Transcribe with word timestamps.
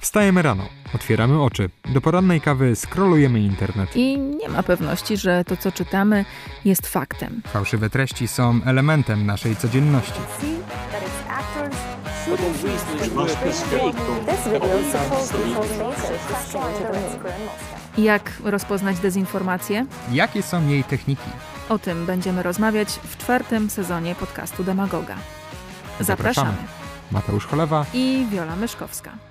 Wstajemy 0.00 0.42
rano, 0.42 0.64
otwieramy 0.94 1.42
oczy, 1.42 1.70
do 1.88 2.00
porannej 2.00 2.40
kawy 2.40 2.76
scrollujemy 2.76 3.40
internet. 3.40 3.96
I 3.96 4.18
nie 4.18 4.48
ma 4.48 4.62
pewności, 4.62 5.16
że 5.16 5.44
to, 5.44 5.56
co 5.56 5.72
czytamy, 5.72 6.24
jest 6.64 6.86
faktem. 6.86 7.42
Fałszywe 7.46 7.90
treści 7.90 8.28
są 8.28 8.60
elementem 8.64 9.26
naszej 9.26 9.56
codzienności. 9.56 10.20
Jak 17.98 18.32
rozpoznać 18.44 18.98
dezinformację? 18.98 19.86
Jakie 20.12 20.42
są 20.42 20.68
jej 20.68 20.84
techniki? 20.84 21.30
O 21.68 21.78
tym 21.78 22.06
będziemy 22.06 22.42
rozmawiać 22.42 22.88
w 22.88 23.16
czwartym 23.16 23.70
sezonie 23.70 24.14
podcastu 24.14 24.64
Demagoga. 24.64 25.14
Zapraszamy. 26.00 26.56
Mateusz 27.10 27.46
Cholewa 27.46 27.86
i 27.94 28.26
Wiola 28.30 28.56
Myszkowska. 28.56 29.27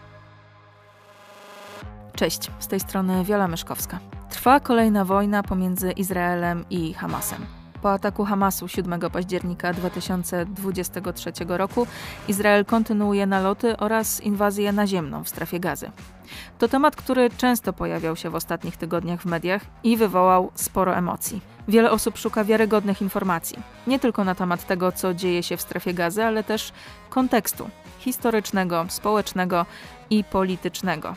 Cześć, 2.17 2.51
z 2.59 2.67
tej 2.67 2.79
strony 2.79 3.23
Wiola 3.23 3.47
Myszkowska. 3.47 3.99
Trwa 4.29 4.59
kolejna 4.59 5.05
wojna 5.05 5.43
pomiędzy 5.43 5.91
Izraelem 5.91 6.65
i 6.69 6.93
Hamasem. 6.93 7.45
Po 7.81 7.91
ataku 7.91 8.25
Hamasu 8.25 8.67
7 8.67 8.99
października 8.99 9.73
2023 9.73 11.31
roku 11.47 11.87
Izrael 12.27 12.65
kontynuuje 12.65 13.25
naloty 13.25 13.77
oraz 13.77 14.21
inwazję 14.21 14.71
naziemną 14.71 15.23
w 15.23 15.29
strefie 15.29 15.59
gazy. 15.59 15.91
To 16.59 16.67
temat, 16.67 16.95
który 16.95 17.29
często 17.29 17.73
pojawiał 17.73 18.15
się 18.15 18.29
w 18.29 18.35
ostatnich 18.35 18.77
tygodniach 18.77 19.21
w 19.21 19.25
mediach 19.25 19.61
i 19.83 19.97
wywołał 19.97 20.51
sporo 20.55 20.95
emocji. 20.95 21.41
Wiele 21.67 21.91
osób 21.91 22.17
szuka 22.17 22.43
wiarygodnych 22.43 23.01
informacji, 23.01 23.59
nie 23.87 23.99
tylko 23.99 24.23
na 24.23 24.35
temat 24.35 24.67
tego, 24.67 24.91
co 24.91 25.13
dzieje 25.13 25.43
się 25.43 25.57
w 25.57 25.61
strefie 25.61 25.93
gazy, 25.93 26.23
ale 26.23 26.43
też 26.43 26.71
kontekstu 27.09 27.69
historycznego, 27.99 28.85
społecznego 28.89 29.65
i 30.09 30.23
politycznego. 30.23 31.15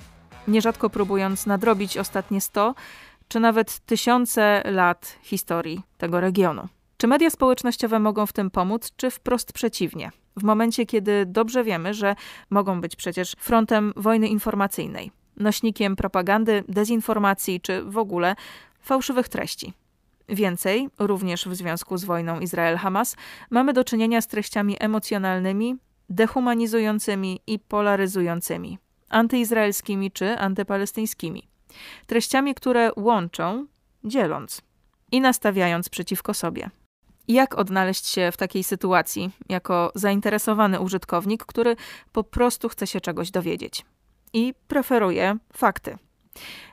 Nierzadko 0.48 0.90
próbując 0.90 1.46
nadrobić 1.46 1.98
ostatnie 1.98 2.40
100 2.40 2.74
czy 3.28 3.40
nawet 3.40 3.78
tysiące 3.78 4.62
lat 4.65 5.18
historii 5.23 5.82
tego 5.98 6.20
regionu. 6.20 6.68
Czy 6.96 7.06
media 7.06 7.30
społecznościowe 7.30 7.98
mogą 7.98 8.26
w 8.26 8.32
tym 8.32 8.50
pomóc, 8.50 8.92
czy 8.96 9.10
wprost 9.10 9.52
przeciwnie? 9.52 10.10
W 10.37 10.42
momencie, 10.42 10.87
kiedy 10.87 11.26
dobrze 11.26 11.65
wiemy, 11.65 11.95
że 11.95 12.16
mogą 12.50 12.80
być 12.80 12.96
przecież 12.96 13.32
frontem 13.38 13.92
wojny 13.96 14.28
informacyjnej, 14.28 15.10
nośnikiem 15.37 15.96
propagandy, 15.96 16.65
dezinformacji 16.68 17.60
czy 17.60 17.82
w 17.82 17.98
ogóle 17.98 18.37
fałszywych 18.80 19.28
treści. 19.28 19.72
Więcej, 20.28 20.88
również 20.98 21.48
w 21.48 21.54
związku 21.54 21.96
z 21.96 22.04
wojną 22.04 22.40
Izrael-Hamas, 22.40 23.16
mamy 23.50 23.72
do 23.72 23.84
czynienia 23.84 24.20
z 24.20 24.26
treściami 24.26 24.76
emocjonalnymi, 24.80 25.76
dehumanizującymi 26.10 27.40
i 27.46 27.59
polaryzującymi, 27.59 28.78
antyizraelskimi 29.10 30.10
czy 30.10 30.38
antypalestyńskimi. 30.38 31.48
Treściami, 32.06 32.54
które 32.54 32.90
łączą, 32.96 33.66
dzieląc 34.04 34.62
i 35.12 35.20
nastawiając 35.20 35.88
przeciwko 35.88 36.34
sobie. 36.34 36.70
Jak 37.28 37.58
odnaleźć 37.58 38.06
się 38.06 38.32
w 38.32 38.36
takiej 38.36 38.64
sytuacji 38.64 39.30
jako 39.48 39.92
zainteresowany 39.94 40.80
użytkownik, 40.80 41.44
który 41.44 41.76
po 42.12 42.24
prostu 42.24 42.68
chce 42.68 42.86
się 42.86 43.00
czegoś 43.00 43.30
dowiedzieć 43.30 43.84
i 44.32 44.54
preferuje 44.68 45.36
fakty? 45.52 45.98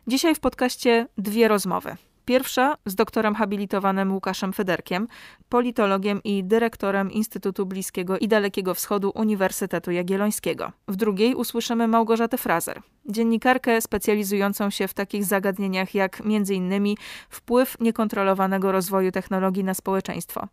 Dzisiaj 0.08 0.36
w 0.36 0.40
podcaście 0.40 1.08
dwie 1.18 1.48
rozmowy. 1.48 1.98
Pierwsza 2.28 2.78
z 2.86 2.96
doktorem 2.96 3.36
habilitowanym 3.36 4.14
Łukaszem 4.14 4.54
Federkiem, 4.54 5.08
politologiem 5.50 6.24
i 6.24 6.44
dyrektorem 6.44 7.12
Instytutu 7.12 7.66
Bliskiego 7.66 8.18
i 8.18 8.28
Dalekiego 8.28 8.74
Wschodu 8.74 9.12
Uniwersytetu 9.16 9.92
Jagiellońskiego. 9.92 10.72
W 10.88 10.96
drugiej 10.96 11.36
usłyszymy 11.36 11.88
Małgorzatę 11.88 12.38
Frazer, 12.38 12.82
dziennikarkę 13.06 13.82
specjalizującą 13.82 14.70
się 14.70 14.88
w 14.88 14.94
takich 14.94 15.26
zagadnieniach 15.26 15.96
jak 15.96 16.22
m.in. 16.26 16.96
wpływ 17.30 17.80
niekontrolowanego 17.80 18.72
rozwoju 18.72 19.12
technologii 19.12 19.64
na 19.64 19.74
społeczeństwo. 19.74 20.48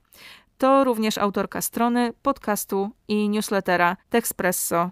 To 0.59 0.85
również 0.85 1.19
autorka 1.19 1.61
strony, 1.61 2.12
podcastu 2.23 2.91
i 3.09 3.29
newslettera 3.29 3.97
Texpresso 4.11 4.91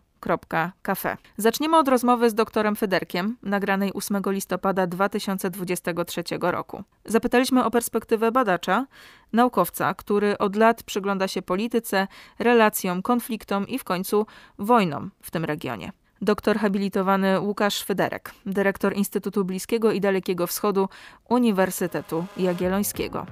Cafe. 0.82 1.16
Zaczniemy 1.36 1.78
od 1.78 1.88
rozmowy 1.88 2.30
z 2.30 2.34
doktorem 2.34 2.76
Federkiem, 2.76 3.36
nagranej 3.42 3.92
8 3.92 4.22
listopada 4.26 4.86
2023 4.86 6.22
roku. 6.40 6.82
Zapytaliśmy 7.04 7.64
o 7.64 7.70
perspektywę 7.70 8.32
badacza, 8.32 8.86
naukowca, 9.32 9.94
który 9.94 10.38
od 10.38 10.56
lat 10.56 10.82
przygląda 10.82 11.28
się 11.28 11.42
polityce, 11.42 12.06
relacjom, 12.38 13.02
konfliktom 13.02 13.68
i 13.68 13.78
w 13.78 13.84
końcu 13.84 14.26
wojnom 14.58 15.10
w 15.22 15.30
tym 15.30 15.44
regionie. 15.44 15.92
Doktor 16.20 16.58
habilitowany 16.58 17.40
Łukasz 17.40 17.84
Federek, 17.84 18.34
dyrektor 18.46 18.96
Instytutu 18.96 19.44
Bliskiego 19.44 19.92
i 19.92 20.00
Dalekiego 20.00 20.46
Wschodu 20.46 20.88
Uniwersytetu 21.28 22.24
Jagiellońskiego. 22.36 23.26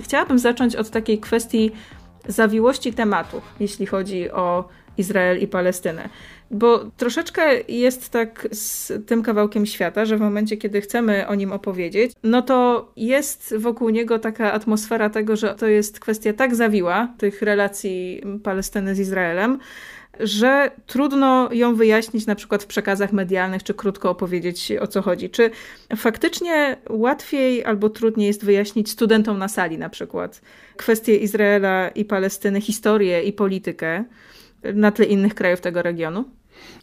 Chciałabym 0.00 0.38
zacząć 0.38 0.76
od 0.76 0.90
takiej 0.90 1.20
kwestii 1.20 1.70
zawiłości 2.28 2.92
tematu, 2.92 3.42
jeśli 3.60 3.86
chodzi 3.86 4.30
o 4.30 4.68
Izrael 4.98 5.40
i 5.40 5.46
Palestynę. 5.46 6.08
Bo 6.50 6.90
troszeczkę 6.96 7.60
jest 7.68 8.10
tak 8.10 8.48
z 8.52 8.92
tym 9.06 9.22
kawałkiem 9.22 9.66
świata, 9.66 10.04
że 10.04 10.16
w 10.16 10.20
momencie, 10.20 10.56
kiedy 10.56 10.80
chcemy 10.80 11.28
o 11.28 11.34
nim 11.34 11.52
opowiedzieć, 11.52 12.12
no 12.22 12.42
to 12.42 12.88
jest 12.96 13.54
wokół 13.58 13.90
niego 13.90 14.18
taka 14.18 14.52
atmosfera 14.52 15.10
tego, 15.10 15.36
że 15.36 15.54
to 15.54 15.66
jest 15.66 16.00
kwestia 16.00 16.32
tak 16.32 16.54
zawiła, 16.54 17.14
tych 17.18 17.42
relacji 17.42 18.22
Palestyny 18.42 18.94
z 18.94 19.00
Izraelem, 19.00 19.58
że 20.20 20.70
trudno 20.86 21.48
ją 21.52 21.74
wyjaśnić 21.74 22.26
na 22.26 22.34
przykład 22.34 22.62
w 22.62 22.66
przekazach 22.66 23.12
medialnych, 23.12 23.62
czy 23.62 23.74
krótko 23.74 24.10
opowiedzieć 24.10 24.72
o 24.80 24.86
co 24.86 25.02
chodzi. 25.02 25.30
Czy 25.30 25.50
faktycznie 25.96 26.76
łatwiej 26.90 27.64
albo 27.64 27.90
trudniej 27.90 28.26
jest 28.26 28.44
wyjaśnić 28.44 28.90
studentom 28.90 29.38
na 29.38 29.48
sali 29.48 29.78
na 29.78 29.88
przykład 29.88 30.40
kwestie 30.76 31.16
Izraela 31.16 31.88
i 31.88 32.04
Palestyny, 32.04 32.60
historię 32.60 33.22
i 33.22 33.32
politykę, 33.32 34.04
na 34.74 34.92
tle 34.92 35.04
innych 35.04 35.34
krajów 35.34 35.60
tego 35.60 35.82
regionu? 35.82 36.24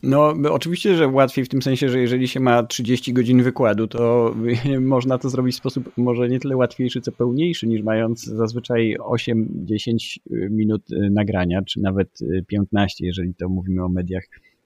No, 0.04 0.34
oczywiście, 0.50 0.96
że 0.96 1.08
łatwiej 1.08 1.46
w 1.46 1.50
tym 1.50 1.62
sensie, 1.62 1.90
że 1.90 2.00
jeżeli 2.00 2.28
się 2.28 2.40
ma 2.40 2.64
30 2.64 3.14
godzin 3.14 3.44
wykładu, 3.44 3.88
to 3.88 4.34
można 4.82 5.18
to 5.18 5.30
zrobić 5.30 5.56
w 5.56 5.58
sposób 5.58 5.92
może 5.98 6.30
nie 6.30 6.40
tyle 6.40 6.58
łatwiejszy, 6.58 7.02
co 7.02 7.12
pełniejszy, 7.12 7.68
niż 7.68 7.84
mając 7.84 8.24
zazwyczaj 8.24 8.98
8-10 9.00 10.18
minut 10.30 10.82
nagrania, 11.12 11.62
czy 11.62 11.82
nawet 11.82 12.20
15, 12.48 13.06
jeżeli 13.06 13.36
to 13.36 13.50
mówimy 13.50 13.84
o 13.84 13.90
mediach 13.90 14.24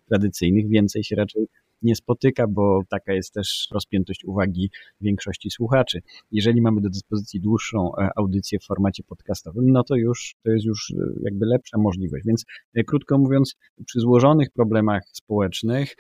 tradycyjnych. 0.08 0.70
Więcej 0.70 1.04
się 1.04 1.16
raczej 1.16 1.48
nie 1.82 1.96
spotyka, 1.96 2.48
bo 2.48 2.82
taka 2.90 3.14
jest 3.14 3.34
też 3.34 3.68
rozpiętość 3.72 4.26
uwagi 4.26 4.70
większości 5.02 5.50
słuchaczy. 5.50 6.02
Jeżeli 6.32 6.62
mamy 6.62 6.82
do 6.82 6.90
dyspozycji 6.90 7.42
dłuższą 7.42 7.92
e, 7.98 8.10
audycję 8.16 8.60
w 8.60 8.66
formacie 8.66 9.04
podcastowym, 9.04 9.72
no 9.72 9.84
to 9.84 9.96
już 9.96 10.36
to 10.44 10.52
jest 10.52 10.66
już 10.66 10.92
e, 10.92 10.96
jakby 11.24 11.46
lepsza 11.46 11.78
możliwość. 11.78 12.26
Więc 12.26 12.46
e, 12.74 12.84
krótko 12.84 13.18
mówiąc, 13.18 13.56
przy 13.86 14.00
złożonych 14.00 14.50
problemach 14.52 15.04
społecznych, 15.14 15.96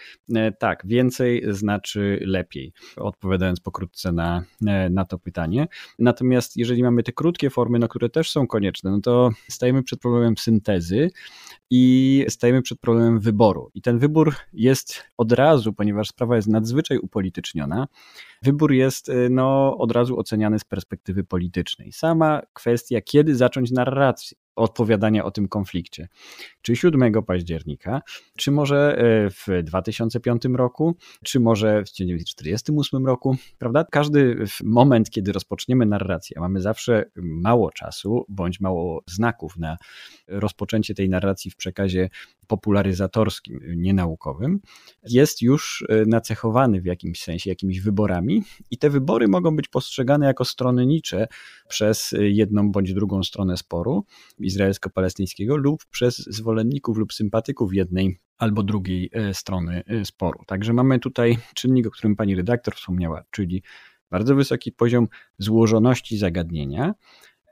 tak, 0.59 0.83
więcej 0.85 1.43
znaczy 1.49 2.19
lepiej, 2.25 2.73
odpowiadając 2.97 3.59
pokrótce 3.59 4.11
na, 4.11 4.43
na 4.89 5.05
to 5.05 5.19
pytanie. 5.19 5.67
Natomiast 5.99 6.57
jeżeli 6.57 6.83
mamy 6.83 7.03
te 7.03 7.11
krótkie 7.11 7.49
formy, 7.49 7.79
no, 7.79 7.87
które 7.87 8.09
też 8.09 8.31
są 8.31 8.47
konieczne, 8.47 8.91
no 8.91 9.01
to 9.01 9.29
stajemy 9.49 9.83
przed 9.83 9.99
problemem 9.99 10.37
syntezy 10.37 11.09
i 11.69 12.25
stajemy 12.29 12.61
przed 12.61 12.79
problemem 12.79 13.19
wyboru. 13.19 13.71
I 13.73 13.81
ten 13.81 13.99
wybór 13.99 14.35
jest 14.53 15.03
od 15.17 15.31
razu, 15.31 15.73
ponieważ 15.73 16.07
sprawa 16.07 16.35
jest 16.35 16.47
nadzwyczaj 16.47 16.97
upolityczniona, 16.97 17.87
wybór 18.41 18.71
jest 18.71 19.09
y, 19.09 19.29
no, 19.29 19.77
od 19.77 19.91
razu 19.91 20.19
oceniany 20.19 20.59
z 20.59 20.63
perspektywy 20.63 21.23
politycznej. 21.23 21.91
Sama 21.91 22.41
kwestia, 22.53 23.01
kiedy 23.01 23.35
zacząć 23.35 23.71
narrację, 23.71 24.37
odpowiadania 24.57 25.25
o 25.25 25.31
tym 25.31 25.47
konflikcie. 25.47 26.07
Czy 26.61 26.75
7 26.75 27.13
października, 27.27 28.01
czy 28.37 28.51
może 28.51 28.97
e, 28.97 29.29
w 29.29 29.63
2005 29.63 30.41
roku, 30.53 30.95
czy 31.23 31.39
może 31.39 31.83
w 31.83 31.91
1948 31.91 33.05
roku, 33.05 33.35
prawda? 33.57 33.85
Każdy 33.91 34.45
moment, 34.63 35.09
kiedy 35.09 35.31
rozpoczniemy 35.31 35.85
narrację, 35.85 36.39
mamy 36.39 36.61
zawsze 36.61 37.05
mało 37.15 37.71
czasu 37.71 38.25
bądź 38.29 38.59
mało 38.59 39.03
znaków 39.07 39.57
na 39.57 39.77
rozpoczęcie 40.27 40.93
tej 40.93 41.09
narracji 41.09 41.51
w 41.51 41.55
przekazie 41.55 42.09
popularyzatorskim, 42.47 43.59
nienaukowym, 43.75 44.59
jest 45.09 45.41
już 45.41 45.85
e, 45.89 46.05
nacechowany 46.05 46.81
w 46.81 46.85
jakimś 46.85 47.21
sensie 47.21 47.49
jakimiś 47.49 47.81
wyborami 47.81 48.43
i 48.71 48.77
te 48.77 48.89
wybory 48.89 49.27
mogą 49.27 49.55
być 49.55 49.67
postrzegane 49.67 50.25
jako 50.25 50.45
stronnicze 50.45 51.27
przez 51.69 52.15
jedną 52.19 52.71
bądź 52.71 52.93
drugą 52.93 53.23
stronę 53.23 53.57
sporu 53.57 54.05
izraelsko-palestyńskiego 54.39 55.57
lub 55.57 55.85
przez 55.85 56.17
zwolenników 56.17 56.97
lub 56.97 57.13
sympatyków 57.13 57.73
jednej 57.73 58.19
albo 58.37 58.63
drugiej 58.63 59.09
e, 59.13 59.33
strony 59.33 59.83
e, 59.87 60.05
sporu. 60.05 60.39
Także 60.47 60.73
mamy 60.73 60.99
tutaj 60.99 61.37
czynnik, 61.55 61.87
o 61.87 61.91
którym 61.91 62.15
pani 62.15 62.35
redaktor 62.35 62.75
wspomniała, 62.75 63.23
czyli 63.31 63.63
bardzo 64.09 64.35
wysoki 64.35 64.71
poziom 64.71 65.07
złożoności 65.37 66.17
zagadnienia, 66.17 66.93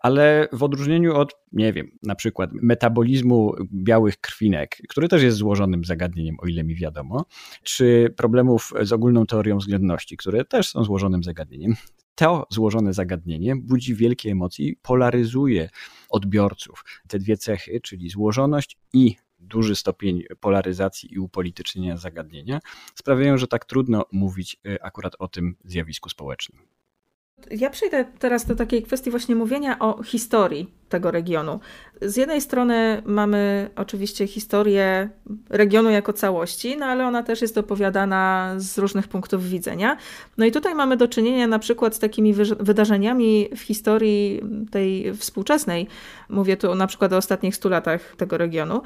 ale 0.06 0.48
w 0.52 0.64
odróżnieniu 0.64 1.16
od, 1.16 1.36
nie 1.52 1.74
wiem, 1.74 1.92
na 2.04 2.16
przykład 2.16 2.50
metabolizmu 2.54 3.56
białych 3.74 4.18
krwinek, 4.18 4.78
który 4.90 5.08
też 5.08 5.24
jest 5.24 5.38
złożonym 5.38 5.86
zagadnieniem, 5.86 6.36
o 6.40 6.48
ile 6.48 6.64
mi 6.64 6.76
wiadomo, 6.76 7.26
czy 7.64 8.14
problemów 8.18 8.74
z 8.82 8.94
ogólną 8.94 9.26
teorią 9.26 9.58
względności, 9.58 10.18
które 10.18 10.46
też 10.46 10.70
są 10.70 10.84
złożonym 10.84 11.24
zagadnieniem, 11.24 11.76
to 12.16 12.48
złożone 12.50 12.94
zagadnienie 12.94 13.56
budzi 13.56 13.96
wielkie 13.96 14.32
emocje 14.32 14.68
i 14.68 14.76
polaryzuje 14.76 15.70
odbiorców. 16.10 16.84
Te 17.08 17.20
dwie 17.20 17.38
cechy, 17.38 17.82
czyli 17.82 18.10
złożoność 18.10 18.78
i 18.94 19.16
duży 19.40 19.76
stopień 19.76 20.24
polaryzacji 20.40 21.14
i 21.14 21.20
upolitycznienia 21.20 21.98
zagadnienia, 21.98 22.60
sprawiają, 22.96 23.38
że 23.38 23.48
tak 23.48 23.66
trudno 23.66 24.06
mówić 24.12 24.58
e, 24.66 24.84
akurat 24.84 25.14
o 25.20 25.28
tym 25.28 25.56
zjawisku 25.64 26.10
społecznym. 26.10 26.76
Ja 27.52 27.70
przejdę 27.70 28.06
teraz 28.20 28.46
do 28.46 28.56
takiej 28.56 28.84
kwestii 28.84 29.12
właśnie 29.12 29.36
mówienia 29.36 29.80
o 29.80 30.04
historii 30.04 30.74
tego 30.90 31.12
regionu. 31.12 31.60
Z 32.02 32.18
jednej 32.18 32.42
strony 32.42 33.02
mamy 33.06 33.70
oczywiście 33.76 34.28
historię 34.28 35.10
regionu 35.50 35.90
jako 35.90 36.14
całości, 36.14 36.78
no 36.78 36.86
ale 36.86 37.08
ona 37.08 37.24
też 37.24 37.42
jest 37.42 37.58
opowiadana 37.58 38.54
z 38.58 38.78
różnych 38.78 39.08
punktów 39.08 39.50
widzenia. 39.50 39.98
No 40.38 40.46
i 40.46 40.52
tutaj 40.52 40.76
mamy 40.76 40.98
do 40.98 41.08
czynienia 41.08 41.48
na 41.48 41.60
przykład 41.60 41.96
z 41.96 42.00
takimi 42.00 42.34
wydarzeniami 42.60 43.50
w 43.56 43.62
historii 43.62 44.42
tej 44.72 45.14
współczesnej. 45.14 45.88
Mówię 46.30 46.58
tu 46.58 46.76
na 46.76 46.88
przykład 46.88 47.14
o 47.14 47.18
ostatnich 47.18 47.56
stu 47.56 47.70
latach 47.70 48.16
tego 48.18 48.38
regionu, 48.38 48.82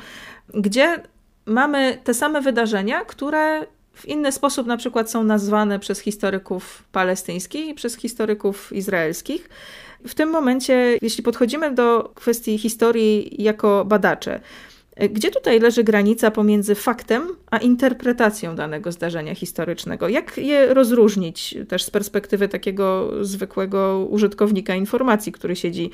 gdzie 0.53 1.03
mamy 1.45 1.97
te 2.03 2.13
same 2.13 2.41
wydarzenia, 2.41 3.05
które 3.05 3.65
w 3.99 4.05
inny 4.05 4.31
sposób 4.31 4.67
na 4.67 4.77
przykład 4.77 5.11
są 5.11 5.23
nazwane 5.23 5.79
przez 5.79 5.99
historyków 5.99 6.83
palestyńskich 6.91 7.67
i 7.67 7.73
przez 7.73 7.95
historyków 7.95 8.73
izraelskich. 8.73 9.49
W 10.07 10.15
tym 10.15 10.29
momencie, 10.29 10.97
jeśli 11.01 11.23
podchodzimy 11.23 11.73
do 11.73 12.11
kwestii 12.15 12.57
historii 12.57 13.43
jako 13.43 13.85
badacze, 13.85 14.39
gdzie 15.09 15.31
tutaj 15.31 15.59
leży 15.59 15.83
granica 15.83 16.31
pomiędzy 16.31 16.75
faktem 16.75 17.27
a 17.51 17.57
interpretacją 17.57 18.55
danego 18.55 18.91
zdarzenia 18.91 19.35
historycznego? 19.35 20.09
Jak 20.09 20.37
je 20.37 20.73
rozróżnić 20.73 21.55
też 21.67 21.83
z 21.83 21.89
perspektywy 21.89 22.47
takiego 22.47 23.11
zwykłego 23.21 24.07
użytkownika 24.09 24.75
informacji, 24.75 25.31
który 25.31 25.55
siedzi 25.55 25.89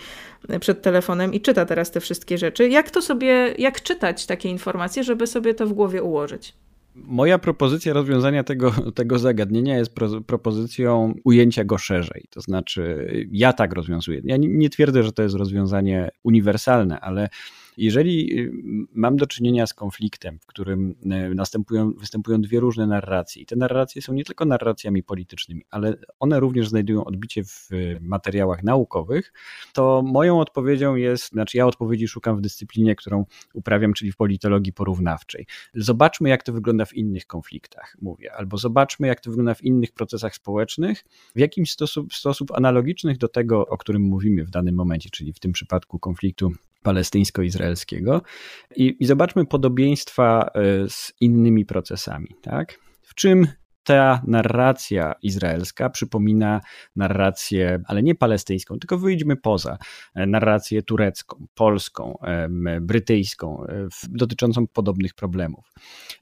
przed 0.59 0.81
telefonem 0.81 1.33
i 1.33 1.41
czyta 1.41 1.65
teraz 1.65 1.91
te 1.91 1.99
wszystkie 1.99 2.37
rzeczy? 2.37 2.69
Jak 2.69 2.91
to 2.91 3.01
sobie, 3.01 3.55
jak 3.57 3.81
czytać 3.81 4.25
takie 4.25 4.49
informacje, 4.49 5.03
żeby 5.03 5.27
sobie 5.27 5.53
to 5.53 5.67
w 5.67 5.73
głowie 5.73 6.03
ułożyć? 6.03 6.53
Moja 6.95 7.39
propozycja 7.39 7.93
rozwiązania 7.93 8.43
tego, 8.43 8.71
tego 8.95 9.19
zagadnienia 9.19 9.77
jest 9.77 9.95
pro, 9.95 10.21
propozycją 10.21 11.13
ujęcia 11.23 11.63
go 11.63 11.77
szerzej. 11.77 12.25
To 12.29 12.41
znaczy, 12.41 13.07
ja 13.31 13.53
tak 13.53 13.73
rozwiązuję. 13.73 14.21
Ja 14.23 14.37
nie, 14.37 14.47
nie 14.47 14.69
twierdzę, 14.69 15.03
że 15.03 15.11
to 15.11 15.23
jest 15.23 15.35
rozwiązanie 15.35 16.09
uniwersalne, 16.23 16.99
ale 16.99 17.29
jeżeli 17.77 18.39
y, 18.39 18.51
mam 18.93 19.17
do 19.17 19.27
czynienia 19.27 19.67
z 19.67 19.73
konfliktem, 19.73 20.39
w 20.39 20.45
którym 20.45 20.95
y, 21.31 21.35
następują, 21.35 21.91
występują 21.91 22.41
dwie 22.41 22.59
różne 22.59 22.87
narracje, 22.87 23.41
i 23.41 23.45
te 23.45 23.55
narracje 23.55 24.01
są 24.01 24.13
nie 24.13 24.23
tylko 24.23 24.45
narracjami 24.45 25.03
politycznymi, 25.03 25.65
ale 25.71 25.97
one 26.19 26.39
również 26.39 26.69
znajdują 26.69 27.05
odbicie 27.05 27.43
w 27.43 27.69
materiałach 28.01 28.63
naukowych, 28.63 29.33
to 29.73 30.03
moją 30.05 30.39
odpowiedzią 30.39 30.95
jest, 30.95 31.29
znaczy 31.29 31.57
ja 31.57 31.65
odpowiedzi 31.65 32.07
szukam 32.07 32.37
w 32.37 32.41
dyscyplinie, 32.41 32.95
którą 32.95 33.25
uprawiam, 33.53 33.93
czyli 33.93 34.11
w 34.11 34.15
politologii 34.15 34.73
porównawczej. 34.73 35.45
Zobaczmy, 35.73 36.29
jak 36.29 36.43
to 36.43 36.53
wygląda 36.53 36.85
w 36.85 36.93
innych 36.93 37.27
konfliktach, 37.27 37.97
mówię, 38.01 38.33
albo 38.33 38.57
zobaczmy, 38.57 39.07
jak 39.07 39.21
to 39.21 39.29
wygląda 39.29 39.53
w 39.53 39.63
innych 39.63 39.91
procesach 39.91 40.35
społecznych, 40.35 41.05
w 41.35 41.39
jakimś 41.39 41.71
sposób, 41.71 42.13
sposób 42.13 42.51
analogicznych 42.51 43.17
do 43.17 43.27
tego, 43.27 43.67
o 43.67 43.77
którym 43.77 44.01
mówimy 44.01 44.45
w 44.45 44.49
danym 44.49 44.75
momencie, 44.75 45.09
czyli 45.09 45.33
w 45.33 45.39
tym 45.39 45.51
przypadku 45.51 45.99
konfliktu 45.99 46.51
palestyńsko-izraelskiego 46.85 48.21
i, 48.75 48.95
i 48.99 49.05
zobaczmy 49.05 49.45
podobieństwa 49.45 50.51
e, 50.53 50.89
z 50.89 51.13
innymi 51.21 51.65
procesami. 51.65 52.27
Tak? 52.41 52.79
W 53.01 53.15
czym 53.15 53.47
ta 53.85 54.21
narracja 54.27 55.13
izraelska 55.21 55.89
przypomina 55.89 56.61
narrację, 56.95 57.81
ale 57.85 58.03
nie 58.03 58.15
palestyńską, 58.15 58.79
tylko 58.79 58.97
wyjdźmy 58.97 59.35
poza 59.35 59.77
e, 60.15 60.25
narrację 60.25 60.83
turecką, 60.83 61.47
polską, 61.55 62.17
brytyjską, 62.81 63.65
e, 63.67 63.87
dotyczącą 64.09 64.67
podobnych 64.67 65.13
problemów. 65.13 65.73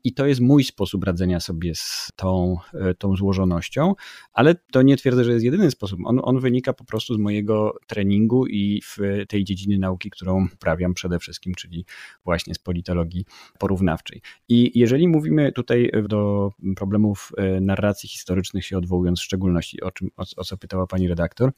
I 0.03 0.13
to 0.13 0.25
jest 0.25 0.41
mój 0.41 0.63
sposób 0.63 1.03
radzenia 1.03 1.39
sobie 1.39 1.75
z 1.75 2.09
tą, 2.15 2.57
e, 2.73 2.93
tą 2.93 3.15
złożonością, 3.15 3.93
ale 4.33 4.55
to 4.71 4.81
nie 4.81 4.97
twierdzę, 4.97 5.23
że 5.23 5.31
jest 5.31 5.45
jedyny 5.45 5.71
sposób. 5.71 5.99
On, 6.05 6.19
on 6.23 6.39
wynika 6.39 6.73
po 6.73 6.85
prostu 6.85 7.13
z 7.13 7.17
mojego 7.17 7.77
treningu 7.87 8.47
i 8.47 8.81
w 8.81 8.97
tej 9.27 9.43
dziedziny 9.43 9.77
nauki, 9.77 10.09
którą 10.09 10.47
uprawiam 10.53 10.93
przede 10.93 11.19
wszystkim, 11.19 11.55
czyli 11.55 11.85
właśnie 12.25 12.53
z 12.53 12.59
politologii 12.59 13.25
porównawczej. 13.59 14.21
I 14.49 14.79
jeżeli 14.79 15.07
mówimy 15.07 15.51
tutaj 15.51 15.91
do 16.09 16.51
problemów 16.75 17.31
narracji 17.61 18.09
historycznych 18.09 18.65
się 18.65 18.77
odwołując 18.77 19.19
w 19.19 19.23
szczególności, 19.23 19.81
o, 19.81 19.91
czym, 19.91 20.09
o, 20.17 20.23
o 20.37 20.43
co 20.43 20.57
pytała 20.57 20.87
pani 20.87 21.07
redaktor, 21.07 21.51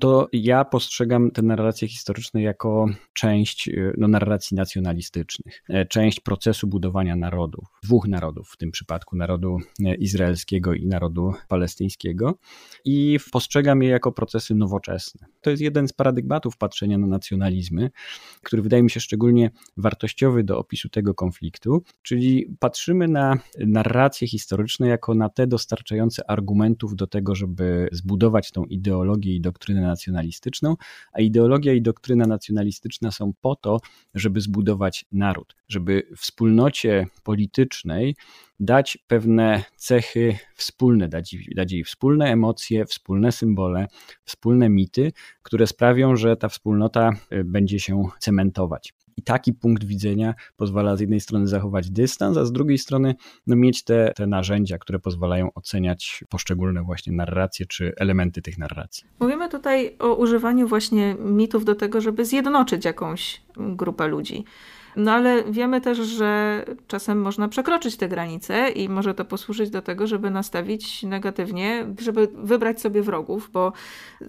to 0.00 0.28
ja 0.32 0.64
postrzegam 0.64 1.30
te 1.30 1.42
narracje 1.42 1.88
historyczne 1.88 2.42
jako 2.42 2.86
część 3.12 3.68
y, 3.68 3.94
no, 3.98 4.08
narracji 4.08 4.56
nacjonalistycznych, 4.56 5.62
e, 5.68 5.86
część 5.86 6.20
procesu 6.20 6.66
budowania 6.66 7.16
narodów, 7.16 7.64
dwóch 7.82 8.08
narodów, 8.08 8.48
w 8.48 8.56
tym 8.56 8.70
przypadku 8.70 9.16
narodu 9.16 9.58
e, 9.84 9.94
izraelskiego 9.94 10.74
i 10.74 10.86
narodu 10.86 11.32
palestyńskiego, 11.48 12.38
i 12.84 13.18
postrzegam 13.32 13.82
je 13.82 13.88
jako 13.88 14.12
procesy 14.12 14.54
nowoczesne. 14.54 15.26
To 15.40 15.50
jest 15.50 15.62
jeden 15.62 15.88
z 15.88 15.92
paradygmatów 15.92 16.56
patrzenia 16.56 16.98
na 16.98 17.06
nacjonalizmy, 17.06 17.90
który 18.42 18.62
wydaje 18.62 18.82
mi 18.82 18.90
się 18.90 19.00
szczególnie 19.00 19.50
wartościowy 19.76 20.44
do 20.44 20.58
opisu 20.58 20.88
tego 20.88 21.14
konfliktu, 21.14 21.82
czyli 22.02 22.56
patrzymy 22.58 23.08
na 23.08 23.38
narracje 23.58 24.28
historyczne 24.28 24.88
jako 24.88 25.14
na 25.14 25.28
te 25.28 25.46
dostarczające 25.46 26.30
argumentów 26.30 26.96
do 26.96 27.06
tego, 27.06 27.34
żeby 27.34 27.88
zbudować 27.92 28.50
tą 28.50 28.64
ideologię 28.64 29.34
i 29.34 29.40
doktrynę 29.40 29.89
nacjonalistyczną, 29.90 30.76
a 31.12 31.20
ideologia 31.20 31.72
i 31.72 31.82
doktryna 31.82 32.26
nacjonalistyczna 32.26 33.10
są 33.10 33.32
po 33.40 33.56
to, 33.56 33.80
żeby 34.14 34.40
zbudować 34.40 35.04
naród, 35.12 35.56
żeby 35.68 36.02
wspólnocie 36.16 37.06
politycznej 37.22 38.16
dać 38.60 38.98
pewne 39.06 39.64
cechy 39.76 40.38
wspólne, 40.54 41.08
dać, 41.08 41.36
dać 41.56 41.72
jej 41.72 41.84
wspólne 41.84 42.26
emocje, 42.26 42.86
wspólne 42.86 43.32
symbole, 43.32 43.86
wspólne 44.24 44.68
mity, 44.68 45.12
które 45.42 45.66
sprawią, 45.66 46.16
że 46.16 46.36
ta 46.36 46.48
wspólnota 46.48 47.10
y, 47.32 47.44
będzie 47.44 47.80
się 47.80 48.04
cementować. 48.18 48.94
I 49.16 49.22
taki 49.22 49.52
punkt 49.52 49.84
widzenia 49.84 50.34
pozwala 50.56 50.96
z 50.96 51.00
jednej 51.00 51.20
strony 51.20 51.48
zachować 51.48 51.90
dystans, 51.90 52.36
a 52.36 52.44
z 52.44 52.52
drugiej 52.52 52.78
strony 52.78 53.14
no, 53.46 53.56
mieć 53.56 53.84
te, 53.84 54.12
te 54.16 54.26
narzędzia, 54.26 54.78
które 54.78 54.98
pozwalają 54.98 55.52
oceniać 55.54 56.24
poszczególne 56.28 56.82
właśnie 56.82 57.12
narracje 57.12 57.66
czy 57.66 57.92
elementy 57.96 58.42
tych 58.42 58.58
narracji. 58.58 59.04
Mówimy 59.20 59.48
tutaj 59.48 59.96
o 59.98 60.14
używaniu 60.14 60.68
właśnie 60.68 61.16
mitów 61.18 61.64
do 61.64 61.74
tego, 61.74 62.00
żeby 62.00 62.24
zjednoczyć 62.24 62.84
jakąś 62.84 63.42
grupę 63.56 64.08
ludzi. 64.08 64.44
No 64.96 65.12
ale 65.12 65.44
wiemy 65.44 65.80
też, 65.80 65.98
że 65.98 66.64
czasem 66.86 67.20
można 67.20 67.48
przekroczyć 67.48 67.96
te 67.96 68.08
granice 68.08 68.70
i 68.70 68.88
może 68.88 69.14
to 69.14 69.24
posłużyć 69.24 69.70
do 69.70 69.82
tego, 69.82 70.06
żeby 70.06 70.30
nastawić 70.30 71.02
negatywnie, 71.02 71.86
żeby 71.98 72.28
wybrać 72.34 72.80
sobie 72.80 73.02
wrogów, 73.02 73.50
bo 73.52 73.72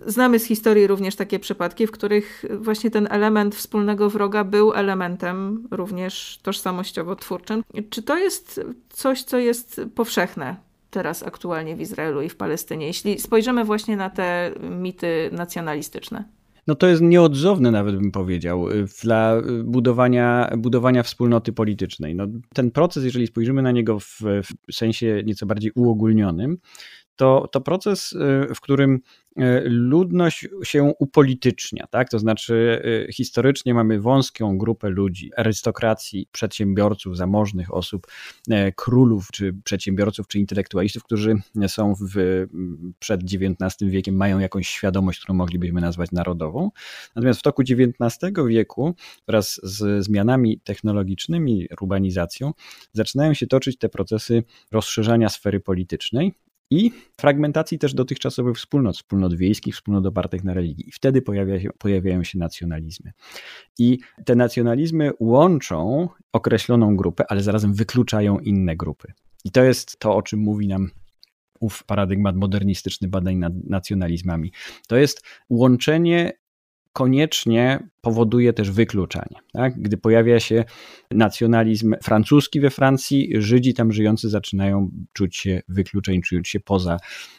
znamy 0.06 0.40
z 0.40 0.46
historii 0.46 0.88
również 0.88 1.16
takie 1.16 1.40
przypadki, 1.40 1.88
w 1.88 1.92
których 1.92 2.46
właśnie 2.60 2.92
ten 2.92 3.08
element 3.12 3.56
wspólnego 3.56 4.10
wroga 4.10 4.44
był 4.44 4.74
elementem 4.74 5.68
również 5.72 6.40
tożsamościowo 6.44 7.16
twórczym. 7.16 7.64
Czy 7.90 8.04
to 8.04 8.18
jest 8.18 8.62
coś, 8.90 9.24
co 9.24 9.38
jest 9.38 9.82
powszechne 9.96 10.56
teraz 10.92 11.24
aktualnie 11.24 11.76
w 11.76 11.82
Izraelu 11.82 12.22
i 12.22 12.30
w 12.30 12.36
Palestynie, 12.36 12.88
jeśli 12.88 13.20
spojrzymy 13.20 13.66
właśnie 13.66 13.98
na 13.98 14.10
te 14.10 14.52
mity 14.70 15.30
nacjonalistyczne? 15.34 16.24
No 16.68 16.76
to 16.76 16.88
jest 16.88 17.02
nieodzowne 17.02 17.72
nawet 17.72 17.96
bym 17.96 18.12
powiedział 18.12 18.70
y, 18.70 18.86
dla 19.04 19.42
budowania, 19.64 20.50
budowania 20.58 21.04
wspólnoty 21.04 21.54
politycznej. 21.54 22.16
No, 22.16 22.28
ten 22.54 22.72
proces, 22.72 23.04
jeżeli 23.04 23.28
spojrzymy 23.28 23.62
na 23.62 23.72
niego 23.72 24.00
w, 24.00 24.22
w 24.70 24.74
sensie 24.76 25.22
nieco 25.26 25.46
bardziej 25.46 25.72
uogólnionym, 25.76 26.58
to, 27.22 27.48
to 27.52 27.62
proces, 27.62 28.14
y, 28.14 28.56
w 28.56 28.62
którym 28.62 29.02
E, 29.38 29.62
ludność 29.66 30.48
się 30.64 30.94
upolitycznia, 31.00 31.88
tak? 31.88 32.10
To 32.10 32.20
znaczy 32.20 32.82
e, 33.08 33.14
historycznie 33.14 33.74
mamy 33.74 34.00
wąską 34.02 34.58
grupę 34.58 34.90
ludzi, 34.90 35.32
arystokracji, 35.38 36.28
przedsiębiorców, 36.32 37.18
zamożnych 37.18 37.74
osób, 37.74 38.08
królów, 38.76 39.28
czy 39.32 39.54
przedsiębiorców, 39.64 40.28
czy 40.28 40.40
intelektualistów, 40.40 41.04
którzy 41.04 41.36
są 41.68 41.94
w, 41.96 42.46
przed 43.00 43.22
XIX 43.24 43.92
wiekiem, 43.92 44.16
mają 44.16 44.40
jakąś 44.40 44.68
świadomość, 44.68 45.20
którą 45.20 45.36
moglibyśmy 45.36 45.82
nazwać 45.82 46.12
narodową. 46.12 46.72
Natomiast 47.16 47.40
w 47.40 47.44
toku 47.44 47.62
XIX 47.62 48.34
wieku 48.48 48.96
wraz 49.28 49.60
z 49.64 50.06
zmianami 50.06 50.60
technologicznymi, 50.60 51.68
urbanizacją, 51.82 52.54
zaczynają 52.94 53.34
się 53.34 53.48
toczyć 53.48 53.78
te 53.78 53.90
procesy 53.90 54.44
rozszerzania 54.72 55.30
sfery 55.30 55.60
politycznej 55.60 56.34
i 56.72 56.92
fragmentacji 57.18 57.80
też 57.80 57.94
dotychczasowych 57.94 58.58
wspólnot, 58.58 58.96
wspólnot 58.96 59.36
wiejskich, 59.36 59.76
wspólnot 59.76 60.06
opartych 60.06 60.44
na 60.44 60.54
religii. 60.54 60.90
I 60.90 60.92
wtedy 60.92 61.22
pojawia 61.22 61.60
się, 61.60 61.70
pojawiają 61.78 62.24
się 62.24 62.40
nacjonalizmy. 62.40 63.12
I 63.80 64.00
te 64.26 64.36
nacjonalizmy 64.36 65.12
łączą 65.20 66.10
określoną 66.34 66.96
grupę, 66.96 67.24
ale 67.30 67.44
zarazem 67.44 67.74
wykluczają 67.74 68.40
inne 68.40 68.76
grupy. 68.76 69.14
I 69.46 69.52
to 69.52 69.64
jest 69.64 70.00
to, 70.00 70.16
o 70.16 70.22
czym 70.22 70.40
mówi 70.40 70.68
nam 70.68 70.90
ów 71.60 71.84
paradygmat 71.84 72.36
modernistyczny 72.36 73.08
badań 73.08 73.36
nad 73.36 73.54
nacjonalizmami. 73.64 74.52
To 74.88 74.96
jest 74.96 75.26
łączenie 75.50 76.32
koniecznie 76.94 77.90
powoduje 78.02 78.54
też 78.54 78.72
wykluczanie. 78.72 79.40
Tak? 79.54 79.82
Gdy 79.82 79.98
pojawia 79.98 80.40
się 80.40 80.66
nacjonalizm 81.12 81.96
francuski 82.04 82.60
we 82.60 82.70
Francji, 82.70 83.32
Żydzi 83.36 83.74
tam 83.74 83.92
żyjący 83.92 84.30
zaczynają 84.30 84.92
czuć 85.14 85.38
się 85.38 85.62
wykluczeni, 85.68 86.22
czuć 86.22 86.50
się 86.50 86.60
poza, 86.60 86.98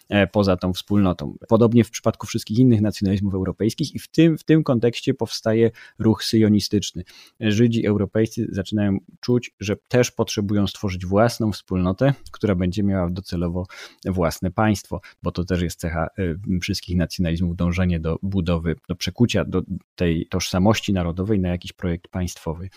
e, 0.08 0.26
poza 0.26 0.56
tą 0.56 0.72
wspólnotą. 0.72 1.36
Podobnie 1.48 1.84
w 1.84 1.90
przypadku 1.90 2.26
wszystkich 2.26 2.58
innych 2.58 2.80
nacjonalizmów 2.80 3.34
europejskich 3.34 3.94
i 3.94 3.98
w 3.98 4.08
tym, 4.08 4.38
w 4.38 4.44
tym 4.44 4.64
kontekście 4.64 5.14
powstaje 5.14 5.70
ruch 5.98 6.24
syjonistyczny. 6.24 7.04
Żydzi 7.40 7.86
europejscy 7.86 8.46
zaczynają 8.50 8.98
czuć, 9.20 9.54
że 9.60 9.76
też 9.88 10.10
potrzebują 10.10 10.66
stworzyć 10.66 11.06
własną 11.06 11.52
wspólnotę, 11.52 12.14
która 12.32 12.54
będzie 12.54 12.82
miała 12.82 13.10
docelowo 13.10 13.66
własne 14.06 14.50
państwo, 14.50 15.00
bo 15.22 15.32
to 15.32 15.44
też 15.44 15.62
jest 15.62 15.80
cecha 15.80 16.06
e, 16.18 16.58
wszystkich 16.60 16.96
nacjonalizmów, 16.96 17.56
dążenie 17.56 18.00
do 18.00 18.18
budowy, 18.22 18.76
do 18.88 18.96
przekucia 18.96 19.44
do 19.44 19.62
tej 19.94 20.26
tożsamości 20.26 20.51
tożsamości 20.52 20.92
narodowej 20.92 21.40
na 21.40 21.48
jakiś 21.48 21.72
projekt 21.72 22.08
państwowy. 22.08 22.68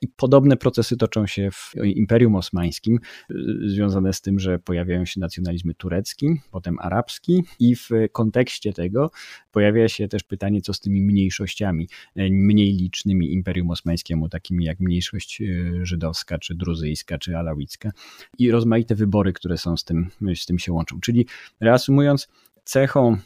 I 0.00 0.08
podobne 0.08 0.56
procesy 0.56 0.96
toczą 0.96 1.26
się 1.26 1.50
w 1.50 1.74
Imperium 1.84 2.34
Osmańskim, 2.36 2.98
y, 3.30 3.34
związane 3.70 4.12
z 4.12 4.20
tym, 4.20 4.40
że 4.40 4.58
pojawiają 4.58 5.04
się 5.04 5.20
nacjonalizmy 5.20 5.74
turecki, 5.74 6.26
potem 6.50 6.78
arabski, 6.78 7.44
i 7.58 7.76
w 7.76 7.88
kontekście 8.12 8.72
tego 8.72 9.10
pojawia 9.52 9.88
się 9.88 10.08
też 10.08 10.22
pytanie, 10.22 10.60
co 10.60 10.74
z 10.74 10.80
tymi 10.80 11.02
mniejszościami, 11.02 11.88
y, 12.16 12.28
mniej 12.30 12.72
licznymi 12.72 13.32
Imperium 13.32 13.70
Osmańskiemu, 13.70 14.28
takimi 14.28 14.64
jak 14.64 14.80
mniejszość 14.80 15.40
y, 15.40 15.80
żydowska, 15.82 16.38
czy 16.38 16.54
druzyjska, 16.54 17.18
czy 17.18 17.36
alawicka, 17.36 17.90
i 18.38 18.50
rozmaite 18.50 18.94
wybory, 18.94 19.32
które 19.32 19.58
są 19.58 19.76
z 19.76 19.84
tym, 19.84 20.10
z 20.34 20.46
tym 20.46 20.58
się 20.58 20.72
łączą. 20.72 21.00
Czyli 21.00 21.26
reasumując, 21.60 22.28
cechą 22.64 23.16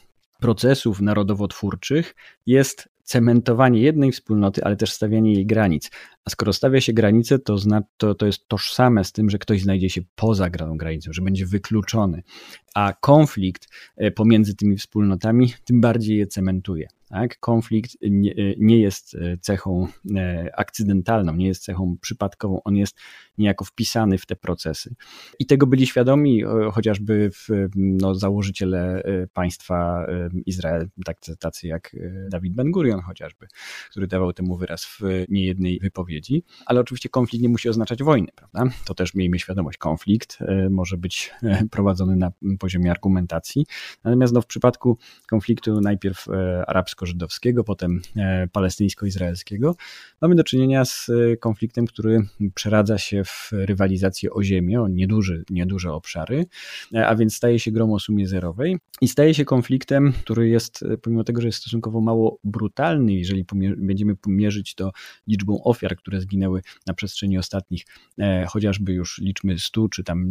procesów 0.40 1.00
narodowotwórczych 1.00 2.14
jest 2.46 2.95
cementowanie 3.06 3.80
jednej 3.80 4.12
wspólnoty, 4.12 4.64
ale 4.64 4.76
też 4.76 4.92
stawianie 4.92 5.32
jej 5.32 5.46
granic. 5.46 5.90
A 6.26 6.30
skoro 6.30 6.52
stawia 6.52 6.80
się 6.80 6.92
granice, 6.92 7.38
to, 7.38 7.58
zna, 7.58 7.82
to, 7.96 8.14
to 8.14 8.26
jest 8.26 8.48
tożsame 8.48 9.04
z 9.04 9.12
tym, 9.12 9.30
że 9.30 9.38
ktoś 9.38 9.62
znajdzie 9.62 9.90
się 9.90 10.00
poza 10.14 10.50
tą 10.50 10.76
granicą, 10.76 11.12
że 11.12 11.22
będzie 11.22 11.46
wykluczony. 11.46 12.22
A 12.74 12.92
konflikt 13.00 13.68
e, 13.96 14.10
pomiędzy 14.10 14.56
tymi 14.56 14.76
wspólnotami 14.76 15.52
tym 15.64 15.80
bardziej 15.80 16.18
je 16.18 16.26
cementuje. 16.26 16.88
Tak? 17.08 17.38
Konflikt 17.40 17.96
nie, 18.02 18.34
nie, 18.58 18.78
jest 18.78 19.14
e, 19.14 19.36
cechą 19.38 19.88
e, 20.16 20.50
akcydentalną, 20.56 21.36
nie 21.36 21.46
jest 21.46 21.64
cechą 21.64 21.96
przypadkową, 22.00 22.62
on 22.62 22.76
jest 22.76 22.98
niejako 23.38 23.64
wpisany 23.64 24.18
w 24.18 24.26
te 24.26 24.36
procesy. 24.36 24.94
I 25.38 25.46
tego 25.46 25.66
byli 25.66 25.86
świadomi 25.86 26.42
chociażby 26.72 27.30
w, 27.30 27.48
no, 27.76 28.14
założyciele 28.14 29.02
e, 29.02 29.26
państwa 29.26 30.06
Izrael, 30.46 30.88
tak, 31.04 31.18
tacy 31.38 31.66
jak 31.66 31.96
Dawid 32.30 32.54
Ben 32.54 32.70
Gurion 32.70 33.00
chociażby, 33.00 33.46
który 33.90 34.06
dawał 34.06 34.32
temu 34.32 34.56
wyraz 34.56 34.84
w 34.84 35.00
niejednej 35.28 35.78
wypowiedzi. 35.82 36.15
Ale 36.66 36.80
oczywiście 36.80 37.08
konflikt 37.08 37.42
nie 37.42 37.48
musi 37.48 37.68
oznaczać 37.68 38.02
wojny, 38.02 38.28
prawda? 38.36 38.76
To 38.84 38.94
też 38.94 39.14
miejmy 39.14 39.38
świadomość. 39.38 39.78
Konflikt 39.78 40.38
może 40.70 40.96
być 40.96 41.34
prowadzony 41.70 42.16
na 42.16 42.32
poziomie 42.58 42.90
argumentacji. 42.90 43.66
Natomiast 44.04 44.32
no, 44.32 44.40
w 44.40 44.46
przypadku 44.46 44.98
konfliktu 45.26 45.80
najpierw 45.80 46.26
arabsko 46.66 47.06
żydowskiego 47.06 47.64
potem 47.64 48.00
e, 48.16 48.48
palestyńsko-izraelskiego, 48.52 49.76
mamy 50.20 50.34
do 50.34 50.44
czynienia 50.44 50.84
z 50.84 51.08
e, 51.08 51.36
konfliktem, 51.36 51.86
który 51.86 52.26
przeradza 52.54 52.98
się 52.98 53.24
w 53.24 53.50
rywalizację 53.52 54.30
o 54.32 54.42
ziemię, 54.42 54.82
o 54.82 54.88
nieduży, 54.88 55.44
nieduże 55.50 55.92
obszary, 55.92 56.46
e, 56.94 57.06
a 57.06 57.16
więc 57.16 57.34
staje 57.34 57.58
się 57.58 57.70
grą 57.70 57.94
o 57.94 58.00
sumie 58.00 58.28
zerowej 58.28 58.78
i 59.00 59.08
staje 59.08 59.34
się 59.34 59.44
konfliktem, 59.44 60.12
który 60.12 60.48
jest, 60.48 60.84
pomimo 61.02 61.24
tego, 61.24 61.40
że 61.40 61.48
jest 61.48 61.58
stosunkowo 61.58 62.00
mało 62.00 62.38
brutalny, 62.44 63.14
jeżeli 63.14 63.44
będziemy 63.76 64.14
mierzyć 64.26 64.74
to 64.74 64.92
liczbą 65.26 65.62
ofiar, 65.64 65.96
które 66.06 66.20
zginęły 66.20 66.62
na 66.86 66.94
przestrzeni 66.94 67.38
ostatnich 67.38 67.86
chociażby 68.48 68.92
już 68.92 69.18
liczmy 69.18 69.58
100 69.58 69.88
czy 69.88 70.04
tam 70.04 70.26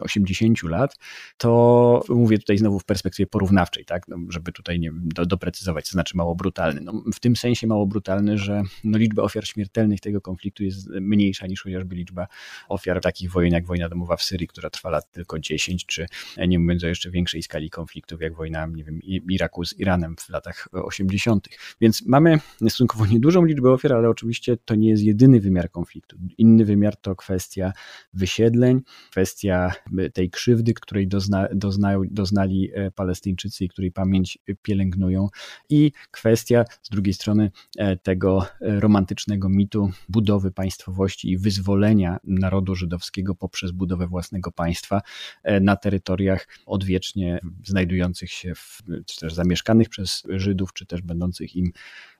80 0.00 0.62
lat, 0.62 0.96
to 1.36 2.02
mówię 2.08 2.38
tutaj 2.38 2.58
znowu 2.58 2.78
w 2.78 2.84
perspektywie 2.84 3.26
porównawczej, 3.26 3.84
tak, 3.84 4.08
no, 4.08 4.16
żeby 4.28 4.52
tutaj 4.52 4.80
nie 4.80 4.90
do, 4.94 5.26
doprecyzować, 5.26 5.84
to 5.84 5.90
znaczy 5.90 6.16
mało 6.16 6.34
brutalny? 6.34 6.80
No, 6.80 6.92
w 7.14 7.20
tym 7.20 7.36
sensie 7.36 7.66
mało 7.66 7.86
brutalny, 7.86 8.38
że 8.38 8.62
no, 8.84 8.98
liczba 8.98 9.22
ofiar 9.22 9.46
śmiertelnych 9.46 10.00
tego 10.00 10.20
konfliktu 10.20 10.64
jest 10.64 10.88
mniejsza 10.90 11.46
niż 11.46 11.62
chociażby 11.62 11.96
liczba 11.96 12.26
ofiar 12.68 13.00
takich 13.00 13.30
wojen 13.30 13.52
jak 13.52 13.66
wojna 13.66 13.88
domowa 13.88 14.16
w 14.16 14.22
Syrii, 14.22 14.48
która 14.48 14.70
trwa 14.70 14.90
lat 14.90 15.12
tylko 15.12 15.38
10, 15.38 15.86
czy 15.86 16.06
nie 16.48 16.58
mówiąc 16.58 16.84
o 16.84 16.86
jeszcze 16.86 17.10
większej 17.10 17.42
skali 17.42 17.70
konfliktów, 17.70 18.20
jak 18.20 18.34
wojna 18.34 18.66
nie 18.66 18.84
wiem, 18.84 19.00
Iraku 19.30 19.64
z 19.64 19.78
Iranem 19.78 20.16
w 20.16 20.28
latach 20.28 20.68
80. 20.72 21.48
Więc 21.80 22.06
mamy 22.06 22.38
stosunkowo 22.60 23.06
niedużą 23.12 23.44
liczbę 23.44 23.72
ofiar, 23.72 23.92
ale 23.92 24.08
oczywiście 24.08 24.56
to 24.56 24.74
nie 24.74 24.88
jest 24.88 25.02
jedyny 25.18 25.40
wymiar 25.40 25.70
konfliktu. 25.70 26.16
Inny 26.38 26.64
wymiar 26.64 26.96
to 26.96 27.16
kwestia 27.16 27.72
wysiedleń, 28.14 28.80
kwestia 29.10 29.72
tej 30.12 30.30
krzywdy, 30.30 30.74
której 30.74 31.08
dozna, 31.08 31.48
doznają, 31.54 32.02
doznali 32.10 32.70
e, 32.74 32.90
Palestyńczycy 32.90 33.64
i 33.64 33.68
której 33.68 33.92
pamięć 33.92 34.38
pielęgnują 34.62 35.28
i 35.70 35.92
kwestia 36.10 36.64
z 36.82 36.88
drugiej 36.88 37.14
strony 37.14 37.50
e, 37.78 37.96
tego 37.96 38.46
e, 38.60 38.80
romantycznego 38.80 39.48
mitu 39.48 39.90
budowy 40.08 40.50
państwowości 40.50 41.30
i 41.30 41.38
wyzwolenia 41.38 42.18
narodu 42.24 42.74
żydowskiego 42.74 43.34
poprzez 43.34 43.70
budowę 43.70 44.06
własnego 44.06 44.52
państwa 44.52 45.00
e, 45.42 45.60
na 45.60 45.76
terytoriach 45.76 46.48
odwiecznie 46.66 47.40
znajdujących 47.66 48.30
się, 48.30 48.54
w, 48.54 48.82
czy 49.06 49.20
też 49.20 49.34
zamieszkanych 49.34 49.88
przez 49.88 50.22
Żydów, 50.28 50.72
czy 50.72 50.86
też 50.86 51.02
będących 51.02 51.56
im 51.56 51.72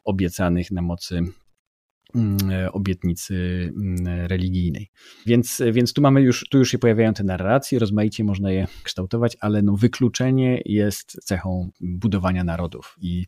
obiecanych 0.04 0.70
na 0.70 0.82
mocy 0.82 1.18
e, 1.18 1.47
obietnicy 2.72 3.34
mm, 3.76 4.26
religijnej. 4.26 4.90
Więc, 5.26 5.62
więc 5.72 5.92
tu 5.92 6.02
mamy 6.02 6.20
już, 6.20 6.48
tu 6.50 6.58
już 6.58 6.70
się 6.70 6.78
pojawiają 6.78 7.14
te 7.14 7.24
narracje, 7.24 7.78
rozmaicie 7.78 8.24
można 8.24 8.50
je 8.50 8.66
kształtować, 8.82 9.36
ale 9.40 9.62
no 9.62 9.76
wykluczenie 9.76 10.62
jest 10.64 11.24
cechą 11.24 11.70
budowania 11.80 12.44
narodów 12.44 12.96
i, 13.00 13.26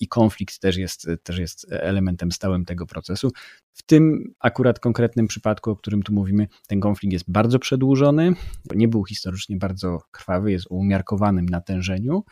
i 0.00 0.08
konflikt 0.08 0.58
też 0.58 0.76
jest, 0.76 1.08
też 1.22 1.38
jest 1.38 1.66
elementem 1.70 2.32
stałym 2.32 2.64
tego 2.64 2.86
procesu. 2.86 3.30
W 3.72 3.82
tym 3.82 4.34
akurat 4.40 4.80
konkretnym 4.80 5.26
przypadku, 5.26 5.70
o 5.70 5.76
którym 5.76 6.02
tu 6.02 6.12
mówimy, 6.12 6.48
ten 6.66 6.80
konflikt 6.80 7.12
jest 7.12 7.30
bardzo 7.30 7.58
przedłużony, 7.58 8.34
nie 8.74 8.88
był 8.88 9.04
historycznie 9.04 9.56
bardzo 9.56 9.98
krwawy, 10.10 10.52
jest 10.52 10.66
o 10.66 10.74
umiarkowanym 10.74 11.46
natężeniu, 11.46 12.24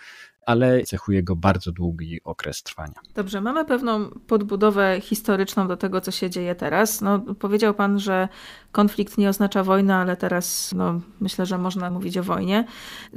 ale 0.47 0.83
cechuje 0.83 1.23
go 1.23 1.37
bardzo 1.37 1.73
długi 1.73 2.21
okres 2.25 2.63
trwania. 2.63 2.95
Dobrze, 3.15 3.41
mamy 3.41 3.65
pewną 3.65 4.11
podbudowę 4.11 5.01
historyczną 5.01 5.69
do 5.69 5.77
tego, 5.77 6.01
co 6.01 6.11
się 6.11 6.31
dzieje 6.31 6.55
teraz. 6.55 7.01
No, 7.01 7.19
powiedział 7.19 7.75
Pan, 7.75 7.99
że 7.99 8.29
konflikt 8.73 9.19
nie 9.19 9.29
oznacza 9.29 9.65
wojny, 9.65 9.95
ale 9.95 10.17
teraz 10.17 10.73
no, 10.77 11.01
myślę, 11.21 11.47
że 11.47 11.59
można 11.59 11.91
mówić 11.91 12.19
o 12.19 12.23
wojnie. 12.23 12.65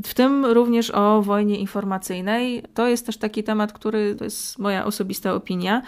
W 0.04 0.14
tym 0.14 0.46
również 0.46 0.92
o 0.92 1.22
wojnie 1.22 1.60
informacyjnej. 1.60 2.64
To 2.74 2.88
jest 2.88 3.06
też 3.06 3.18
taki 3.18 3.44
temat, 3.44 3.74
który, 3.74 4.16
to 4.16 4.24
jest 4.24 4.60
moja 4.60 4.86
osobista 4.86 5.34
opinia, 5.34 5.82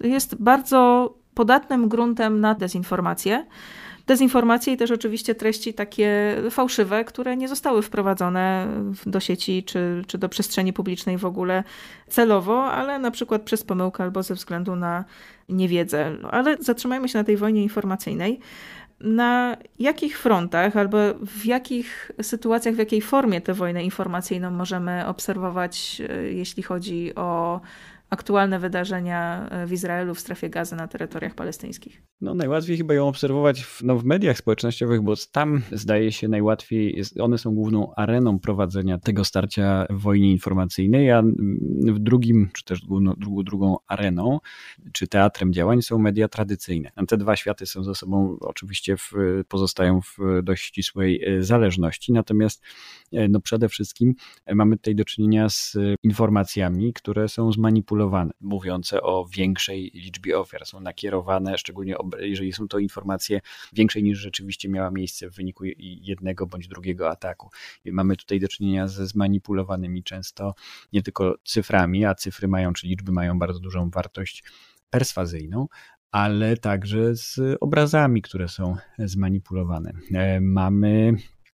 jest 0.00 0.34
bardzo 0.42 1.14
podatnym 1.34 1.88
gruntem 1.88 2.40
na 2.40 2.54
dezinformację 2.54 3.46
dezinformacje 4.06 4.72
i 4.72 4.76
też 4.76 4.90
oczywiście 4.90 5.34
treści 5.34 5.74
takie 5.74 6.36
fałszywe, 6.50 7.04
które 7.04 7.36
nie 7.36 7.48
zostały 7.48 7.82
wprowadzone 7.82 8.68
do 9.06 9.20
sieci 9.20 9.62
czy, 9.62 10.02
czy 10.06 10.18
do 10.18 10.28
przestrzeni 10.28 10.72
publicznej 10.72 11.18
w 11.18 11.24
ogóle 11.24 11.64
celowo, 12.08 12.64
ale 12.64 12.98
na 12.98 13.10
przykład 13.10 13.42
przez 13.42 13.64
pomyłkę 13.64 14.04
albo 14.04 14.22
ze 14.22 14.34
względu 14.34 14.76
na 14.76 15.04
niewiedzę. 15.48 16.16
Ale 16.30 16.56
zatrzymajmy 16.60 17.08
się 17.08 17.18
na 17.18 17.24
tej 17.24 17.36
wojnie 17.36 17.62
informacyjnej. 17.62 18.40
Na 19.00 19.56
jakich 19.78 20.18
frontach 20.18 20.76
albo 20.76 20.98
w 21.26 21.44
jakich 21.44 22.10
sytuacjach, 22.22 22.74
w 22.74 22.78
jakiej 22.78 23.00
formie 23.00 23.40
tę 23.40 23.54
wojnę 23.54 23.84
informacyjną 23.84 24.50
możemy 24.50 25.06
obserwować, 25.06 26.02
e, 26.08 26.32
jeśli 26.32 26.62
chodzi 26.62 27.14
o 27.14 27.60
aktualne 28.12 28.58
wydarzenia 28.58 29.50
w 29.66 29.72
Izraelu, 29.72 30.14
w 30.14 30.20
strefie 30.20 30.50
gazy, 30.50 30.76
na 30.76 30.88
terytoriach 30.88 31.34
palestyńskich? 31.34 32.02
No 32.20 32.34
najłatwiej 32.34 32.76
chyba 32.76 32.94
ją 32.94 33.08
obserwować 33.08 33.62
w, 33.64 33.82
no, 33.82 33.98
w 33.98 34.04
mediach 34.04 34.38
społecznościowych, 34.38 35.02
bo 35.02 35.14
tam 35.32 35.62
zdaje 35.72 36.12
się 36.12 36.28
najłatwiej, 36.28 36.96
jest, 36.96 37.20
one 37.20 37.38
są 37.38 37.54
główną 37.54 37.94
areną 37.94 38.38
prowadzenia 38.38 38.98
tego 38.98 39.24
starcia 39.24 39.86
w 39.90 40.00
wojnie 40.00 40.30
informacyjnej, 40.30 41.10
a 41.10 41.22
w 41.80 41.98
drugim, 41.98 42.48
czy 42.54 42.64
też 42.64 42.80
drugą, 42.80 43.42
drugą 43.44 43.76
areną, 43.86 44.38
czy 44.92 45.08
teatrem 45.08 45.52
działań 45.52 45.82
są 45.82 45.98
media 45.98 46.28
tradycyjne. 46.28 46.90
Te 47.08 47.16
dwa 47.16 47.36
światy 47.36 47.66
są 47.66 47.84
ze 47.84 47.94
sobą 47.94 48.36
oczywiście 48.40 48.96
w, 48.96 49.12
pozostają 49.48 50.00
w 50.00 50.18
dość 50.42 50.64
ścisłej 50.64 51.24
e, 51.24 51.42
zależności, 51.42 52.12
natomiast 52.12 52.62
e, 53.12 53.28
no 53.28 53.40
przede 53.40 53.68
wszystkim 53.68 54.14
mamy 54.54 54.76
tutaj 54.76 54.94
do 54.94 55.04
czynienia 55.04 55.48
z 55.48 55.76
informacjami, 56.02 56.92
które 56.92 57.28
są 57.28 57.52
zmanipulowane, 57.52 58.01
mówiące 58.40 59.02
o 59.02 59.24
większej 59.24 59.90
liczbie 59.94 60.38
ofiar, 60.38 60.66
są 60.66 60.80
nakierowane, 60.80 61.58
szczególnie 61.58 61.96
jeżeli 62.18 62.52
są 62.52 62.68
to 62.68 62.78
informacje 62.78 63.40
większej 63.72 64.02
niż 64.02 64.18
rzeczywiście 64.18 64.68
miała 64.68 64.90
miejsce 64.90 65.30
w 65.30 65.34
wyniku 65.34 65.64
jednego 65.78 66.46
bądź 66.46 66.68
drugiego 66.68 67.10
ataku. 67.10 67.50
Mamy 67.84 68.16
tutaj 68.16 68.40
do 68.40 68.48
czynienia 68.48 68.88
ze 68.88 69.06
zmanipulowanymi 69.06 70.02
często 70.02 70.54
nie 70.92 71.02
tylko 71.02 71.34
cyframi, 71.44 72.04
a 72.04 72.14
cyfry 72.14 72.48
mają, 72.48 72.72
czy 72.72 72.86
liczby 72.86 73.12
mają 73.12 73.38
bardzo 73.38 73.60
dużą 73.60 73.90
wartość 73.90 74.44
perswazyjną, 74.90 75.66
ale 76.10 76.56
także 76.56 77.16
z 77.16 77.40
obrazami, 77.60 78.22
które 78.22 78.48
są 78.48 78.76
zmanipulowane. 78.98 79.92
E, 80.14 80.40
mamy 80.40 81.14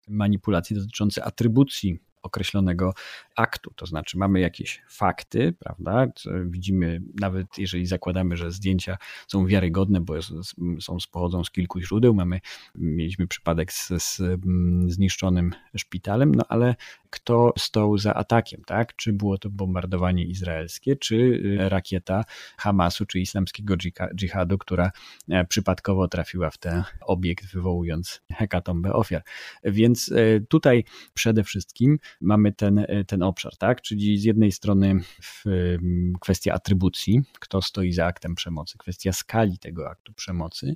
manipulacje 0.08 0.78
dotyczące 0.78 1.24
atrybucji 1.24 2.00
określonego 2.22 2.94
aktu. 3.36 3.72
To 3.76 3.86
znaczy, 3.86 4.18
mamy 4.18 4.40
jakieś 4.40 4.82
fakty, 4.90 5.54
prawda? 5.60 6.08
Widzimy, 6.46 7.02
nawet 7.20 7.48
jeżeli 7.58 7.86
zakładamy, 7.86 8.38
że 8.38 8.52
zdjęcia 8.52 8.98
są 9.28 9.46
wiarygodne, 9.46 10.02
bo 10.02 10.22
są, 10.80 10.98
pochodzą 11.12 11.44
z 11.44 11.52
kilku 11.52 11.80
źródeł. 11.80 12.14
Mamy, 12.14 12.40
mieliśmy 12.76 13.28
przypadek 13.28 13.74
z, 13.74 13.88
z 13.88 14.22
zniszczonym 14.88 15.52
szpitalem, 15.76 16.36
no 16.36 16.46
ale 16.50 16.76
kto 17.16 17.54
stał 17.58 17.98
za 17.98 18.14
atakiem, 18.14 18.62
tak? 18.66 18.96
Czy 18.96 19.14
było 19.14 19.38
to 19.38 19.50
bombardowanie 19.50 20.26
izraelskie, 20.26 20.96
czy 20.96 21.16
y, 21.16 21.70
rakieta 21.70 22.24
Hamasu, 22.58 23.06
czy 23.06 23.20
islamskiego 23.20 23.76
dżihadu, 24.16 24.58
która 24.58 24.92
e, 25.30 25.46
przypadkowo 25.46 26.08
trafiła 26.08 26.50
w 26.50 26.58
ten 26.58 26.84
obiekt, 27.02 27.46
wywołując 27.46 28.22
hekatombę 28.34 28.94
ofiar. 28.94 29.24
Więc 29.64 30.12
e, 30.12 30.42
tutaj 30.42 30.84
przede 31.14 31.44
wszystkim 31.44 31.98
mamy 32.22 32.54
ten, 32.54 32.80
e, 32.80 33.04
ten 33.04 33.24
obszar, 33.26 33.58
tak? 33.58 33.82
Czyli 33.82 34.18
z 34.18 34.24
jednej 34.24 34.52
strony 34.52 35.00
kwestia 36.22 36.54
atrybucji, 36.54 37.22
kto 37.40 37.62
stoi 37.62 37.92
za 37.92 38.06
aktem 38.06 38.36
przemocy, 38.36 38.78
kwestia 38.78 39.12
skali 39.12 39.60
tego 39.60 39.90
aktu 39.90 40.14
przemocy, 40.14 40.76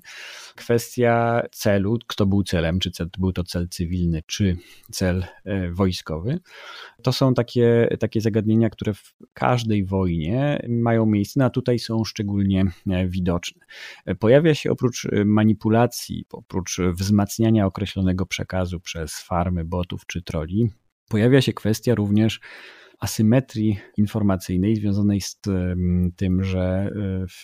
kwestia 0.55 1.41
celu, 1.51 1.97
kto 2.07 2.25
był 2.25 2.43
celem, 2.43 2.79
czy 2.79 2.91
cel, 2.91 3.09
był 3.17 3.31
to 3.33 3.43
cel 3.43 3.67
cywilny, 3.69 4.23
czy 4.27 4.57
cel 4.91 5.25
wojskowy 5.71 6.39
to 7.03 7.13
są 7.13 7.33
takie, 7.33 7.87
takie 7.99 8.21
zagadnienia, 8.21 8.69
które 8.69 8.93
w 8.93 9.15
każdej 9.33 9.85
wojnie 9.85 10.61
mają 10.69 11.05
miejsce, 11.05 11.39
no 11.39 11.45
a 11.45 11.49
tutaj 11.49 11.79
są 11.79 12.03
szczególnie 12.03 12.65
e, 12.87 13.07
widoczne. 13.07 13.65
Pojawia 14.19 14.55
się 14.55 14.71
oprócz 14.71 15.05
e, 15.05 15.25
manipulacji, 15.25 16.25
oprócz 16.31 16.77
wzmacniania 16.93 17.65
określonego 17.65 18.25
przekazu 18.25 18.79
przez 18.79 19.19
farmy, 19.21 19.65
botów 19.65 20.05
czy 20.05 20.21
troli, 20.21 20.69
pojawia 21.09 21.41
się 21.41 21.53
kwestia 21.53 21.95
również 21.95 22.39
asymetrii 22.99 23.79
informacyjnej 23.97 24.75
związanej 24.75 25.21
z 25.21 25.39
tym, 26.15 26.43
że 26.43 26.91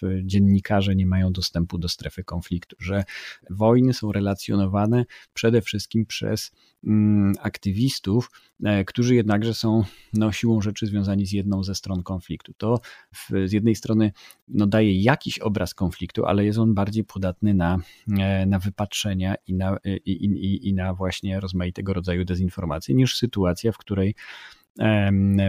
e, 0.03 0.21
dziennikarze 0.23 0.95
nie 0.95 1.05
mają 1.05 1.31
dostępu 1.31 1.77
do 1.77 1.89
strefy 1.89 2.23
konfliktu, 2.23 2.75
że 2.79 3.03
wojny 3.49 3.93
są 3.93 4.11
relacjonowane 4.11 5.05
przede 5.33 5.61
wszystkim 5.61 6.05
przez 6.05 6.51
mm, 6.83 7.33
aktywistów, 7.41 8.31
e, 8.63 8.85
którzy 8.85 9.15
jednakże 9.15 9.53
są 9.53 9.83
no, 10.13 10.31
siłą 10.31 10.61
rzeczy 10.61 10.87
związani 10.87 11.25
z 11.25 11.31
jedną 11.31 11.63
ze 11.63 11.75
stron 11.75 12.03
konfliktu. 12.03 12.53
To 12.57 12.79
w, 13.15 13.29
z 13.45 13.51
jednej 13.51 13.75
strony 13.75 14.11
no, 14.47 14.67
daje 14.67 15.01
jakiś 15.01 15.39
obraz 15.39 15.73
konfliktu, 15.73 16.25
ale 16.25 16.45
jest 16.45 16.59
on 16.59 16.73
bardziej 16.73 17.03
podatny 17.03 17.53
na, 17.53 17.77
e, 18.19 18.45
na 18.45 18.59
wypatrzenia 18.59 19.35
i 19.47 19.53
na, 19.53 19.77
i, 20.05 20.11
i, 20.11 20.69
i 20.69 20.73
na 20.73 20.93
właśnie 20.93 21.39
rozmaitego 21.39 21.93
rodzaju 21.93 22.25
dezinformacje 22.25 22.95
niż 22.95 23.17
sytuacja, 23.17 23.71
w 23.71 23.77
której 23.77 24.15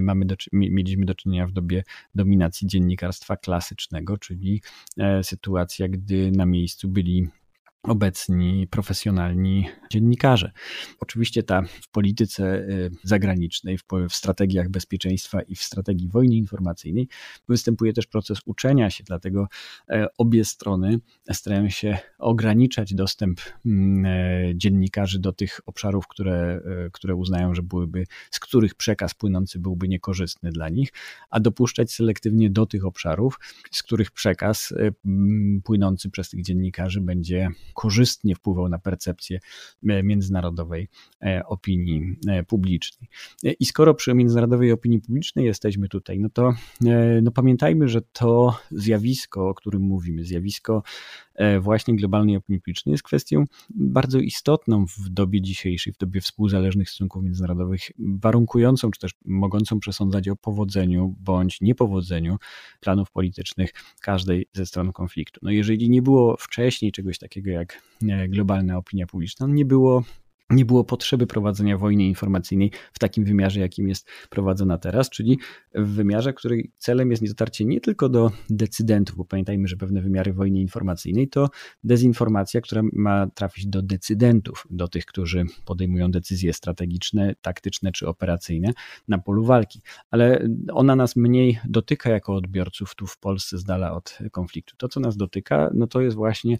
mamy 0.03 0.25
do, 0.25 0.37
mieliśmy 0.53 1.07
do 1.07 1.15
czynienia 1.15 1.47
w 1.47 1.53
dobie 1.53 1.85
dominacji 2.15 2.67
dziennikarstwa 2.67 3.37
klasycznego, 3.37 4.19
czyli 4.19 4.63
e, 4.99 5.25
sytuacja, 5.25 5.89
gdy 5.89 6.31
na 6.31 6.47
miejscu 6.47 6.89
byli 6.89 7.29
obecni 7.87 8.67
profesjonalni 8.67 9.69
dziennikarze. 9.91 10.53
Oczywiście 11.01 11.43
ta 11.43 11.63
w 11.63 11.89
polityce 11.89 12.59
y, 12.59 12.91
zagranicznej, 13.03 13.79
w, 13.79 14.15
strategiach 14.15 14.69
bezpieczeństwa 14.69 15.43
i 15.43 15.55
w 15.55 15.63
strategii 15.63 16.09
wojny 16.09 16.37
informacyjnej 16.37 17.09
występuje 17.49 17.93
też 17.93 18.07
proces 18.07 18.39
uczenia 18.45 18.91
się, 18.91 19.05
dlatego 19.05 19.49
e, 19.89 20.07
obie 20.19 20.45
strony 20.45 20.99
starają 21.33 21.69
się 21.69 21.99
ograniczać 22.19 22.95
dostęp 22.95 23.41
mm, 23.67 24.05
e, 24.07 24.57
dziennikarzy 24.57 25.19
do 25.19 25.33
tych 25.33 25.61
obszarów, 25.67 26.09
które, 26.09 26.61
e, 26.87 26.91
które 26.93 27.15
uznają, 27.15 27.55
że 27.55 27.63
byłyby, 27.63 28.07
z 28.31 28.41
których 28.41 28.75
przekaz 28.75 29.15
płynący 29.15 29.59
byłby 29.59 29.89
niekorzystny 29.89 30.53
dla 30.53 30.69
nich, 30.69 30.93
a 31.31 31.41
dopuszczać 31.41 31.93
selektywnie 31.93 32.51
do 32.51 32.67
tych 32.67 32.85
obszarów, 32.85 33.41
z 33.71 33.83
których 33.83 34.11
przekaz 34.11 34.75
płynący 35.65 36.11
przez 36.11 36.31
tych 36.31 36.43
dziennikarzy 36.43 37.01
będzie 37.01 37.51
korzystnie 37.77 38.35
wpływał 38.35 38.69
na 38.69 38.79
percepcję 38.79 39.41
e, 39.89 40.03
międzynarodowej 40.03 40.89
e, 41.23 41.43
opinii 41.47 42.17
e, 42.29 42.43
publicznej. 42.43 43.09
I 43.61 43.65
skoro 43.65 43.95
przy 43.95 44.15
międzynarodowej 44.15 44.73
opinii 44.73 45.01
publicznej 45.01 45.45
jesteśmy 45.45 45.89
tutaj, 45.89 46.19
no 46.19 46.29
to 46.31 46.55
no 47.23 47.31
pamiętajmy, 47.31 47.89
że 47.89 48.03
to 48.03 48.59
zjawisko, 48.71 49.49
o 49.49 49.55
którym 49.55 49.83
mówimy, 49.83 50.25
zjawisko 50.25 50.83
właśnie 51.61 51.97
globalnej 51.97 52.37
opinii 52.37 52.61
publicznej 52.61 52.93
jest 52.93 53.03
kwestią 53.03 53.45
bardzo 53.71 54.19
istotną 54.19 54.87
w 54.87 55.09
dobie 55.09 55.43
dzisiejszej, 55.43 55.93
w 55.93 55.99
dobie 55.99 56.21
współzależnych 56.21 56.91
stosunków 56.91 57.23
międzynarodowych, 57.23 57.81
warunkującą 57.99 58.91
czy 58.91 59.01
też 59.01 59.15
mogącą 59.25 59.81
przesądzać 59.81 60.29
o 60.29 60.37
powodzeniu 60.37 61.15
bądź 61.19 61.61
niepowodzeniu 61.61 62.37
planów 62.81 63.11
politycznych 63.11 63.71
każdej 64.01 64.47
ze 64.53 64.67
stron 64.67 64.93
konfliktu. 64.93 65.41
No 65.43 65.51
jeżeli 65.51 65.91
nie 65.91 66.03
było 66.03 66.37
wcześniej 66.37 66.93
czegoś 66.93 67.19
takiego 67.19 67.51
jak 67.51 67.67
jak 67.67 67.83
e, 68.21 68.29
globalna 68.29 68.77
opinia 68.77 69.07
publiczna. 69.07 69.47
Nie 69.47 69.65
było 69.65 70.05
nie 70.51 70.65
było 70.65 70.85
potrzeby 70.85 71.27
prowadzenia 71.27 71.79
wojny 71.79 72.05
informacyjnej 72.05 72.71
w 72.93 72.99
takim 72.99 73.25
wymiarze, 73.25 73.61
jakim 73.61 73.89
jest 73.89 74.09
prowadzona 74.31 74.79
teraz, 74.79 75.11
czyli 75.11 75.39
w 75.75 75.89
wymiarze, 75.89 76.33
której 76.33 76.71
celem 76.79 77.11
jest 77.11 77.29
dotarcie 77.29 77.65
nie 77.65 77.81
tylko 77.81 78.09
do 78.09 78.33
decydentów, 78.51 79.17
bo 79.17 79.25
pamiętajmy, 79.25 79.69
że 79.69 79.77
pewne 79.77 80.01
wymiary 80.01 80.33
wojny 80.33 80.61
informacyjnej 80.61 81.29
to 81.29 81.51
dezinformacja, 81.85 82.61
która 82.61 82.83
ma 82.93 83.27
trafić 83.27 83.67
do 83.67 83.83
decydentów, 83.83 84.67
do 84.71 84.89
tych, 84.89 85.07
którzy 85.07 85.45
podejmują 85.65 86.11
decyzje 86.11 86.53
strategiczne, 86.53 87.35
taktyczne 87.43 87.93
czy 87.93 88.09
operacyjne 88.09 88.73
na 89.09 89.19
polu 89.19 89.45
walki. 89.45 89.81
Ale 90.11 90.49
ona 90.73 90.97
nas 90.97 91.17
mniej 91.17 91.59
dotyka 91.65 92.11
jako 92.11 92.35
odbiorców 92.35 92.95
tu 92.95 93.07
w 93.07 93.19
Polsce 93.19 93.59
z 93.59 93.65
dala 93.65 93.93
od 93.93 94.19
konfliktu. 94.31 94.77
To, 94.77 94.89
co 94.89 95.01
nas 95.01 95.17
dotyka, 95.17 95.71
no 95.75 95.87
to 95.87 96.01
jest 96.01 96.17
właśnie 96.17 96.59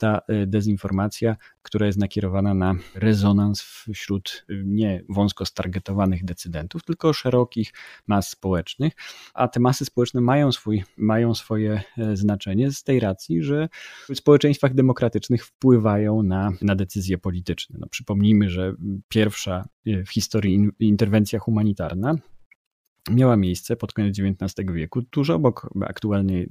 ta 0.00 0.20
y, 0.30 0.46
dezinformacja, 0.46 1.36
która 1.62 1.86
jest 1.86 1.98
nakierowana 1.98 2.54
na 2.54 2.74
rezonans 2.94 3.62
wśród 3.94 4.44
y, 4.50 4.62
nie 4.66 5.02
wąsko 5.08 5.46
stargetowanych 5.46 6.24
decydentów, 6.24 6.84
tylko 6.84 7.12
szerokich 7.12 7.72
mas 8.06 8.28
społecznych, 8.28 8.92
a 9.34 9.48
te 9.48 9.60
masy 9.60 9.84
społeczne 9.84 10.20
mają, 10.20 10.52
swój, 10.52 10.84
mają 10.96 11.34
swoje 11.34 11.82
e, 11.98 12.16
znaczenie 12.16 12.72
z 12.72 12.82
tej 12.82 13.00
racji, 13.00 13.42
że 13.42 13.68
w 14.08 14.16
społeczeństwach 14.16 14.74
demokratycznych 14.74 15.46
wpływają 15.46 16.22
na, 16.22 16.50
na 16.62 16.76
decyzje 16.76 17.18
polityczne. 17.18 17.76
No, 17.80 17.86
przypomnijmy, 17.86 18.50
że 18.50 18.74
pierwsza 19.08 19.68
e, 19.86 20.04
w 20.04 20.10
historii 20.10 20.68
interwencja 20.78 21.38
humanitarna 21.38 22.14
miała 23.10 23.36
miejsce 23.36 23.76
pod 23.76 23.92
koniec 23.92 24.18
XIX 24.18 24.72
wieku, 24.72 25.02
tuż 25.02 25.30
obok 25.30 25.70
aktualnie 25.86 26.46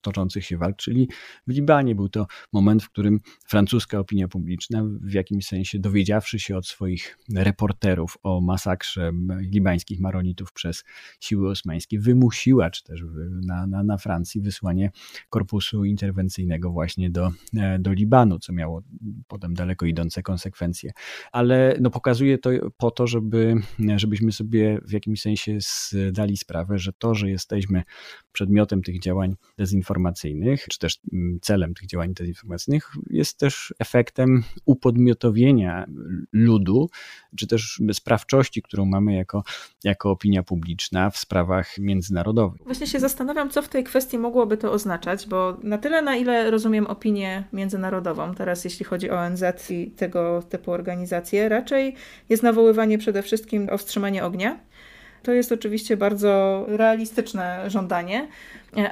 toczących 0.00 0.44
się 0.44 0.56
walk, 0.56 0.76
czyli 0.76 1.08
w 1.46 1.52
Libanie. 1.52 1.94
Był 1.94 2.08
to 2.08 2.26
moment, 2.52 2.82
w 2.82 2.90
którym 2.90 3.20
francuska 3.48 3.98
opinia 3.98 4.28
publiczna, 4.28 4.84
w 5.00 5.12
jakimś 5.12 5.46
sensie 5.46 5.78
dowiedziawszy 5.78 6.38
się 6.38 6.56
od 6.56 6.66
swoich 6.66 7.18
reporterów 7.34 8.18
o 8.22 8.40
masakrze 8.40 9.12
libańskich 9.40 10.00
maronitów 10.00 10.52
przez 10.52 10.84
siły 11.20 11.50
osmańskie, 11.50 12.00
wymusiła, 12.00 12.70
czy 12.70 12.84
też 12.84 13.04
na, 13.46 13.66
na, 13.66 13.82
na 13.82 13.98
Francji, 13.98 14.40
wysłanie 14.40 14.90
korpusu 15.30 15.84
interwencyjnego 15.84 16.70
właśnie 16.70 17.10
do, 17.10 17.30
e, 17.56 17.78
do 17.78 17.92
Libanu, 17.92 18.38
co 18.38 18.52
miało 18.52 18.82
potem 19.28 19.54
daleko 19.54 19.86
idące 19.86 20.22
konsekwencje. 20.22 20.92
Ale 21.32 21.76
no, 21.80 21.90
pokazuje 21.90 22.38
to 22.38 22.50
po 22.76 22.90
to, 22.90 23.06
żeby, 23.06 23.54
żebyśmy 23.96 24.32
sobie 24.32 24.80
w 24.88 24.92
jakimś 24.92 25.20
sensie 25.20 25.60
z 25.60 25.83
zdali 25.90 26.36
sprawę, 26.36 26.78
że 26.78 26.92
to, 26.92 27.14
że 27.14 27.30
jesteśmy 27.30 27.82
przedmiotem 28.32 28.82
tych 28.82 29.00
działań 29.00 29.34
dezinformacyjnych, 29.58 30.66
czy 30.68 30.78
też 30.78 30.98
mm, 31.12 31.38
celem 31.42 31.74
tych 31.74 31.86
działań 31.86 32.14
dezinformacyjnych, 32.14 32.92
jest 33.10 33.38
też 33.38 33.74
efektem 33.78 34.42
upodmiotowienia 34.64 35.86
ludu, 36.32 36.90
czy 37.36 37.46
też 37.46 37.82
sprawczości, 37.92 38.62
którą 38.62 38.84
mamy 38.84 39.14
jako, 39.14 39.42
jako 39.84 40.10
opinia 40.10 40.42
publiczna 40.42 41.10
w 41.10 41.16
sprawach 41.16 41.78
międzynarodowych. 41.78 42.60
Właśnie 42.64 42.86
się 42.86 43.00
zastanawiam, 43.00 43.50
co 43.50 43.62
w 43.62 43.68
tej 43.68 43.84
kwestii 43.84 44.18
mogłoby 44.18 44.56
to 44.56 44.72
oznaczać, 44.72 45.26
bo 45.26 45.58
na 45.62 45.78
tyle, 45.78 46.02
na 46.02 46.16
ile 46.16 46.50
rozumiem 46.50 46.86
opinię 46.86 47.44
międzynarodową, 47.52 48.34
teraz 48.34 48.64
jeśli 48.64 48.84
chodzi 48.84 49.10
o 49.10 49.20
ONZ 49.20 49.44
i 49.70 49.90
tego 49.90 50.42
typu 50.48 50.72
organizacje, 50.72 51.48
raczej 51.48 51.94
jest 52.28 52.42
nawoływanie 52.42 52.98
przede 52.98 53.22
wszystkim 53.22 53.68
o 53.72 53.78
wstrzymanie 53.78 54.24
ognia. 54.24 54.60
To 55.24 55.32
jest 55.32 55.52
oczywiście 55.52 55.96
bardzo 55.96 56.64
realistyczne 56.68 57.70
żądanie. 57.70 58.28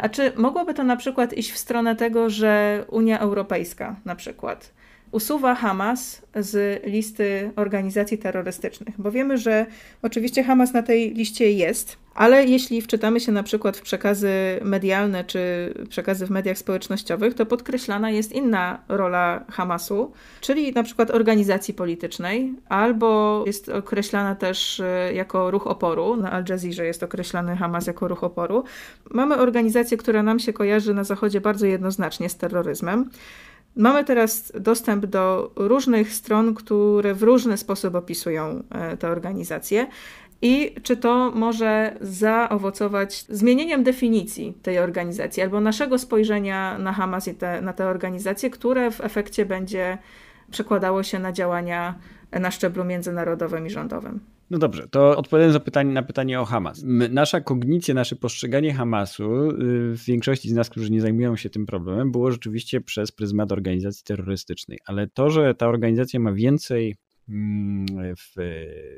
A 0.01 0.09
czy 0.09 0.33
mogłoby 0.37 0.75
to 0.75 0.85
na 0.85 0.97
przykład 0.97 1.33
iść 1.33 1.53
w 1.53 1.59
stronę 1.59 1.97
tego, 1.97 2.31
że 2.31 2.85
Unia 2.89 3.19
Europejska 3.19 3.97
na 4.05 4.17
przykład 4.17 4.73
usuwa 5.13 5.55
Hamas 5.55 6.23
z 6.37 6.85
listy 6.87 7.51
organizacji 7.57 8.19
terrorystycznych, 8.19 8.95
bo 8.99 9.11
wiemy, 9.11 9.39
że 9.39 9.67
oczywiście 10.03 10.43
Hamas 10.43 10.73
na 10.73 10.83
tej 10.83 11.15
liście 11.15 11.53
jest, 11.53 11.97
ale 12.15 12.47
jeśli 12.47 12.83
wczytamy 12.83 13.21
się 13.21 13.33
na 13.33 13.43
przykład 13.43 13.77
w 13.77 13.83
przekazy 13.83 14.61
medialne 14.63 15.25
czy 15.25 15.75
przekazy 15.89 16.27
w 16.27 16.31
mediach 16.31 16.59
społecznościowych, 16.59 17.35
to 17.35 17.47
podkreślana 17.47 18.11
jest 18.11 18.33
inna 18.33 18.79
rola 18.89 19.45
Hamasu, 19.51 20.13
czyli 20.41 20.73
na 20.73 20.83
przykład 20.83 21.11
organizacji 21.11 21.75
politycznej, 21.75 22.55
albo 22.69 23.43
jest 23.47 23.69
określana 23.69 24.35
też 24.35 24.81
e, 24.81 25.13
jako 25.15 25.51
ruch 25.51 25.67
oporu. 25.67 26.17
Na 26.17 26.33
Al 26.33 26.45
Jazeera 26.49 26.85
jest 26.85 27.03
określany 27.03 27.57
Hamas 27.57 27.87
jako 27.87 28.09
ruch 28.09 28.25
oporu. 28.25 28.65
Mamy 29.11 29.37
organizację, 29.37 29.97
która 29.97 30.23
nam 30.23 30.39
się 30.39 30.53
kojarzy 30.53 30.95
na 30.95 31.05
Zachodzie 31.05 31.41
bardzo 31.41 31.67
jednoznacznie 31.67 32.29
z 32.29 32.37
terroryzmem. 32.37 33.11
Mamy 33.77 34.05
teraz 34.05 34.53
dostęp 34.61 35.07
do 35.07 35.53
różnych 35.57 36.13
stron, 36.13 36.55
które 36.55 37.15
w 37.15 37.23
różny 37.23 37.57
sposób 37.57 37.95
opisują 37.95 38.63
e, 38.71 38.97
te 38.97 39.09
organizacje. 39.09 39.87
I 40.43 40.75
czy 40.83 40.97
to 40.97 41.31
może 41.35 41.97
zaowocować 42.01 43.25
zmienieniem 43.29 43.83
definicji 43.83 44.55
tej 44.63 44.79
organizacji 44.79 45.43
albo 45.43 45.61
naszego 45.61 45.99
spojrzenia 45.99 46.79
na 46.79 46.93
Hamas 46.93 47.29
i 47.29 47.35
te, 47.35 47.61
na 47.61 47.73
tę 47.73 47.87
organizację, 47.87 48.51
które 48.51 48.91
w 48.91 49.01
efekcie 49.01 49.47
będzie 49.47 49.99
przekładało 50.51 51.03
się 51.03 51.19
na 51.19 51.33
działania 51.33 51.95
na 52.33 52.51
szczeblu 52.51 52.85
międzynarodowym 52.85 53.67
i 53.67 53.71
rządowym? 53.71 54.32
No 54.53 54.59
dobrze, 54.59 54.89
to 54.89 55.17
odpowiadając 55.17 55.55
na 55.55 55.61
pytanie, 55.61 55.93
na 55.93 56.03
pytanie 56.03 56.41
o 56.41 56.45
Hamas. 56.45 56.83
Nasza 57.11 57.41
kognicja, 57.41 57.95
nasze 57.95 58.17
postrzeganie 58.17 58.75
Hamasu, 58.75 59.51
y, 59.51 59.57
w 59.97 60.05
większości 60.05 60.49
z 60.49 60.53
nas, 60.53 60.71
którzy 60.71 60.91
nie 60.91 61.01
zajmują 61.01 61.37
się 61.37 61.51
tym 61.51 61.67
problemem, 61.67 62.13
było 62.13 62.31
rzeczywiście 62.31 62.81
przez 62.81 63.13
pryzmat 63.13 63.53
organizacji 63.53 64.05
terrorystycznej. 64.05 64.79
Ale 64.87 65.07
to, 65.07 65.31
że 65.31 65.55
ta 65.55 65.69
organizacja 65.69 66.21
ma 66.21 66.33
więcej 66.33 66.97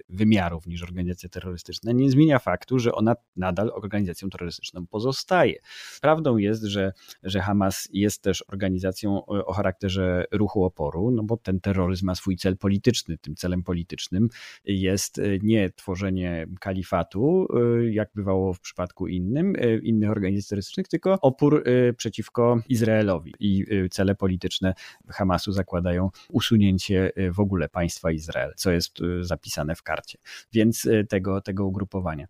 wymiarów 0.08 0.66
niż 0.66 0.82
organizacja 0.82 1.28
terrorystyczna, 1.28 1.92
nie 1.92 2.10
zmienia 2.10 2.38
faktu, 2.38 2.78
że 2.78 2.92
ona 2.92 3.16
nadal 3.36 3.70
organizacją 3.74 4.30
terrorystyczną 4.30 4.86
pozostaje. 4.86 5.58
Prawdą 6.00 6.36
jest, 6.36 6.62
że, 6.62 6.92
że 7.22 7.40
Hamas 7.40 7.88
jest 7.92 8.22
też 8.22 8.44
organizacją 8.48 9.24
o 9.26 9.52
charakterze 9.52 10.24
ruchu 10.32 10.64
oporu, 10.64 11.10
no 11.10 11.22
bo 11.22 11.36
ten 11.36 11.60
terroryzm 11.60 12.06
ma 12.06 12.14
swój 12.14 12.36
cel 12.36 12.56
polityczny. 12.56 13.18
Tym 13.18 13.34
celem 13.36 13.62
politycznym 13.62 14.28
jest 14.64 15.18
e, 15.18 15.22
nie 15.42 15.70
tworzenie 15.70 16.46
kalifatu, 16.60 17.48
e, 17.80 17.92
jak 17.92 18.10
bywało 18.14 18.54
w 18.54 18.60
przypadku 18.60 19.06
innym, 19.06 19.56
e, 19.58 19.78
innych 19.78 20.10
organizacji 20.10 20.48
terrorystycznych, 20.48 20.88
tylko 20.88 21.18
opór 21.20 21.64
przeciwko 21.96 22.60
Izraelowi. 22.68 23.32
I 23.40 23.64
cele 23.90 24.14
polityczne 24.14 24.74
Hamasu 25.08 25.52
zakładają 25.52 26.10
usunięcie 26.28 27.12
w 27.32 27.40
ogóle 27.40 27.68
państwa 27.68 28.10
Izrael, 28.14 28.52
co 28.56 28.70
jest 28.70 29.00
y, 29.00 29.24
zapisane 29.24 29.74
w 29.74 29.82
karcie, 29.82 30.18
więc 30.52 30.84
y, 30.84 31.06
tego, 31.08 31.40
tego 31.40 31.66
ugrupowania. 31.66 32.26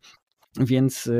Więc 0.60 1.10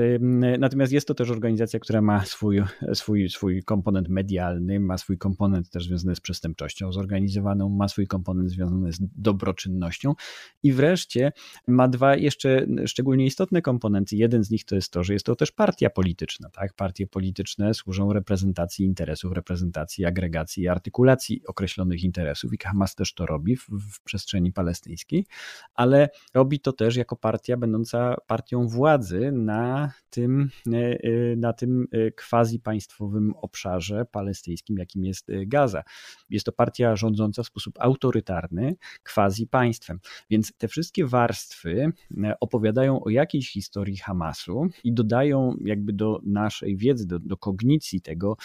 natomiast 0.59 0.93
jest 0.93 1.09
to 1.09 1.15
też 1.15 1.31
organizacja, 1.31 1.81
która 1.81 2.03
ma 2.03 2.25
swój, 2.25 2.63
swój, 2.95 3.29
swój 3.29 3.63
komponent 3.63 4.09
medialny, 4.09 4.81
ma 4.81 4.99
swój 4.99 5.19
komponent 5.19 5.71
też 5.71 5.87
związany 5.87 6.17
z 6.17 6.21
przestępczością 6.21 6.93
zorganizowaną, 6.93 7.69
ma 7.69 7.89
swój 7.89 8.07
komponent 8.07 8.51
związany 8.51 8.93
z 8.93 8.99
dobroczynnością 9.01 10.15
i 10.63 10.73
wreszcie 10.73 11.33
ma 11.69 11.89
dwa 11.89 12.17
jeszcze 12.17 12.67
szczególnie 12.87 13.27
istotne 13.27 13.63
komponenty. 13.63 14.17
Jeden 14.17 14.45
z 14.45 14.51
nich 14.51 14.65
to 14.65 14.75
jest 14.75 14.93
to, 14.93 15.05
że 15.05 15.13
jest 15.13 15.27
to 15.27 15.37
też 15.37 15.53
partia 15.53 15.91
polityczna. 15.91 16.51
Tak? 16.51 16.73
Partie 16.73 17.07
polityczne 17.07 17.75
służą 17.75 18.13
reprezentacji 18.13 18.87
interesów, 18.87 19.33
reprezentacji, 19.33 20.05
agregacji 20.05 20.63
i 20.63 20.69
artykulacji 20.69 21.43
określonych 21.47 22.03
interesów 22.03 22.53
i 22.55 22.59
Hamas 22.59 22.95
też 22.95 23.15
to 23.15 23.27
robi 23.27 23.57
w, 23.57 23.69
w 23.69 24.03
przestrzeni 24.05 24.53
palestyńskiej, 24.53 25.27
ale 25.75 26.09
robi 26.35 26.61
to 26.61 26.73
też 26.73 26.97
jako 26.97 27.17
partia 27.17 27.57
będąca 27.57 28.17
partią 28.27 28.69
władzy, 28.69 29.24
na 29.33 29.93
tym, 30.15 30.51
e, 30.73 30.77
e, 30.77 31.37
na 31.37 31.53
tym 31.53 31.87
e, 31.93 32.11
quasi 32.11 32.61
państwowym 32.61 33.35
obszarze 33.37 34.05
palestyńskim, 34.05 34.79
jakim 34.79 35.05
jest 35.05 35.29
Gaza. 35.47 35.83
Jest 36.31 36.47
to 36.47 36.53
partia 36.53 36.97
rządząca 36.97 37.43
w 37.43 37.47
sposób 37.47 37.75
autorytarny, 37.81 38.77
quasi 39.15 39.47
państwem. 39.47 40.01
Więc 40.31 40.53
te 40.59 40.69
wszystkie 40.69 41.07
warstwy 41.07 41.93
opowiadają 42.41 43.01
o 43.01 43.11
jakiejś 43.11 43.53
historii 43.53 43.97
Hamasu 43.97 44.67
i 44.85 44.93
dodają 44.93 45.57
jakby 45.65 45.93
do 45.93 46.21
naszej 46.27 46.77
wiedzy, 46.77 47.07
do, 47.07 47.19
do 47.19 47.37
kognicji 47.37 48.01
tego, 48.01 48.37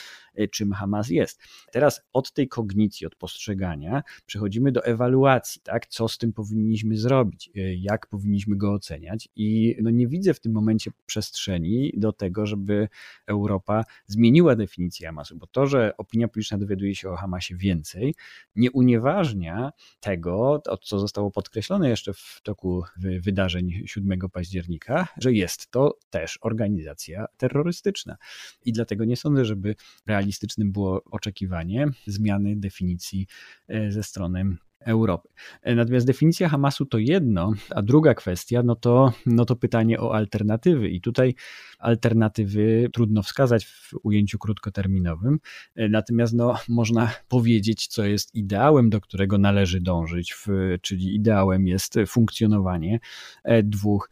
czym 0.51 0.71
Hamas 0.71 1.09
jest. 1.09 1.41
Teraz 1.71 2.01
od 2.13 2.33
tej 2.33 2.47
kognicji, 2.47 3.07
od 3.07 3.15
postrzegania 3.15 4.03
przechodzimy 4.25 4.71
do 4.71 4.85
ewaluacji, 4.85 5.61
tak? 5.61 5.87
co 5.87 6.07
z 6.07 6.17
tym 6.17 6.33
powinniśmy 6.33 6.97
zrobić, 6.97 7.51
jak 7.77 8.07
powinniśmy 8.07 8.57
go 8.57 8.73
oceniać 8.73 9.29
i 9.35 9.75
no 9.81 9.89
nie 9.89 10.07
widzę 10.07 10.33
w 10.33 10.39
tym 10.39 10.51
momencie 10.51 10.68
momencie 10.69 10.91
przestrzeni 11.05 11.93
do 11.97 12.11
tego, 12.13 12.45
żeby 12.45 12.87
Europa 13.27 13.83
zmieniła 14.07 14.55
definicję 14.55 15.07
Hamasu, 15.07 15.37
bo 15.37 15.47
to, 15.47 15.67
że 15.67 15.97
opinia 15.97 16.27
publiczna 16.27 16.57
dowiaduje 16.57 16.95
się 16.95 17.09
o 17.09 17.15
Hamasie 17.15 17.55
więcej, 17.55 18.15
nie 18.55 18.71
unieważnia 18.71 19.71
tego, 19.99 20.63
co 20.81 20.99
zostało 20.99 21.31
podkreślone 21.31 21.89
jeszcze 21.89 22.13
w 22.13 22.39
toku 22.43 22.83
wydarzeń 23.19 23.83
7 23.85 24.19
października, 24.33 25.07
że 25.17 25.33
jest 25.33 25.71
to 25.71 25.97
też 26.09 26.39
organizacja 26.41 27.25
terrorystyczna. 27.37 28.17
I 28.65 28.73
dlatego 28.73 29.05
nie 29.05 29.17
sądzę, 29.17 29.45
żeby 29.45 29.75
realistycznym 30.07 30.71
było 30.71 31.03
oczekiwanie 31.11 31.87
zmiany 32.07 32.55
definicji 32.55 33.27
e, 33.67 33.91
ze 33.91 34.03
strony 34.03 34.57
Europy. 34.85 35.29
E, 35.61 35.75
natomiast 35.75 36.07
definicja 36.07 36.49
Hamasu 36.49 36.85
to 36.85 36.97
jedno, 36.97 37.53
a 37.69 37.81
druga 37.81 38.13
kwestia, 38.13 38.63
no 38.63 38.75
to, 38.75 39.13
no 39.25 39.45
to 39.45 39.55
pytanie 39.55 39.99
o 39.99 40.15
alternatywy. 40.15 40.89
I 40.89 41.01
tutaj 41.01 41.35
alternatywy 41.79 42.89
trudno 42.93 43.23
wskazać 43.23 43.65
w 43.65 43.93
ujęciu 44.03 44.39
krótkoterminowym, 44.39 45.39
e, 45.75 45.89
natomiast 45.89 46.33
no, 46.33 46.55
można 46.69 47.11
powiedzieć, 47.27 47.87
co 47.87 48.05
jest 48.05 48.35
ideałem, 48.35 48.89
do 48.89 49.01
którego 49.01 49.37
należy 49.37 49.81
dążyć, 49.81 50.33
w, 50.33 50.47
czyli 50.81 51.15
ideałem 51.15 51.67
jest 51.67 51.95
funkcjonowanie 52.07 52.99
e, 53.43 53.63
dwóch 53.63 54.09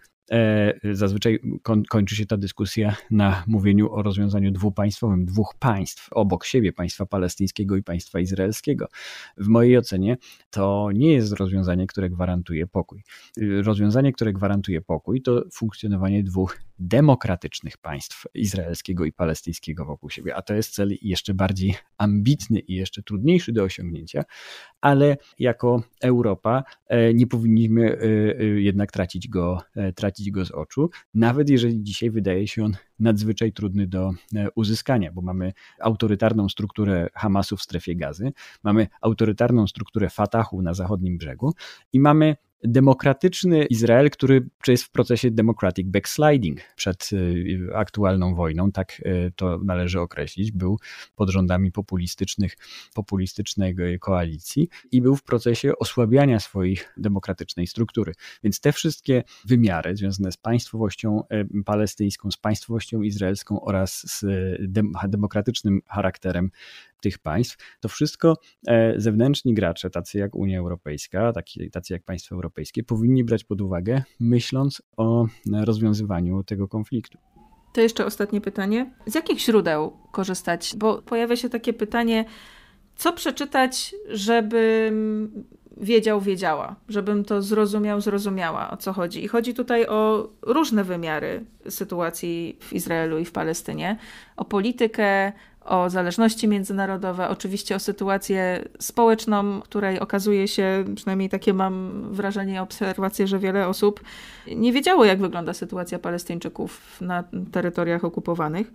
zazwyczaj 0.92 1.40
kończy 1.90 2.16
się 2.16 2.26
ta 2.26 2.38
dyskusja 2.38 2.96
na 3.12 3.44
mówieniu 3.48 3.92
o 3.92 4.04
rozwiązaniu 4.04 4.52
dwupaństwowym, 4.52 5.26
dwóch 5.26 5.56
państw 5.60 6.08
obok 6.12 6.46
siebie, 6.46 6.74
państwa 6.74 7.06
palestyńskiego 7.06 7.76
i 7.76 7.84
państwa 7.84 8.20
izraelskiego. 8.20 8.88
W 9.38 9.48
mojej 9.48 9.78
ocenie 9.78 10.18
to 10.50 10.90
nie 10.94 11.14
jest 11.14 11.34
rozwiązanie, 11.34 11.88
które 11.88 12.10
gwarantuje 12.10 12.68
pokój. 12.68 13.04
Rozwiązanie, 13.64 14.14
które 14.14 14.34
gwarantuje 14.34 14.82
pokój, 14.82 15.22
to 15.22 15.44
funkcjonowanie 15.54 16.24
dwóch 16.24 16.58
demokratycznych 16.80 17.78
państw 17.78 18.26
izraelskiego 18.34 19.06
i 19.06 19.12
palestyńskiego 19.12 19.86
wokół 19.86 20.10
siebie. 20.10 20.36
A 20.36 20.42
to 20.42 20.54
jest 20.54 20.74
cel 20.74 20.90
jeszcze 21.02 21.34
bardziej 21.34 21.76
ambitny 21.98 22.60
i 22.60 22.76
jeszcze 22.76 23.04
trudniejszy 23.04 23.52
do 23.52 23.64
osiągnięcia, 23.64 24.24
ale 24.82 25.18
jako 25.40 25.84
Europa 26.02 26.64
e, 26.88 27.14
nie 27.14 27.28
powinniśmy 27.28 27.92
e, 27.92 28.00
e, 28.40 28.44
jednak 28.46 28.92
tracić 28.92 29.28
go, 29.28 29.62
tracić 29.96 30.32
go 30.32 30.46
z 30.46 30.52
oczu, 30.52 30.90
nawet 31.14 31.50
jeżeli 31.50 31.84
dzisiaj 31.84 32.12
wydaje 32.12 32.48
się 32.48 32.64
on 32.64 32.78
nadzwyczaj 33.00 33.54
trudny 33.54 33.88
do 33.88 34.12
uzyskania, 34.56 35.12
bo 35.12 35.22
mamy 35.22 35.54
autorytarną 35.80 36.50
strukturę 36.50 37.10
Hamasu 37.14 37.58
w 37.58 37.62
strefie 37.62 37.96
gazy, 37.96 38.32
mamy 38.64 38.88
autorytarną 39.02 39.68
strukturę 39.68 40.10
Fatahu 40.10 40.62
na 40.62 40.74
zachodnim 40.74 41.18
brzegu 41.18 41.54
i 41.94 42.00
mamy 42.00 42.36
demokratyczny 42.64 43.66
Izrael, 43.66 44.10
który 44.10 44.50
jest 44.68 44.84
w 44.84 44.92
procesie 44.92 45.32
democratic 45.32 45.88
backsliding 45.88 46.60
przed 46.76 47.10
y, 47.14 47.70
aktualną 47.76 48.36
wojną, 48.36 48.72
tak 48.72 49.00
y, 49.00 49.32
to 49.36 49.60
należy 49.66 50.02
określić, 50.02 50.52
był 50.52 50.80
pod 51.16 51.30
rządami 51.30 51.72
populistycznych, 51.72 52.58
populistycznej 52.94 53.76
koalicji 54.00 54.70
i 54.92 55.02
był 55.02 55.16
w 55.16 55.24
procesie 55.24 55.72
osłabiania 55.80 56.40
swojej 56.40 56.78
demokratycznej 56.98 57.68
struktury. 57.68 58.14
Więc 58.44 58.60
te 58.60 58.72
wszystkie 58.72 59.24
wymiary 59.46 59.96
związane 59.96 60.32
z 60.32 60.38
państwowością 60.38 61.24
y, 61.60 61.64
palestyńską, 61.64 62.32
z 62.32 62.38
państwowością 62.38 63.02
izraelską 63.02 63.62
oraz 63.62 64.20
z 64.20 64.26
demokratycznym 65.08 65.82
charakterem 65.88 66.52
tych 67.02 67.20
państw, 67.20 67.58
to 67.80 67.90
wszystko 67.90 68.38
e, 68.68 68.94
zewnętrzni 68.98 69.54
gracze, 69.54 69.90
tacy 69.90 70.18
jak 70.18 70.36
Unia 70.36 70.60
Europejska, 70.60 71.34
tacy, 71.72 71.94
jak 71.94 72.04
państwa 72.04 72.36
europejskie, 72.36 72.84
powinni 72.84 73.24
brać 73.24 73.44
pod 73.44 73.62
uwagę, 73.62 74.04
myśląc 74.20 74.82
o 74.98 75.26
rozwiązywaniu 75.66 76.44
tego 76.44 76.68
konfliktu. 76.68 77.18
To 77.74 77.82
jeszcze 77.82 78.06
ostatnie 78.06 78.42
pytanie. 78.42 78.94
Z 79.06 79.16
jakich 79.16 79.40
źródeł 79.40 79.98
korzystać? 80.12 80.74
Bo 80.78 81.02
pojawia 81.02 81.36
się 81.36 81.50
takie 81.50 81.74
pytanie, 81.74 82.26
co 82.96 83.14
przeczytać, 83.14 83.96
żebym 84.10 85.32
wiedział, 85.82 86.22
wiedziała, 86.22 86.76
żebym 86.90 87.26
to 87.26 87.42
zrozumiał, 87.42 88.02
zrozumiała, 88.02 88.72
o 88.72 88.78
co 88.78 88.94
chodzi. 88.94 89.24
I 89.24 89.28
chodzi 89.28 89.54
tutaj 89.54 89.88
o 89.88 90.30
różne 90.42 90.84
wymiary 90.84 91.46
sytuacji 91.70 92.58
w 92.62 92.74
Izraelu 92.74 93.18
i 93.20 93.26
w 93.26 93.32
Palestynie, 93.32 93.98
o 94.38 94.46
politykę, 94.46 95.32
o 95.68 95.90
zależności 95.90 96.48
międzynarodowe, 96.48 97.30
oczywiście 97.30 97.76
o 97.76 97.80
sytuację 97.80 98.70
społeczną, 98.80 99.62
której 99.62 100.00
okazuje 100.00 100.48
się, 100.48 100.86
przynajmniej 100.96 101.30
takie 101.30 101.54
mam 101.54 102.04
wrażenie, 102.12 102.62
obserwacje, 102.62 103.28
że 103.28 103.40
wiele 103.40 103.68
osób 103.68 104.02
nie 104.56 104.74
wiedziało, 104.74 105.06
jak 105.06 105.20
wygląda 105.20 105.54
sytuacja 105.54 106.00
Palestyńczyków 106.00 107.02
na 107.02 107.24
terytoriach 107.52 108.04
okupowanych, 108.04 108.72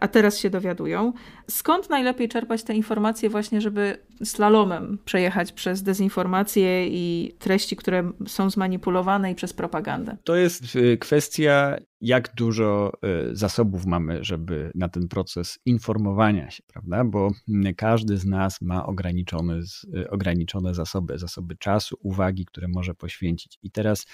a 0.00 0.08
teraz 0.08 0.38
się 0.38 0.50
dowiadują. 0.50 1.12
Skąd 1.50 1.90
najlepiej 1.90 2.28
czerpać 2.28 2.62
te 2.62 2.74
informacje, 2.74 3.30
właśnie, 3.30 3.60
żeby 3.60 3.98
slalomem 4.24 4.98
przejechać 5.04 5.52
przez 5.52 5.82
dezinformację 5.82 6.88
i 6.88 7.34
treści, 7.38 7.76
które 7.76 8.12
są 8.26 8.50
zmanipulowane 8.50 9.32
i 9.32 9.34
przez 9.34 9.52
propagandę? 9.52 10.16
To 10.24 10.36
jest 10.36 10.76
y, 10.76 10.98
kwestia, 10.98 11.76
jak 12.00 12.34
dużo 12.34 12.92
y, 13.30 13.36
zasobów 13.36 13.86
mamy, 13.86 14.18
żeby 14.24 14.70
na 14.74 14.88
ten 14.88 15.08
proces 15.08 15.58
informowania 15.66 16.50
się, 16.50 16.62
prawda? 16.66 17.04
Bo 17.04 17.30
każdy 17.76 18.16
z 18.16 18.24
nas 18.24 18.60
ma 18.60 18.86
ograniczone, 18.86 19.60
y, 19.96 20.10
ograniczone 20.10 20.74
zasoby, 20.74 21.18
zasoby 21.18 21.56
czasu, 21.56 21.96
uwagi, 22.02 22.44
które 22.44 22.68
może 22.68 22.94
poświęcić. 22.94 23.58
I 23.62 23.70
teraz 23.70 24.06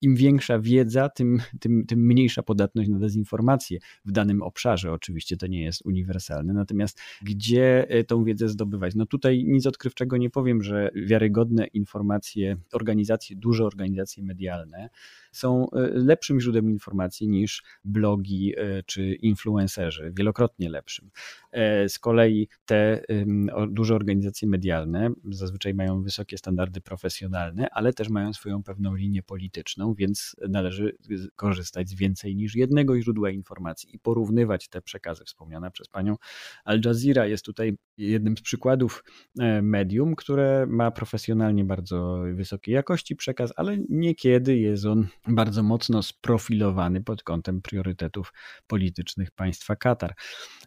im 0.00 0.16
większa 0.16 0.58
wiedza, 0.58 1.08
tym, 1.08 1.38
tym, 1.60 1.86
tym 1.86 2.06
mniejsza 2.06 2.42
podatność 2.42 2.88
na 2.88 2.98
dezinformację 2.98 3.78
w 4.04 4.12
danym 4.12 4.42
obszarze. 4.42 4.92
Oczywiście 4.92 5.36
to 5.36 5.46
nie 5.46 5.62
jest 5.62 5.86
uniwersalne. 5.86 6.52
Natomiast 6.52 7.00
gdzie 7.22 7.88
e, 7.88 8.04
tą 8.04 8.24
wiedzę 8.24 8.48
zdobywać? 8.48 8.94
No 8.94 9.06
tutaj 9.06 9.44
nic 9.46 9.66
odkrywczego 9.66 10.16
nie 10.16 10.30
powiem, 10.30 10.62
że 10.62 10.90
wiarygodne 10.94 11.66
informacje, 11.66 12.56
organizacje, 12.72 13.36
duże 13.36 13.64
organizacje 13.64 14.22
medialne, 14.22 14.88
są 15.32 15.70
e, 15.70 15.88
lepszym 15.94 16.40
źródłem 16.40 16.70
informacji 16.70 17.28
niż 17.28 17.62
blogi 17.84 18.54
e, 18.56 18.82
czy 18.82 19.14
influencerzy, 19.14 20.12
wielokrotnie 20.16 20.70
lepszym. 20.70 21.10
Z 21.88 21.98
kolei 21.98 22.48
te 22.66 23.02
duże 23.68 23.94
organizacje 23.94 24.48
medialne 24.48 25.10
zazwyczaj 25.30 25.74
mają 25.74 26.02
wysokie 26.02 26.38
standardy 26.38 26.80
profesjonalne, 26.80 27.68
ale 27.70 27.92
też 27.92 28.08
mają 28.08 28.32
swoją 28.32 28.62
pewną 28.62 28.94
linię 28.94 29.22
polityczną, 29.22 29.87
więc 29.94 30.36
należy 30.48 30.96
korzystać 31.36 31.88
z 31.88 31.94
więcej 31.94 32.36
niż 32.36 32.56
jednego 32.56 33.00
źródła 33.00 33.30
informacji 33.30 33.96
i 33.96 33.98
porównywać 33.98 34.68
te 34.68 34.82
przekazy. 34.82 35.24
Wspomniana 35.24 35.70
przez 35.70 35.88
panią 35.88 36.16
Al 36.64 36.80
Jazeera 36.84 37.26
jest 37.26 37.44
tutaj 37.44 37.76
jednym 37.98 38.36
z 38.36 38.40
przykładów 38.40 39.04
medium, 39.62 40.16
które 40.16 40.66
ma 40.68 40.90
profesjonalnie 40.90 41.64
bardzo 41.64 42.22
wysokiej 42.34 42.74
jakości 42.74 43.16
przekaz, 43.16 43.52
ale 43.56 43.78
niekiedy 43.88 44.58
jest 44.58 44.84
on 44.84 45.06
bardzo 45.28 45.62
mocno 45.62 46.02
sprofilowany 46.02 47.02
pod 47.02 47.22
kątem 47.22 47.62
priorytetów 47.62 48.32
politycznych 48.66 49.30
państwa 49.30 49.76
Katar. 49.76 50.14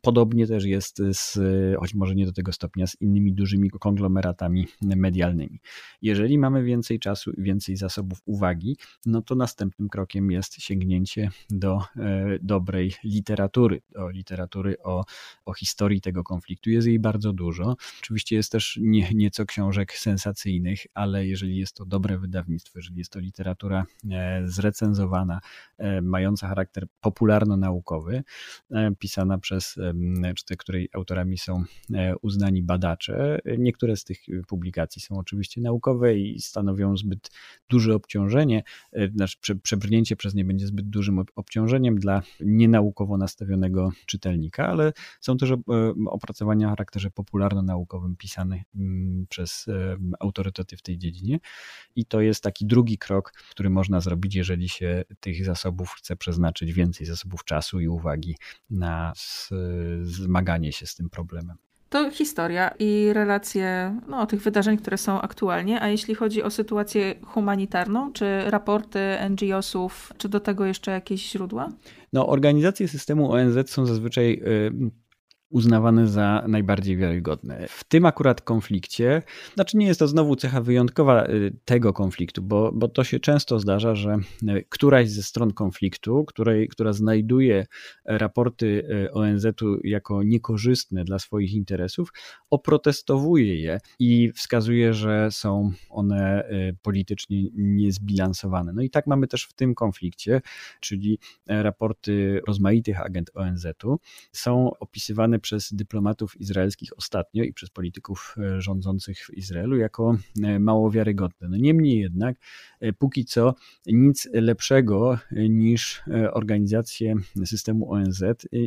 Podobnie 0.01 0.47
też 0.47 0.65
jest 0.65 0.97
z, 0.97 1.39
choć 1.79 1.93
może 1.93 2.15
nie 2.15 2.25
do 2.25 2.33
tego 2.33 2.53
stopnia, 2.53 2.87
z 2.87 3.01
innymi 3.01 3.33
dużymi 3.33 3.69
konglomeratami 3.69 4.67
medialnymi. 4.81 5.59
Jeżeli 6.01 6.37
mamy 6.37 6.63
więcej 6.63 6.99
czasu 6.99 7.31
i 7.31 7.43
więcej 7.43 7.75
zasobów 7.75 8.19
uwagi, 8.25 8.77
no 9.11 9.21
to 9.21 9.35
następnym 9.35 9.89
krokiem 9.89 10.31
jest 10.31 10.61
sięgnięcie 10.61 11.29
do 11.49 11.81
e, 11.97 12.25
dobrej 12.41 12.93
literatury, 13.03 13.81
do 13.89 14.09
literatury 14.09 14.77
o, 14.83 15.05
o 15.45 15.53
historii 15.53 16.01
tego 16.01 16.23
konfliktu. 16.23 16.69
Jest 16.69 16.87
jej 16.87 16.99
bardzo 16.99 17.33
dużo. 17.33 17.75
Oczywiście 17.99 18.35
jest 18.35 18.51
też 18.51 18.79
nie, 18.81 19.09
nieco 19.13 19.45
książek 19.45 19.93
sensacyjnych, 19.93 20.85
ale 20.93 21.27
jeżeli 21.27 21.57
jest 21.57 21.75
to 21.75 21.85
dobre 21.85 22.17
wydawnictwo, 22.17 22.79
jeżeli 22.79 22.97
jest 22.97 23.11
to 23.11 23.19
literatura 23.19 23.85
e, 24.11 24.41
zrecenzowana, 24.45 25.41
e, 25.77 26.01
mająca 26.01 26.47
charakter 26.47 26.87
popularno-naukowy, 27.01 28.23
pisana 28.99 29.37
przez, 29.37 29.75
czy 30.35 30.57
której 30.57 30.89
autorami 30.93 31.37
są 31.37 31.63
uznani 32.21 32.63
badacze. 32.63 33.39
Niektóre 33.57 33.95
z 33.95 34.03
tych 34.03 34.19
publikacji 34.47 35.01
są 35.01 35.17
oczywiście 35.17 35.61
naukowe 35.61 36.17
i 36.17 36.39
stanowią 36.39 36.97
zbyt 36.97 37.31
duże 37.69 37.95
obciążenie, 37.95 38.63
znaczy 39.09 39.55
przebrnięcie 39.55 40.15
przez 40.15 40.35
nie 40.35 40.45
będzie 40.45 40.67
zbyt 40.67 40.89
dużym 40.89 41.23
obciążeniem 41.35 41.99
dla 41.99 42.21
nienaukowo 42.39 43.17
nastawionego 43.17 43.91
czytelnika, 44.05 44.67
ale 44.67 44.93
są 45.19 45.37
też 45.37 45.53
opracowania 46.07 46.67
o 46.67 46.69
charakterze 46.69 47.11
popularno-naukowym 47.11 48.15
pisane 48.15 48.63
mm, 48.75 49.25
przez 49.29 49.65
autorytety 50.19 50.77
w 50.77 50.81
tej 50.81 50.97
dziedzinie 50.97 51.39
i 51.95 52.05
to 52.05 52.21
jest 52.21 52.43
taki 52.43 52.65
drugi 52.65 52.97
krok, 52.97 53.31
który 53.31 53.69
można 53.69 53.99
zrobić, 53.99 54.35
jeżeli 54.35 54.69
się 54.69 55.03
tych 55.19 55.45
zasobów 55.45 55.89
chce 55.89 56.15
przeznaczyć 56.15 56.73
więcej 56.73 57.07
zasobów 57.07 57.43
czasu 57.43 57.79
i 57.79 57.87
uwagi 57.87 58.35
na 58.69 59.13
zmaganie 60.01 60.71
się 60.71 60.85
z 60.85 60.95
tym 60.95 61.09
problemem. 61.09 61.57
To 61.91 62.11
historia 62.11 62.71
i 62.79 63.09
relacje 63.13 63.97
no, 64.07 64.25
tych 64.25 64.41
wydarzeń, 64.41 64.77
które 64.77 64.97
są 64.97 65.21
aktualnie. 65.21 65.81
A 65.81 65.87
jeśli 65.87 66.15
chodzi 66.15 66.43
o 66.43 66.49
sytuację 66.49 67.15
humanitarną, 67.25 68.13
czy 68.13 68.25
raporty 68.45 68.99
NGO-sów, 69.29 70.13
czy 70.17 70.29
do 70.29 70.39
tego 70.39 70.65
jeszcze 70.65 70.91
jakieś 70.91 71.31
źródła? 71.31 71.69
No, 72.13 72.27
organizacje 72.27 72.87
systemu 72.87 73.31
ONZ 73.31 73.69
są 73.69 73.85
zazwyczaj 73.85 74.33
y, 74.33 74.91
uznawane 75.51 76.07
za 76.07 76.43
najbardziej 76.47 76.97
wiarygodne. 76.97 77.67
W 77.67 77.83
tym 77.83 78.05
akurat 78.05 78.41
konflikcie, 78.41 79.21
znaczy 79.55 79.77
nie 79.77 79.87
jest 79.87 79.99
to 79.99 80.07
znowu 80.07 80.35
cecha 80.35 80.61
wyjątkowa 80.61 81.25
y, 81.25 81.55
tego 81.65 81.93
konfliktu, 81.93 82.41
bo, 82.41 82.71
bo 82.71 82.87
to 82.87 83.03
się 83.03 83.19
często 83.19 83.59
zdarza, 83.59 83.95
że 83.95 84.17
y, 84.43 84.65
któraś 84.69 85.09
ze 85.09 85.23
stron 85.23 85.53
konfliktu, 85.53 86.25
której, 86.25 86.67
która 86.67 86.93
znajduje 86.93 87.65
raporty 88.05 88.65
y, 89.05 89.13
ONZ-u 89.13 89.79
jako 89.83 90.23
niekorzystne 90.23 91.03
dla 91.03 91.19
swoich 91.19 91.53
interesów, 91.53 92.13
oprotestowuje 92.49 93.61
je 93.61 93.79
i 93.99 94.31
wskazuje, 94.35 94.93
że 94.93 95.31
są 95.31 95.71
one 95.89 96.43
politycznie 96.81 97.43
niezbilansowane. 97.53 98.73
No 98.73 98.81
i 98.81 98.89
tak 98.89 99.07
mamy 99.07 99.27
też 99.27 99.45
w 99.45 99.53
tym 99.53 99.75
konflikcie, 99.75 100.41
czyli 100.79 101.19
raporty 101.47 102.41
rozmaitych 102.47 103.01
agent 103.01 103.31
ONZ-u 103.33 103.99
są 104.31 104.71
opisywane 104.79 105.39
przez 105.41 105.73
dyplomatów 105.73 106.41
izraelskich 106.41 106.89
ostatnio 106.97 107.43
i 107.43 107.53
przez 107.53 107.69
polityków 107.69 108.35
e, 108.37 108.61
rządzących 108.61 109.17
w 109.17 109.33
Izraelu 109.33 109.77
jako 109.77 110.17
e, 110.43 110.59
mało 110.59 110.91
wiarygodne. 110.91 111.49
No 111.49 111.57
niemniej 111.57 111.99
jednak, 111.99 112.37
e, 112.79 112.93
póki 112.93 113.25
co 113.25 113.55
nic 113.85 114.29
lepszego 114.33 115.19
niż 115.49 116.03
organizację 116.31 117.15
systemu 117.45 117.91
ONZ 117.91 118.23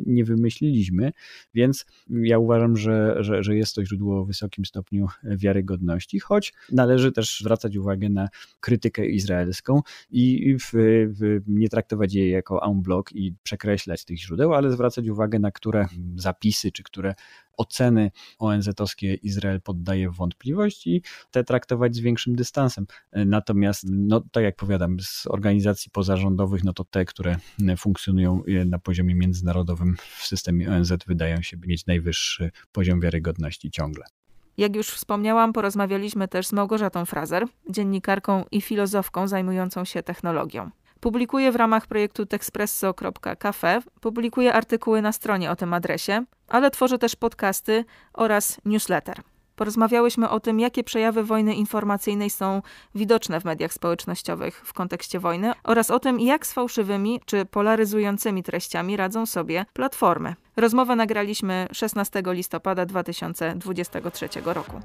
nie 0.06 0.24
wymyśliliśmy, 0.24 1.12
więc 1.54 1.86
ja 2.10 2.38
uważam, 2.38 2.76
że, 2.76 3.16
że, 3.20 3.42
że 3.42 3.56
jest 3.56 3.74
to 3.74 3.84
źródło 3.84 4.20
o 4.20 4.24
wysokim 4.24 4.64
stopniu 4.64 5.06
wiarygodności, 5.24 6.20
choć 6.20 6.52
należy 6.72 7.12
też 7.12 7.40
zwracać 7.40 7.76
uwagę 7.76 8.08
na 8.08 8.28
krytykę 8.60 9.06
izraelską 9.06 9.80
i 10.10 10.56
w, 10.58 10.72
w, 11.08 11.40
nie 11.46 11.68
traktować 11.68 12.14
jej 12.14 12.30
jako 12.30 12.66
en 12.66 12.82
bloc 12.82 13.06
i 13.12 13.34
przekreślać 13.42 14.04
tych 14.04 14.18
źródeł, 14.18 14.54
ale 14.54 14.70
zwracać 14.70 15.08
uwagę 15.08 15.38
na 15.38 15.50
które 15.50 15.86
zapisy 16.64 16.72
czy 16.72 16.82
które 16.82 17.14
oceny 17.56 18.10
ONZ-owskie 18.38 19.14
Izrael 19.22 19.60
poddaje 19.60 20.10
w 20.10 20.16
wątpliwość 20.16 20.86
i 20.86 21.02
te 21.30 21.44
traktować 21.44 21.96
z 21.96 22.00
większym 22.00 22.36
dystansem. 22.36 22.86
Natomiast, 23.12 23.84
no, 23.88 24.20
tak 24.32 24.44
jak 24.44 24.56
powiadam, 24.56 25.00
z 25.00 25.26
organizacji 25.26 25.90
pozarządowych, 25.90 26.64
no 26.64 26.72
to 26.72 26.84
te, 26.84 27.04
które 27.04 27.36
funkcjonują 27.76 28.42
na 28.66 28.78
poziomie 28.78 29.14
międzynarodowym 29.14 29.96
w 30.16 30.26
systemie 30.26 30.70
ONZ 30.70 30.92
wydają 31.06 31.42
się 31.42 31.56
mieć 31.66 31.86
najwyższy 31.86 32.50
poziom 32.72 33.00
wiarygodności 33.00 33.70
ciągle. 33.70 34.04
Jak 34.56 34.76
już 34.76 34.88
wspomniałam, 34.88 35.52
porozmawialiśmy 35.52 36.28
też 36.28 36.46
z 36.46 36.52
Małgorzatą 36.52 37.04
Frazer, 37.04 37.46
dziennikarką 37.70 38.44
i 38.50 38.60
filozofką 38.60 39.28
zajmującą 39.28 39.84
się 39.84 40.02
technologią. 40.02 40.70
Publikuje 41.04 41.52
w 41.52 41.56
ramach 41.56 41.86
projektu 41.86 42.26
texpresso.cafe, 42.26 43.82
publikuje 44.00 44.54
artykuły 44.54 45.02
na 45.02 45.12
stronie 45.12 45.50
o 45.50 45.56
tym 45.56 45.74
adresie, 45.74 46.24
ale 46.48 46.70
tworzy 46.70 46.98
też 46.98 47.16
podcasty 47.16 47.84
oraz 48.12 48.60
newsletter. 48.64 49.22
Porozmawiałyśmy 49.56 50.28
o 50.28 50.40
tym, 50.40 50.60
jakie 50.60 50.84
przejawy 50.84 51.24
wojny 51.24 51.54
informacyjnej 51.54 52.30
są 52.30 52.62
widoczne 52.94 53.40
w 53.40 53.44
mediach 53.44 53.72
społecznościowych 53.72 54.62
w 54.64 54.72
kontekście 54.72 55.20
wojny 55.20 55.52
oraz 55.64 55.90
o 55.90 55.98
tym, 55.98 56.20
jak 56.20 56.46
z 56.46 56.52
fałszywymi 56.52 57.20
czy 57.26 57.44
polaryzującymi 57.44 58.42
treściami 58.42 58.96
radzą 58.96 59.26
sobie 59.26 59.66
platformy. 59.72 60.34
Rozmowę 60.56 60.96
nagraliśmy 60.96 61.66
16 61.72 62.22
listopada 62.26 62.86
2023 62.86 64.28
roku. 64.44 64.80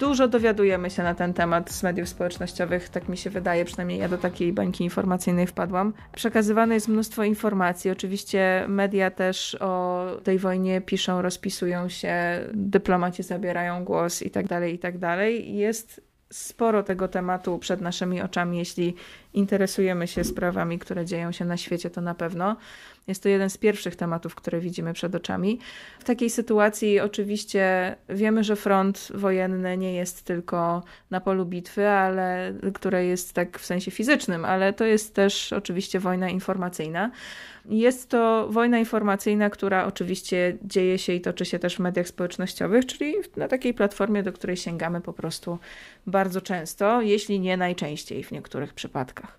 Dużo 0.00 0.28
dowiadujemy 0.28 0.90
się 0.90 1.02
na 1.02 1.14
ten 1.14 1.34
temat 1.34 1.70
z 1.70 1.82
mediów 1.82 2.08
społecznościowych, 2.08 2.88
tak 2.88 3.08
mi 3.08 3.16
się 3.16 3.30
wydaje, 3.30 3.64
przynajmniej 3.64 3.98
ja 3.98 4.08
do 4.08 4.18
takiej 4.18 4.52
bańki 4.52 4.84
informacyjnej 4.84 5.46
wpadłam. 5.46 5.92
Przekazywane 6.12 6.74
jest 6.74 6.88
mnóstwo 6.88 7.24
informacji. 7.24 7.90
Oczywiście 7.90 8.64
media 8.68 9.10
też 9.10 9.56
o 9.60 10.06
tej 10.24 10.38
wojnie 10.38 10.80
piszą, 10.80 11.22
rozpisują 11.22 11.88
się, 11.88 12.14
dyplomaci 12.54 13.22
zabierają 13.22 13.84
głos 13.84 14.22
i 14.22 14.30
tak 14.30 14.46
dalej, 14.46 14.74
i 14.74 14.78
tak 14.78 14.98
dalej. 14.98 15.56
Jest 15.56 16.10
sporo 16.32 16.82
tego 16.82 17.08
tematu 17.08 17.58
przed 17.58 17.80
naszymi 17.80 18.22
oczami, 18.22 18.58
jeśli 18.58 18.94
interesujemy 19.34 20.06
się 20.06 20.24
sprawami, 20.24 20.78
które 20.78 21.04
dzieją 21.04 21.32
się 21.32 21.44
na 21.44 21.56
świecie, 21.56 21.90
to 21.90 22.00
na 22.00 22.14
pewno. 22.14 22.56
Jest 23.10 23.22
to 23.22 23.28
jeden 23.28 23.50
z 23.50 23.58
pierwszych 23.58 23.96
tematów, 23.96 24.34
które 24.34 24.60
widzimy 24.60 24.92
przed 24.92 25.14
oczami. 25.14 25.58
W 25.98 26.04
takiej 26.04 26.30
sytuacji 26.30 27.00
oczywiście 27.00 27.94
wiemy, 28.08 28.44
że 28.44 28.56
front 28.56 29.08
wojenny 29.14 29.76
nie 29.76 29.94
jest 29.94 30.22
tylko 30.22 30.82
na 31.10 31.20
polu 31.20 31.46
bitwy, 31.46 31.88
ale 31.88 32.54
które 32.74 33.04
jest 33.04 33.32
tak 33.32 33.58
w 33.58 33.66
sensie 33.66 33.90
fizycznym, 33.90 34.44
ale 34.44 34.72
to 34.72 34.84
jest 34.84 35.14
też 35.14 35.52
oczywiście 35.52 36.00
wojna 36.00 36.28
informacyjna. 36.28 37.10
Jest 37.64 38.08
to 38.08 38.48
wojna 38.50 38.78
informacyjna, 38.78 39.50
która 39.50 39.86
oczywiście 39.86 40.58
dzieje 40.62 40.98
się 40.98 41.12
i 41.12 41.20
toczy 41.20 41.44
się 41.44 41.58
też 41.58 41.76
w 41.76 41.78
mediach 41.78 42.08
społecznościowych, 42.08 42.86
czyli 42.86 43.14
na 43.36 43.48
takiej 43.48 43.74
platformie, 43.74 44.22
do 44.22 44.32
której 44.32 44.56
sięgamy 44.56 45.00
po 45.00 45.12
prostu 45.12 45.58
bardzo 46.06 46.40
często, 46.40 47.02
jeśli 47.02 47.40
nie 47.40 47.56
najczęściej 47.56 48.24
w 48.24 48.32
niektórych 48.32 48.74
przypadkach. 48.74 49.38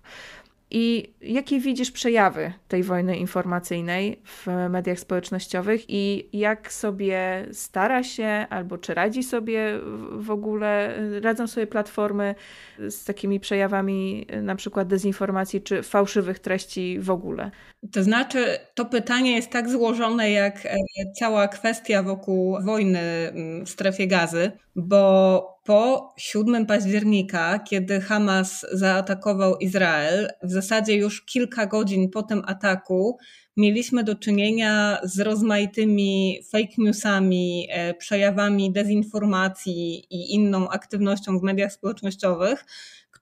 I 0.74 1.14
jakie 1.20 1.60
widzisz 1.60 1.90
przejawy 1.90 2.52
tej 2.68 2.82
wojny 2.82 3.16
informacyjnej 3.16 4.22
w 4.24 4.46
mediach 4.70 4.98
społecznościowych 4.98 5.84
i 5.88 6.28
jak 6.32 6.72
sobie 6.72 7.46
stara 7.52 8.02
się, 8.02 8.46
albo 8.50 8.78
czy 8.78 8.94
radzi 8.94 9.22
sobie 9.22 9.78
w 10.12 10.30
ogóle, 10.30 10.94
radzą 11.20 11.46
sobie 11.46 11.66
platformy 11.66 12.34
z 12.78 13.04
takimi 13.04 13.40
przejawami 13.40 14.26
na 14.42 14.56
przykład 14.56 14.88
dezinformacji 14.88 15.62
czy 15.62 15.82
fałszywych 15.82 16.38
treści 16.38 16.98
w 17.00 17.10
ogóle? 17.10 17.50
To 17.92 18.02
znaczy, 18.02 18.58
to 18.74 18.84
pytanie 18.84 19.36
jest 19.36 19.50
tak 19.50 19.70
złożone 19.70 20.30
jak 20.30 20.66
e, 20.66 20.76
cała 21.18 21.48
kwestia 21.48 22.02
wokół 22.02 22.58
wojny 22.64 23.00
mm, 23.00 23.66
w 23.66 23.70
strefie 23.70 24.06
gazy, 24.06 24.52
bo 24.76 25.48
po 25.64 26.14
7 26.16 26.66
października, 26.66 27.58
kiedy 27.58 28.00
Hamas 28.00 28.66
zaatakował 28.72 29.56
Izrael, 29.56 30.28
w 30.42 30.50
zasadzie 30.50 30.96
już 30.96 31.24
kilka 31.24 31.66
godzin 31.66 32.10
po 32.10 32.22
tym 32.22 32.42
ataku, 32.46 33.18
mieliśmy 33.56 34.04
do 34.04 34.14
czynienia 34.14 34.98
z 35.02 35.20
rozmaitymi 35.20 36.38
fake 36.52 36.74
newsami, 36.78 37.68
e, 37.70 37.94
przejawami 37.94 38.72
dezinformacji 38.72 40.06
i 40.10 40.34
inną 40.34 40.68
aktywnością 40.68 41.38
w 41.38 41.42
mediach 41.42 41.72
społecznościowych 41.72 42.64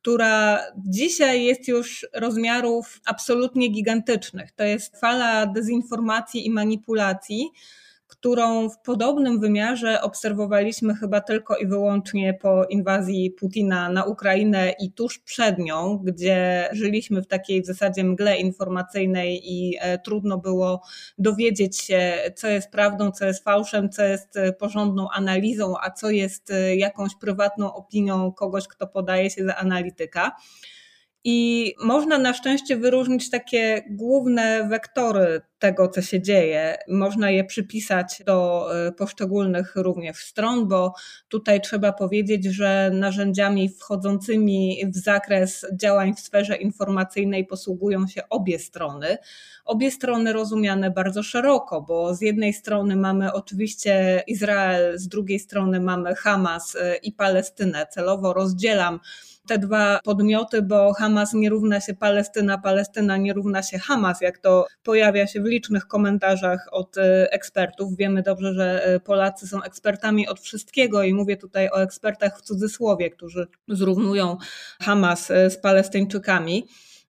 która 0.01 0.61
dzisiaj 0.77 1.45
jest 1.45 1.69
już 1.69 2.07
rozmiarów 2.15 3.01
absolutnie 3.07 3.69
gigantycznych. 3.69 4.53
To 4.53 4.65
jest 4.65 5.01
fala 5.01 5.47
dezinformacji 5.47 6.47
i 6.47 6.51
manipulacji, 6.51 7.51
którą 8.21 8.69
w 8.69 8.79
podobnym 8.79 9.41
wymiarze 9.41 10.03
obserwowaliśmy 10.03 10.95
chyba 10.95 11.21
tylko 11.21 11.57
i 11.57 11.67
wyłącznie 11.67 12.35
po 12.35 12.65
inwazji 12.65 13.31
Putina 13.31 13.89
na 13.89 14.05
Ukrainę 14.05 14.75
i 14.81 14.93
tuż 14.93 15.19
przed 15.19 15.59
nią, 15.59 15.99
gdzie 16.05 16.69
żyliśmy 16.73 17.23
w 17.23 17.27
takiej 17.27 17.63
w 17.63 17.67
zasadzie 17.67 18.05
mgle 18.05 18.37
informacyjnej 18.37 19.53
i 19.53 19.77
e, 19.81 19.99
trudno 19.99 20.39
było 20.39 20.83
dowiedzieć 21.19 21.79
się, 21.79 22.19
co 22.37 22.49
jest 22.49 22.71
prawdą, 22.71 23.11
co 23.11 23.25
jest 23.25 23.45
fałszem, 23.45 23.91
co 23.91 24.03
jest 24.03 24.37
e, 24.37 24.53
porządną 24.53 25.09
analizą, 25.11 25.75
a 25.83 25.91
co 25.91 26.11
jest 26.11 26.51
e, 26.51 26.77
jakąś 26.77 27.17
prywatną 27.17 27.75
opinią 27.75 28.33
kogoś, 28.33 28.69
kto 28.69 28.87
podaje 28.87 29.31
się 29.31 29.45
za 29.45 29.57
analityka. 29.57 30.37
I 31.25 31.75
można 31.83 32.19
na 32.19 32.35
szczęście 32.35 32.77
wyróżnić 32.77 33.31
takie 33.31 33.85
główne 33.91 34.69
wektory 34.69 35.41
tego, 35.59 35.89
co 35.89 36.03
się 36.03 36.23
dzieje. 36.23 36.77
Można 36.89 37.31
je 37.31 37.45
przypisać 37.45 38.23
do 38.27 38.69
e, 38.87 38.93
poszczególnych 38.93 39.73
również 39.77 40.17
stron, 40.17 40.69
bo 40.69 40.95
tutaj 41.29 41.61
trzeba 41.61 41.93
powiedzieć, 41.93 42.45
że 42.45 42.91
narzędziami 42.95 43.69
wchodzącymi 43.69 44.83
w 44.87 44.97
zakres 44.97 45.67
działań 45.73 46.15
w 46.15 46.21
sferze 46.21 46.57
informacyjnej 46.57 47.47
posługują 47.47 48.07
się 48.07 48.23
obie 48.29 48.59
strony. 48.59 49.19
Obie 49.65 49.91
strony 49.91 50.33
rozumiane 50.33 50.91
bardzo 50.91 51.23
szeroko, 51.23 51.83
bo 51.83 52.15
z 52.15 52.21
jednej 52.21 52.53
strony 52.53 52.97
mamy 52.97 53.33
oczywiście 53.33 54.23
Izrael, 54.27 54.99
z 54.99 55.09
drugiej 55.09 55.39
strony 55.39 55.81
mamy 55.81 56.15
Hamas 56.15 56.77
e, 56.77 56.97
i 56.97 57.13
Palestynę. 57.13 57.87
Celowo 57.91 58.33
rozdzielam 58.33 59.01
te 59.49 59.59
dwa 59.59 60.01
podmioty, 60.05 60.63
bo 60.63 60.93
Hamas 60.93 61.33
nie 61.35 61.51
równa 61.51 61.81
się 61.81 61.95
Palestyna, 61.95 62.59
Palestyna 62.59 63.17
nie 63.17 63.33
równa 63.33 63.63
się 63.63 63.79
Hamas, 63.79 64.21
jak 64.21 64.39
to 64.39 64.67
pojawia 64.83 65.27
się 65.27 65.41
w 65.41 65.45
licznych 65.45 65.87
komentarzach 65.87 66.67
od 66.73 66.99
e, 66.99 67.33
ekspertów. 67.33 67.97
Wiemy 67.97 68.23
dobrze, 68.23 68.55
że 68.55 68.85
e, 68.85 69.01
Polacy 69.01 69.47
są 69.49 69.63
ekspertami 69.63 70.29
od 70.29 70.41
wszystkiego 70.41 71.03
i 71.03 71.15
mówię 71.15 71.37
tutaj 71.37 71.71
o 71.71 71.83
ekspertach 71.83 72.39
w 72.39 72.43
cudzysłowie, 72.43 73.11
którzy 73.11 73.47
zrównują 73.69 74.37
Hamas 74.81 75.31
e, 75.31 75.51
z 75.51 75.59
Palestyńczykami. 75.59 76.67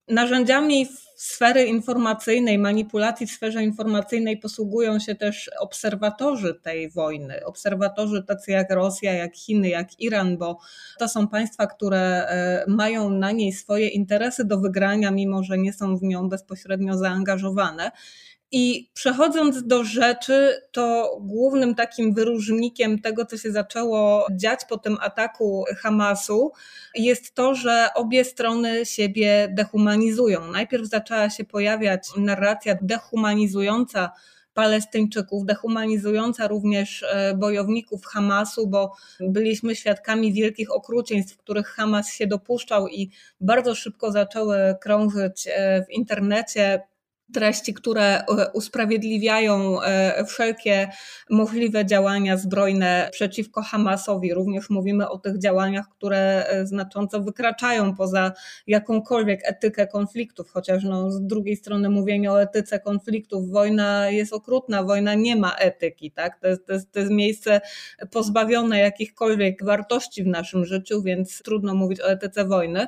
Narzędziami 0.07 0.87
sfery 1.15 1.65
informacyjnej, 1.65 2.57
manipulacji 2.57 3.27
w 3.27 3.31
sferze 3.31 3.63
informacyjnej 3.63 4.37
posługują 4.37 4.99
się 4.99 5.15
też 5.15 5.49
obserwatorzy 5.59 6.53
tej 6.63 6.89
wojny. 6.89 7.45
Obserwatorzy 7.45 8.23
tacy 8.23 8.51
jak 8.51 8.71
Rosja, 8.71 9.13
jak 9.13 9.35
Chiny, 9.35 9.69
jak 9.69 9.99
Iran, 9.99 10.37
bo 10.37 10.59
to 10.99 11.09
są 11.09 11.27
państwa, 11.27 11.67
które 11.67 11.99
e, 11.99 12.65
mają 12.67 13.09
na 13.09 13.31
niej 13.31 13.53
swoje 13.53 13.87
interesy 13.87 14.45
do 14.45 14.59
wygrania, 14.59 15.11
mimo 15.11 15.43
że 15.43 15.57
nie 15.57 15.73
są 15.73 15.97
w 15.97 16.03
nią 16.03 16.29
bezpośrednio 16.29 16.97
zaangażowane. 16.97 17.91
I 18.51 18.89
przechodząc 18.93 19.67
do 19.67 19.83
rzeczy, 19.83 20.61
to 20.71 21.17
głównym 21.21 21.75
takim 21.75 22.13
wyróżnikiem 22.13 22.99
tego, 22.99 23.25
co 23.25 23.37
się 23.37 23.51
zaczęło 23.51 24.27
dziać 24.31 24.59
po 24.69 24.77
tym 24.77 24.97
ataku 25.01 25.65
Hamasu, 25.77 26.51
jest 26.95 27.35
to, 27.35 27.55
że 27.55 27.87
obie 27.95 28.23
strony 28.23 28.85
siebie 28.85 29.47
dehumanizują. 29.51 30.51
Najpierw 30.51 30.85
zaczęła 30.87 31.29
się 31.29 31.43
pojawiać 31.43 32.07
narracja 32.17 32.77
dehumanizująca 32.81 34.11
Palestyńczyków, 34.53 35.45
dehumanizująca 35.45 36.47
również 36.47 37.03
e, 37.03 37.33
bojowników 37.35 38.05
Hamasu, 38.05 38.67
bo 38.67 38.91
byliśmy 39.19 39.75
świadkami 39.75 40.33
wielkich 40.33 40.71
okrucieństw, 40.71 41.37
których 41.37 41.67
Hamas 41.67 42.13
się 42.13 42.27
dopuszczał 42.27 42.87
i 42.87 43.09
bardzo 43.41 43.75
szybko 43.75 44.11
zaczęły 44.11 44.57
krążyć 44.81 45.47
e, 45.47 45.85
w 45.85 45.91
internecie 45.91 46.81
treści, 47.31 47.73
które 47.73 48.25
e, 48.25 48.51
usprawiedliwiają 48.53 49.81
e, 49.81 50.25
wszelkie 50.25 50.89
możliwe 51.29 51.85
działania 51.85 52.37
zbrojne 52.37 53.09
przeciwko 53.11 53.61
Hamasowi. 53.61 54.33
Również 54.33 54.69
mówimy 54.69 55.09
o 55.09 55.17
tych 55.17 55.39
działaniach, 55.39 55.85
które 55.89 56.45
e, 56.47 56.65
znacząco 56.65 57.21
wykraczają 57.21 57.95
poza 57.95 58.31
jakąkolwiek 58.67 59.41
etykę 59.43 59.87
konfliktów, 59.87 60.51
chociaż 60.51 60.83
no, 60.83 61.11
z 61.11 61.21
drugiej 61.21 61.55
strony 61.55 61.89
mówienie 61.89 62.31
o 62.31 62.41
etyce 62.41 62.79
konfliktów, 62.79 63.49
wojna 63.49 64.09
jest 64.09 64.33
okrutna, 64.33 64.83
wojna 64.83 65.13
nie 65.13 65.35
ma 65.35 65.55
etyki, 65.55 66.11
tak? 66.11 66.39
to, 66.39 66.47
jest, 66.47 66.65
to, 66.65 66.73
jest, 66.73 66.91
to 66.91 66.99
jest 66.99 67.11
miejsce 67.11 67.61
pozbawione 68.11 68.79
jakichkolwiek 68.79 69.65
wartości 69.65 70.23
w 70.23 70.27
naszym 70.27 70.65
życiu, 70.65 71.01
więc 71.01 71.41
trudno 71.43 71.75
mówić 71.75 72.01
o 72.01 72.11
etyce 72.11 72.45
wojny. 72.45 72.87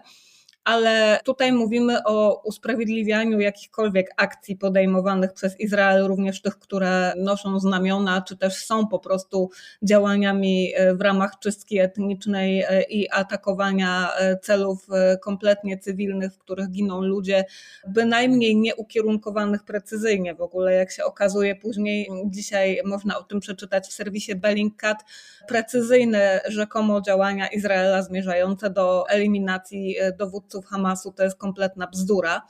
Ale 0.64 1.20
tutaj 1.24 1.52
mówimy 1.52 2.04
o 2.04 2.42
usprawiedliwianiu 2.44 3.40
jakichkolwiek 3.40 4.14
akcji 4.18 4.56
podejmowanych 4.56 5.34
przez 5.34 5.60
Izrael, 5.60 6.08
również 6.08 6.42
tych, 6.42 6.60
które 6.60 7.14
noszą 7.18 7.60
znamiona, 7.60 8.22
czy 8.22 8.38
też 8.38 8.66
są 8.66 8.88
po 8.88 9.00
prostu 9.00 9.50
działaniami 9.84 10.74
w 10.94 11.02
ramach 11.02 11.40
czystki 11.40 11.80
etnicznej 11.80 12.64
i 12.90 13.10
atakowania 13.12 14.10
celów 14.42 14.88
kompletnie 15.22 15.78
cywilnych, 15.78 16.34
w 16.34 16.38
których 16.38 16.72
giną 16.72 17.02
ludzie, 17.02 17.46
bynajmniej 17.88 18.56
nie 18.56 18.76
ukierunkowanych 18.76 19.64
precyzyjnie. 19.64 20.36
W 20.36 20.42
ogóle, 20.42 20.74
jak 20.74 20.92
się 20.92 21.04
okazuje 21.04 21.56
później, 21.56 22.10
dzisiaj 22.26 22.82
można 22.86 23.20
o 23.20 23.24
tym 23.24 23.40
przeczytać 23.40 23.88
w 23.88 23.94
serwisie 23.94 24.36
Bellingcat, 24.36 25.04
precyzyjne 25.48 26.42
rzekomo 26.48 27.02
działania 27.02 27.48
Izraela 27.48 28.02
zmierzające 28.02 28.70
do 28.70 29.10
eliminacji 29.10 29.96
dowódców 30.18 30.53
Hamasu 30.62 31.12
to 31.12 31.24
jest 31.24 31.38
kompletna 31.38 31.88
bzdura 31.88 32.42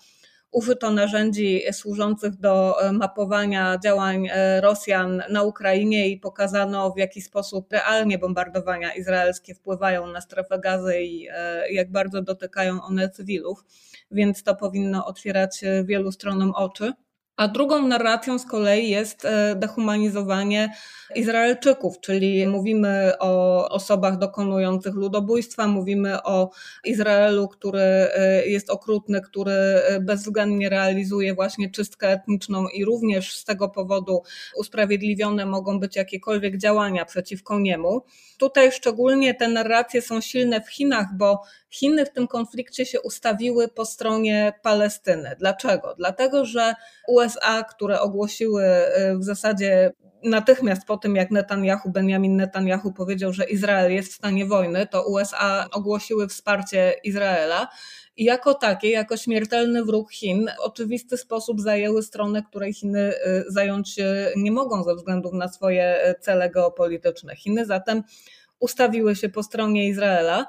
użyto 0.52 0.92
narzędzi 0.92 1.62
służących 1.72 2.36
do 2.36 2.76
mapowania 2.92 3.78
działań 3.84 4.30
Rosjan 4.62 5.24
na 5.30 5.44
Ukrainie 5.44 6.10
i 6.10 6.20
pokazano, 6.20 6.92
w 6.92 6.98
jaki 6.98 7.22
sposób 7.22 7.72
realnie 7.72 8.18
bombardowania 8.18 8.94
izraelskie 8.94 9.56
wpływają 9.56 10.08
na 10.08 10.22
strefę 10.22 10.60
gazy 10.60 11.04
i 11.04 11.28
jak 11.70 11.92
bardzo 11.92 12.22
dotykają 12.22 12.82
one 12.82 13.10
cywilów 13.10 13.64
więc 14.14 14.44
to 14.44 14.56
powinno 14.56 15.06
otwierać 15.06 15.64
e, 15.64 15.84
wielu 15.84 16.12
stronom 16.12 16.52
oczy. 16.56 16.94
A 17.38 17.48
drugą 17.48 17.88
narracją 17.88 18.40
z 18.40 18.46
kolei 18.46 18.90
jest 18.90 19.26
e, 19.26 19.56
dehumanizowanie 19.56 20.74
Izraelczyków, 21.16 22.00
czyli 22.00 22.48
mówimy 22.48 23.12
o 23.20 23.70
osobach 23.70 24.18
dokonujących 24.18 24.96
ludobójstwa, 24.96 25.68
mówimy 25.68 26.24
o 26.24 26.50
Izraelu, 26.86 27.48
który 27.48 27.82
e, 27.82 28.48
jest 28.48 28.70
okrutny, 28.70 29.22
który 29.22 29.54
bezwzględnie 30.02 30.70
realizuje 30.70 31.34
właśnie 31.34 31.70
czystkę 31.72 32.10
etniczną 32.10 32.68
i 32.68 32.86
również 32.86 33.38
z 33.38 33.46
tego 33.46 33.70
powodu 33.70 34.22
usprawiedliwione 34.58 35.46
mogą 35.46 35.80
być 35.80 35.96
jakiekolwiek 35.96 36.58
działania 36.58 37.06
przeciwko 37.06 37.60
niemu. 37.60 38.06
Tutaj 38.38 38.72
szczególnie 38.72 39.34
te 39.34 39.48
narracje 39.48 40.02
są 40.02 40.22
silne 40.22 40.62
w 40.62 40.70
Chinach, 40.70 41.08
bo 41.18 41.42
Chiny 41.74 42.06
w 42.06 42.14
tym 42.14 42.28
konflikcie 42.28 42.86
się 42.86 43.02
ustawiły 43.02 43.68
po 43.68 43.86
stronie 43.86 44.54
Palestyny. 44.62 45.36
Dlaczego? 45.40 45.96
Dlatego, 45.98 46.46
że 46.46 46.74
USA, 47.08 47.64
które 47.64 48.02
ogłosiły 48.02 48.64
y, 48.64 49.18
w 49.18 49.24
zasadzie 49.24 49.94
natychmiast 50.24 50.86
po 50.88 50.98
tym, 50.98 51.16
jak 51.16 51.32
Netanyahu, 51.32 51.90
Benjamin 51.90 52.36
Netanyahu 52.36 52.94
powiedział, 52.94 53.34
że 53.34 53.44
Izrael 53.44 53.94
jest 53.94 54.12
w 54.12 54.16
stanie 54.16 54.46
wojny, 54.46 54.88
to 54.88 55.08
USA 55.08 55.68
ogłosiły 55.72 56.28
wsparcie 56.28 56.94
Izraela. 57.04 57.68
I 58.18 58.24
jako 58.24 58.54
takie, 58.54 58.90
jako 58.90 59.18
śmiertelny 59.18 59.84
wróg 59.84 60.12
Chin, 60.12 60.50
w 60.58 60.60
oczywisty 60.60 61.18
sposób 61.18 61.62
zajęły 61.62 62.04
stronę, 62.04 62.44
której 62.44 62.74
Chiny 62.74 63.14
y, 63.28 63.46
zająć 63.48 63.96
nie 64.36 64.52
mogą 64.52 64.84
ze 64.84 64.96
względu 64.96 65.32
na 65.36 65.48
swoje 65.48 66.16
cele 66.22 66.50
geopolityczne. 66.50 67.36
Chiny 67.36 67.66
zatem 67.66 68.04
ustawiły 68.60 69.16
się 69.16 69.30
po 69.30 69.44
stronie 69.44 69.88
Izraela. 69.88 70.46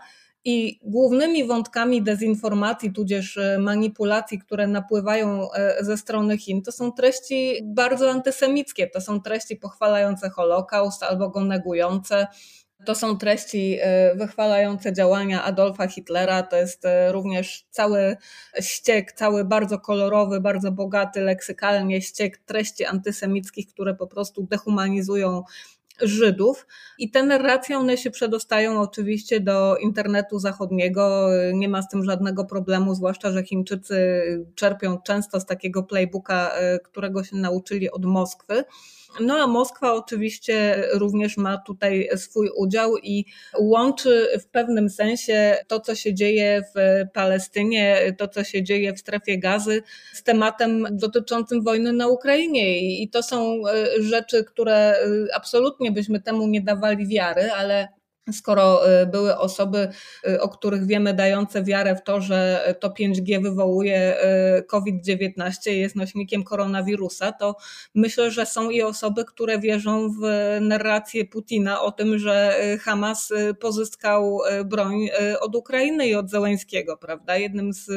I 0.47 0.81
głównymi 0.83 1.45
wątkami 1.45 2.03
dezinformacji, 2.03 2.93
tudzież 2.93 3.37
e, 3.37 3.59
manipulacji, 3.59 4.39
które 4.39 4.67
napływają 4.67 5.53
e, 5.53 5.85
ze 5.85 5.97
strony 5.97 6.39
Chin, 6.39 6.63
to 6.63 6.73
są 6.73 6.93
treści 6.93 7.61
bardzo 7.65 8.11
antysemickie. 8.11 8.87
To 8.87 9.01
są 9.01 9.21
treści 9.21 9.57
pochwalające 9.57 10.31
Holokaust 10.31 11.03
albo 11.03 11.29
go 11.29 11.45
negujące. 11.45 12.27
To 12.87 12.95
są 12.95 13.19
treści 13.19 13.79
e, 13.81 14.15
wychwalające 14.15 14.93
działania 14.93 15.45
Adolfa 15.45 15.89
Hitlera. 15.89 16.43
To 16.43 16.57
jest 16.57 16.87
również 17.11 17.67
cały 17.71 18.17
ściek, 18.61 19.13
cały 19.13 19.45
bardzo 19.45 19.79
kolorowy, 19.79 20.41
bardzo 20.41 20.73
bogaty 20.73 21.21
leksykalnie 21.21 22.03
ściek 22.03 22.39
treści 22.39 22.85
antysemickich, 22.85 23.69
które 23.69 23.95
po 23.95 24.07
prostu 24.07 24.43
dehumanizują 24.43 25.43
Żydów 26.01 26.67
i 26.99 27.11
te 27.11 27.23
narracje 27.23 27.79
one 27.79 27.97
się 27.97 28.11
przedostają 28.11 28.81
oczywiście 28.81 29.41
do 29.41 29.77
internetu 29.77 30.39
zachodniego, 30.39 31.29
nie 31.53 31.69
ma 31.69 31.83
z 31.83 31.89
tym 31.89 32.05
żadnego 32.05 32.45
problemu, 32.45 32.95
zwłaszcza, 32.95 33.31
że 33.31 33.45
Chińczycy 33.45 33.97
czerpią 34.55 34.99
często 34.99 35.41
z 35.41 35.47
takiego 35.47 35.83
playbooka, 35.83 36.51
e, 36.51 36.79
którego 36.79 37.25
się 37.25 37.37
nauczyli 37.37 37.91
od 37.91 38.05
Moskwy. 38.05 38.65
No 39.21 39.35
a 39.35 39.47
Moskwa 39.47 39.93
oczywiście 39.93 40.85
również 40.93 41.37
ma 41.37 41.59
tutaj 41.59 42.09
swój 42.17 42.51
udział 42.57 42.97
i 42.99 43.25
łączy 43.59 44.29
w 44.41 44.47
pewnym 44.47 44.91
sensie 44.91 45.57
to, 45.69 45.81
co 45.81 45.95
się 45.95 46.15
dzieje 46.15 46.63
w 46.75 47.05
Palestynie, 47.13 48.15
to, 48.19 48.29
co 48.29 48.45
się 48.45 48.63
dzieje 48.63 48.93
w 48.93 49.01
strefie 49.01 49.39
gazy 49.39 49.83
z 50.13 50.23
tematem 50.23 50.87
dotyczącym 50.91 51.63
wojny 51.63 51.93
na 51.93 52.09
Ukrainie. 52.09 52.79
I 53.03 53.09
to 53.09 53.23
są 53.23 53.63
e, 53.69 54.03
rzeczy, 54.03 54.45
które 54.45 54.75
e, 54.75 54.97
absolutnie 55.35 55.93
byśmy 55.93 56.21
temu 56.21 56.47
nie 56.47 56.61
dawali 56.61 57.09
wiary, 57.09 57.51
ale 57.51 57.89
skoro 58.33 58.91
y, 59.03 59.07
były 59.07 59.39
osoby, 59.39 59.89
y, 60.29 60.41
o 60.41 60.49
których 60.49 60.87
wiemy, 60.87 61.15
dające 61.15 61.65
wiarę 61.65 61.97
w 61.97 62.03
to, 62.03 62.21
że 62.21 62.75
to 62.81 62.89
5G 62.89 63.43
wywołuje 63.43 64.17
y, 64.59 64.63
COVID-19, 64.63 65.71
jest 65.71 65.97
nośnikiem 65.97 66.45
koronawirusa, 66.45 67.33
to 67.33 67.57
myślę, 67.95 68.31
że 68.31 68.47
są 68.47 68.71
i 68.71 68.83
osoby, 68.83 69.25
które 69.25 69.59
wierzą 69.59 70.09
w 70.09 70.21
narrację 70.61 71.25
Putina 71.25 71.83
o 71.83 71.93
tym, 71.93 72.19
że 72.19 72.59
Hamas 72.81 73.33
pozyskał 73.61 74.39
broń 74.65 75.09
od 75.41 75.57
Ukrainy 75.57 76.07
i 76.07 76.15
od 76.15 76.31
Zełęńskiego, 76.31 76.97
prawda? 76.97 77.37
Jednym 77.37 77.73
z 77.73 77.91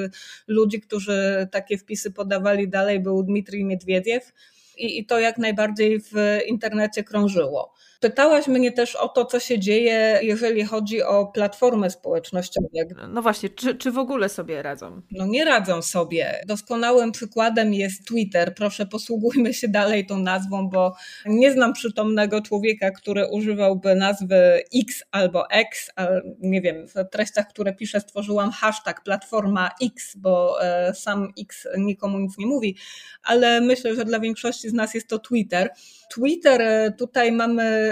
ludzi, 0.47 0.81
którzy 0.81 1.47
takie 1.51 1.77
wpisy 1.77 2.11
podawali 2.11 2.69
dalej, 2.69 2.99
był 2.99 3.23
Dmitrij 3.23 3.65
Miedwiediew 3.65 4.33
i, 4.77 4.99
i 4.99 5.05
to 5.05 5.19
jak 5.19 5.37
najbardziej 5.37 5.99
w 5.99 6.13
internecie 6.47 7.03
krążyło. 7.03 7.73
Pytałaś 7.99 8.47
mnie 8.47 8.71
też 8.71 8.95
o 8.95 9.07
to, 9.07 9.25
co 9.25 9.39
się 9.39 9.59
dzieje, 9.59 10.19
jeżeli 10.21 10.63
chodzi 10.63 11.03
o 11.03 11.25
platformy 11.25 11.89
społecznościowe. 11.89 12.67
No 13.09 13.21
właśnie, 13.21 13.49
czy, 13.49 13.75
czy 13.75 13.91
w 13.91 13.97
ogóle 13.97 14.29
sobie 14.29 14.61
radzą? 14.61 15.01
No 15.11 15.25
nie 15.25 15.45
radzą 15.45 15.81
sobie. 15.81 16.41
Doskonałym 16.47 17.11
przykładem 17.11 17.73
jest 17.73 18.07
Twitter. 18.07 18.55
Proszę, 18.55 18.85
posługujmy 18.85 19.53
się 19.53 19.67
dalej 19.67 20.05
tą 20.05 20.19
nazwą, 20.19 20.69
bo 20.69 20.95
nie 21.25 21.51
znam 21.51 21.73
przytomnego 21.73 22.41
człowieka, 22.41 22.91
który 22.91 23.27
używałby 23.31 23.95
nazwy 23.95 24.63
X 24.75 25.03
albo 25.11 25.49
X, 25.49 25.89
ale 25.95 26.21
nie 26.39 26.61
wiem, 26.61 26.87
w 26.87 26.93
treściach, 27.11 27.47
które 27.47 27.73
piszę, 27.73 27.99
stworzyłam 27.99 28.51
hashtag 28.51 29.03
platforma 29.03 29.69
X, 29.81 30.15
bo 30.17 30.63
e, 30.63 30.93
sam 30.93 31.31
X 31.39 31.67
nikomu 31.77 32.19
nic 32.19 32.37
nie 32.37 32.45
mówi, 32.45 32.77
ale 33.23 33.61
myślę, 33.61 33.95
że 33.95 34.05
dla 34.05 34.19
większości 34.19 34.69
z 34.69 34.73
nas 34.73 34.93
jest 34.93 35.07
to 35.07 35.19
Twitter. 35.19 35.69
Twitter, 36.13 36.61
e, 36.61 36.91
tutaj 36.91 37.31
mamy 37.31 37.86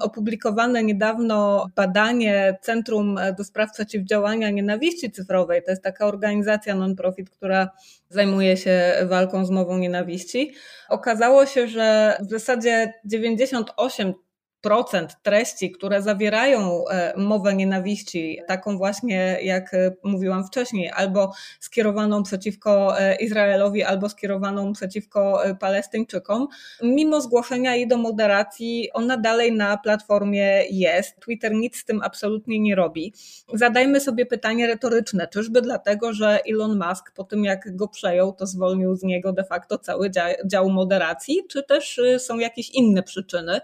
opublikowane 0.00 0.82
niedawno 0.82 1.66
badanie 1.76 2.58
Centrum 2.62 3.18
do 3.38 3.44
Spraw 3.44 3.72
Przeciwdziałania 3.72 4.50
Nienawiści 4.50 5.10
Cyfrowej. 5.10 5.62
To 5.62 5.70
jest 5.70 5.82
taka 5.82 6.06
organizacja 6.06 6.74
non-profit, 6.74 7.30
która 7.30 7.70
zajmuje 8.08 8.56
się 8.56 8.92
walką 9.08 9.44
z 9.44 9.50
mową 9.50 9.78
nienawiści. 9.78 10.52
Okazało 10.88 11.46
się, 11.46 11.68
że 11.68 12.16
w 12.20 12.30
zasadzie 12.30 12.92
98 13.04 14.14
procent 14.60 15.16
treści, 15.22 15.70
które 15.70 16.02
zawierają 16.02 16.88
e, 16.88 17.12
mowę 17.16 17.54
nienawiści, 17.54 18.38
taką 18.48 18.78
właśnie 18.78 19.38
jak 19.42 19.74
e, 19.74 19.92
mówiłam 20.04 20.46
wcześniej, 20.46 20.90
albo 20.90 21.32
skierowaną 21.60 22.22
przeciwko 22.22 23.00
e, 23.00 23.16
Izraelowi, 23.16 23.82
albo 23.82 24.08
skierowaną 24.08 24.72
przeciwko 24.72 25.42
Palestyńczykom, 25.60 26.48
mimo 26.82 27.20
zgłoszenia 27.20 27.74
jej 27.74 27.88
do 27.88 27.96
moderacji, 27.96 28.88
ona 28.92 29.16
dalej 29.16 29.52
na 29.52 29.76
platformie 29.76 30.62
jest. 30.70 31.20
Twitter 31.20 31.54
nic 31.54 31.76
z 31.76 31.84
tym 31.84 32.02
absolutnie 32.02 32.60
nie 32.60 32.74
robi. 32.74 33.14
Zadajmy 33.54 34.00
sobie 34.00 34.26
pytanie 34.26 34.66
retoryczne, 34.66 35.28
czyżby 35.28 35.62
dlatego, 35.62 36.12
że 36.12 36.40
Elon 36.50 36.80
Musk 36.88 37.12
po 37.14 37.24
tym 37.24 37.44
jak 37.44 37.76
go 37.76 37.88
przejął, 37.88 38.32
to 38.32 38.46
zwolnił 38.46 38.96
z 38.96 39.02
niego 39.02 39.32
de 39.32 39.44
facto 39.44 39.78
cały 39.78 40.10
dział 40.44 40.70
moderacji, 40.70 41.42
czy 41.48 41.62
też 41.62 42.00
są 42.18 42.38
jakieś 42.38 42.70
inne 42.70 43.02
przyczyny? 43.02 43.60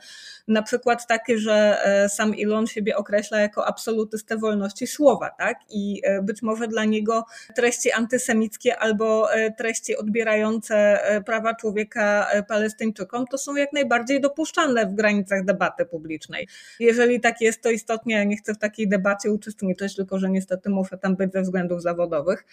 Na 0.49 0.62
przykład 0.62 0.86
przykład 0.87 1.07
taki, 1.07 1.39
że 1.39 1.84
e, 1.84 2.09
sam 2.09 2.32
Elon 2.43 2.66
siebie 2.66 2.97
określa 2.97 3.41
jako 3.41 3.66
absolutystę 3.66 4.37
wolności 4.37 4.87
słowa, 4.87 5.30
tak? 5.30 5.59
I 5.70 6.03
e, 6.05 6.22
być 6.22 6.43
może 6.43 6.68
dla 6.68 6.84
niego 6.84 7.24
treści 7.55 7.93
antysemickie 7.93 8.78
albo 8.78 9.32
e, 9.32 9.53
treści 9.53 9.97
odbierające 9.97 10.99
prawa 11.26 11.55
człowieka 11.55 12.26
Palestyńczykom 12.49 13.26
to 13.26 13.39
są 13.39 13.57
jak 13.57 13.72
najbardziej 13.72 14.20
dopuszczalne 14.20 14.87
w 14.87 14.95
granicach 14.95 15.45
debaty 15.45 15.87
publicznej. 15.87 16.49
Jeżeli 16.80 17.20
tak 17.20 17.41
jest, 17.41 17.62
to 17.62 17.70
istotnie 17.70 18.26
nie 18.26 18.37
chcę 18.37 18.55
w 18.55 18.59
takiej 18.59 18.89
debacie 18.89 19.30
uczestniczyć, 19.32 19.97
tylko 19.97 20.18
że 20.18 20.30
niestety 20.30 20.70
muszę 20.70 20.99
tam 20.99 21.16
być 21.16 21.32
ze 21.32 21.43
względów 21.43 21.82
zawodowych 21.82 22.45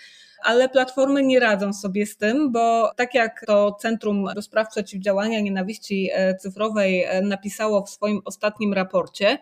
ale 0.44 0.70
platformy 0.70 1.24
nie 1.24 1.40
radzą 1.40 1.74
sobie 1.74 2.06
z 2.06 2.18
tym, 2.18 2.52
bo 2.52 2.92
tak 2.96 3.14
jak 3.14 3.44
to 3.46 3.78
Centrum 3.80 4.26
do 4.36 4.42
Spraw 4.42 4.70
Przeciwdziałania 4.70 5.40
Nienawiści 5.40 6.10
e, 6.14 6.36
Cyfrowej 6.36 7.04
e, 7.04 7.22
napisało 7.22 7.86
w 7.86 7.90
swoim 7.90 8.22
ostatnim 8.26 8.74
raporcie, 8.74 9.38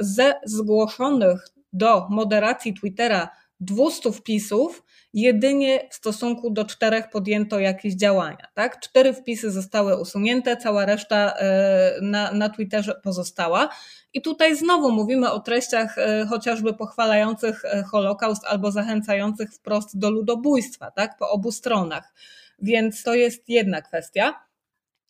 ze 0.00 0.34
zgłoszonych 0.44 1.48
do 1.72 2.08
moderacji 2.08 2.74
Twittera 2.74 3.28
200 3.60 4.12
wpisów 4.12 4.83
jedynie 5.14 5.88
w 5.90 5.94
stosunku 5.94 6.50
do 6.50 6.64
czterech 6.64 7.10
podjęto 7.10 7.58
jakieś 7.60 7.94
działania. 7.94 8.48
Tak? 8.54 8.80
Cztery 8.80 9.12
wpisy 9.12 9.50
zostały 9.50 10.00
usunięte, 10.00 10.56
cała 10.56 10.86
reszta 10.86 11.34
e, 11.36 11.98
na, 12.02 12.32
na 12.32 12.48
Twitterze 12.48 12.94
pozostała. 13.02 13.68
I 14.14 14.22
tutaj 14.22 14.56
znowu 14.56 14.92
mówimy 14.92 15.30
o 15.30 15.40
treściach 15.40 15.98
e, 15.98 16.26
chociażby 16.26 16.74
pochwalających 16.74 17.64
e, 17.64 17.82
Holokaust 17.82 18.44
albo 18.44 18.72
zachęcających 18.72 19.50
wprost 19.52 19.98
do 19.98 20.10
ludobójstwa, 20.10 20.90
tak? 20.90 21.16
po 21.18 21.30
obu 21.30 21.52
stronach. 21.52 22.14
Więc 22.62 23.02
to 23.02 23.14
jest 23.14 23.48
jedna 23.48 23.82
kwestia. 23.82 24.34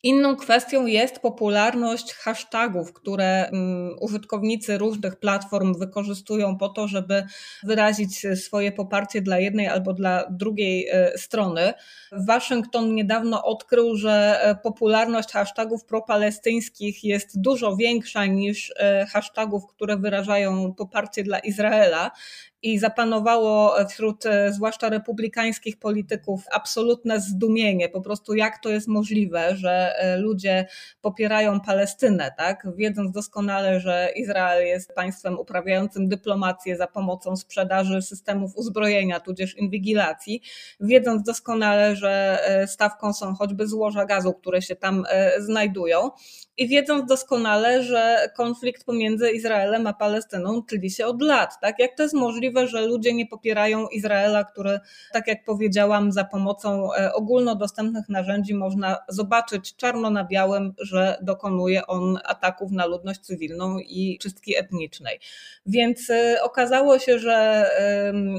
Inną 0.05 0.35
kwestią 0.35 0.85
jest 0.85 1.19
popularność 1.19 2.13
hashtagów, 2.13 2.93
które 2.93 3.49
um, 3.51 3.95
użytkownicy 4.01 4.77
różnych 4.77 5.15
platform 5.15 5.79
wykorzystują 5.79 6.57
po 6.57 6.69
to, 6.69 6.87
żeby 6.87 7.23
wyrazić 7.63 8.25
swoje 8.35 8.71
poparcie 8.71 9.21
dla 9.21 9.39
jednej 9.39 9.67
albo 9.67 9.93
dla 9.93 10.25
drugiej 10.29 10.87
e, 10.91 11.17
strony. 11.17 11.73
Waszyngton 12.11 12.95
niedawno 12.95 13.43
odkrył, 13.43 13.95
że 13.95 14.39
e, 14.41 14.55
popularność 14.55 15.31
hashtagów 15.31 15.85
propalestyńskich 15.85 17.03
jest 17.03 17.41
dużo 17.41 17.75
większa 17.75 18.25
niż 18.25 18.73
e, 18.77 19.05
hashtagów, 19.05 19.67
które 19.67 19.97
wyrażają 19.97 20.73
poparcie 20.73 21.23
dla 21.23 21.39
Izraela 21.39 22.11
i 22.65 22.79
zapanowało 22.79 23.75
wśród 23.89 24.25
e, 24.25 24.53
zwłaszcza 24.53 24.89
republikańskich 24.89 25.79
polityków 25.79 26.43
absolutne 26.51 27.21
zdumienie, 27.21 27.89
po 27.89 28.01
prostu 28.01 28.35
jak 28.35 28.59
to 28.59 28.69
jest 28.69 28.87
możliwe, 28.87 29.55
że 29.55 29.95
e, 29.97 30.17
ludzie 30.17 30.67
popierają 31.01 31.59
Palestynę, 31.59 32.31
tak? 32.37 32.67
wiedząc 32.75 33.11
doskonale, 33.11 33.79
że 33.79 34.09
Izrael 34.15 34.65
jest 34.65 34.93
państwem 34.93 35.39
uprawiającym 35.39 36.07
dyplomację 36.07 36.77
za 36.77 36.87
pomocą 36.87 37.35
sprzedaży 37.35 38.01
systemów 38.01 38.55
uzbrojenia, 38.55 39.19
tudzież 39.19 39.57
inwigilacji, 39.57 40.41
wiedząc 40.79 41.23
doskonale, 41.23 41.95
że 41.95 42.39
e, 42.45 42.67
stawką 42.67 43.13
są 43.13 43.35
choćby 43.35 43.67
złoża 43.67 44.05
gazu, 44.05 44.33
które 44.33 44.61
się 44.61 44.75
tam 44.75 45.03
znajdują 45.39 46.11
i 46.57 46.67
wiedząc 46.67 47.09
doskonale, 47.09 47.83
że 47.83 48.29
konflikt 48.35 48.83
pomiędzy 48.83 49.31
Izraelem 49.31 49.87
a 49.87 49.93
Palestyną 49.93 50.63
tli 50.63 50.91
się 50.91 51.05
od 51.05 51.21
lat. 51.21 51.59
Tak? 51.61 51.79
Jak 51.79 51.95
to 51.97 52.03
jest 52.03 52.15
możliwe, 52.15 52.67
że 52.67 52.81
ludzie 52.81 53.13
nie 53.13 53.27
popierają 53.27 53.87
Izraela, 53.87 54.43
który, 54.43 54.79
tak 55.13 55.27
jak 55.27 55.43
powiedziałam, 55.45 56.11
za 56.11 56.23
pomocą 56.23 56.93
e, 56.93 57.13
ogólnodostępnych 57.13 58.09
narzędzi 58.09 58.53
można 58.53 58.97
zobaczyć 59.09 59.75
czarno 59.75 60.09
na 60.09 60.23
białym, 60.23 60.73
że 60.77 61.17
dokonuje 61.21 61.87
on 61.87 62.19
ataków 62.25 62.71
na 62.71 62.85
ludność 62.85 63.19
cywilną 63.19 63.79
i 63.79 64.17
czystki 64.21 64.57
etnicznej. 64.57 65.19
Więc 65.65 66.09
e, 66.09 66.37
okazało 66.43 66.99
się, 66.99 67.19
że 67.19 67.65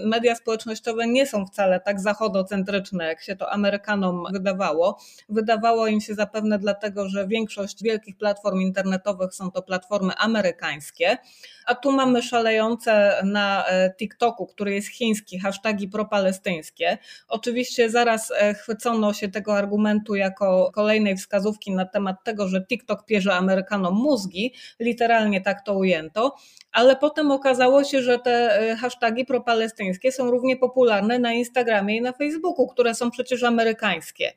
media 0.05 0.35
społecznościowe 0.35 1.07
nie 1.07 1.27
są 1.27 1.47
wcale 1.47 1.81
tak 1.81 2.01
zachodocentryczne, 2.01 3.07
jak 3.07 3.23
się 3.23 3.37
to 3.37 3.53
Amerykanom 3.53 4.25
wydawało. 4.33 4.99
Wydawało 5.29 5.87
im 5.87 6.01
się 6.01 6.15
zapewne 6.15 6.59
dlatego, 6.59 7.09
że 7.09 7.29
większość 7.29 7.83
wielkich 7.83 8.06
wielkich 8.07 8.19
platform 8.19 8.61
internetowych 8.61 9.35
są 9.35 9.51
to 9.51 9.63
platformy 9.63 10.15
amerykańskie, 10.17 11.19
a 11.67 11.75
tu 11.75 11.93
mamy 11.93 12.23
szalejące 12.23 13.21
na 13.25 13.67
e, 13.67 13.95
TikToku, 13.99 14.47
który 14.47 14.75
jest 14.75 14.89
chiński, 14.89 15.39
hasztagi 15.39 15.89
propalestyńskie. 15.89 16.99
Oczywiście 17.29 17.91
zaraz 17.91 18.31
e, 18.31 18.55
chwycono 18.55 19.13
się 19.13 19.29
tego 19.29 19.57
argumentu 19.57 20.15
jako 20.15 20.71
kolejnej 20.75 21.17
wskazówki 21.17 21.73
na 21.73 21.85
temat 21.85 22.25
tego, 22.25 22.49
że 22.49 22.67
TikTok 22.67 23.05
pierze 23.05 23.35
Amerykanom 23.35 23.95
mózgi, 23.95 24.55
literalnie 24.81 25.41
tak 25.41 25.65
to 25.65 25.75
ujęto, 25.75 26.37
ale 26.77 26.97
potem 26.97 27.31
okazało 27.31 27.85
się, 27.85 28.03
że 28.03 28.19
te 28.19 28.61
e, 28.61 28.77
hasztagi 28.77 29.25
propalestyńskie 29.25 30.13
są 30.13 30.31
równie 30.31 30.57
popularne 30.57 31.19
na 31.19 31.33
Instagramie 31.33 31.97
i 31.97 32.01
na 32.01 32.13
Facebooku, 32.13 32.67
które 32.67 32.95
są 32.95 33.11
przecież 33.11 33.43
amerykańskie. 33.43 34.33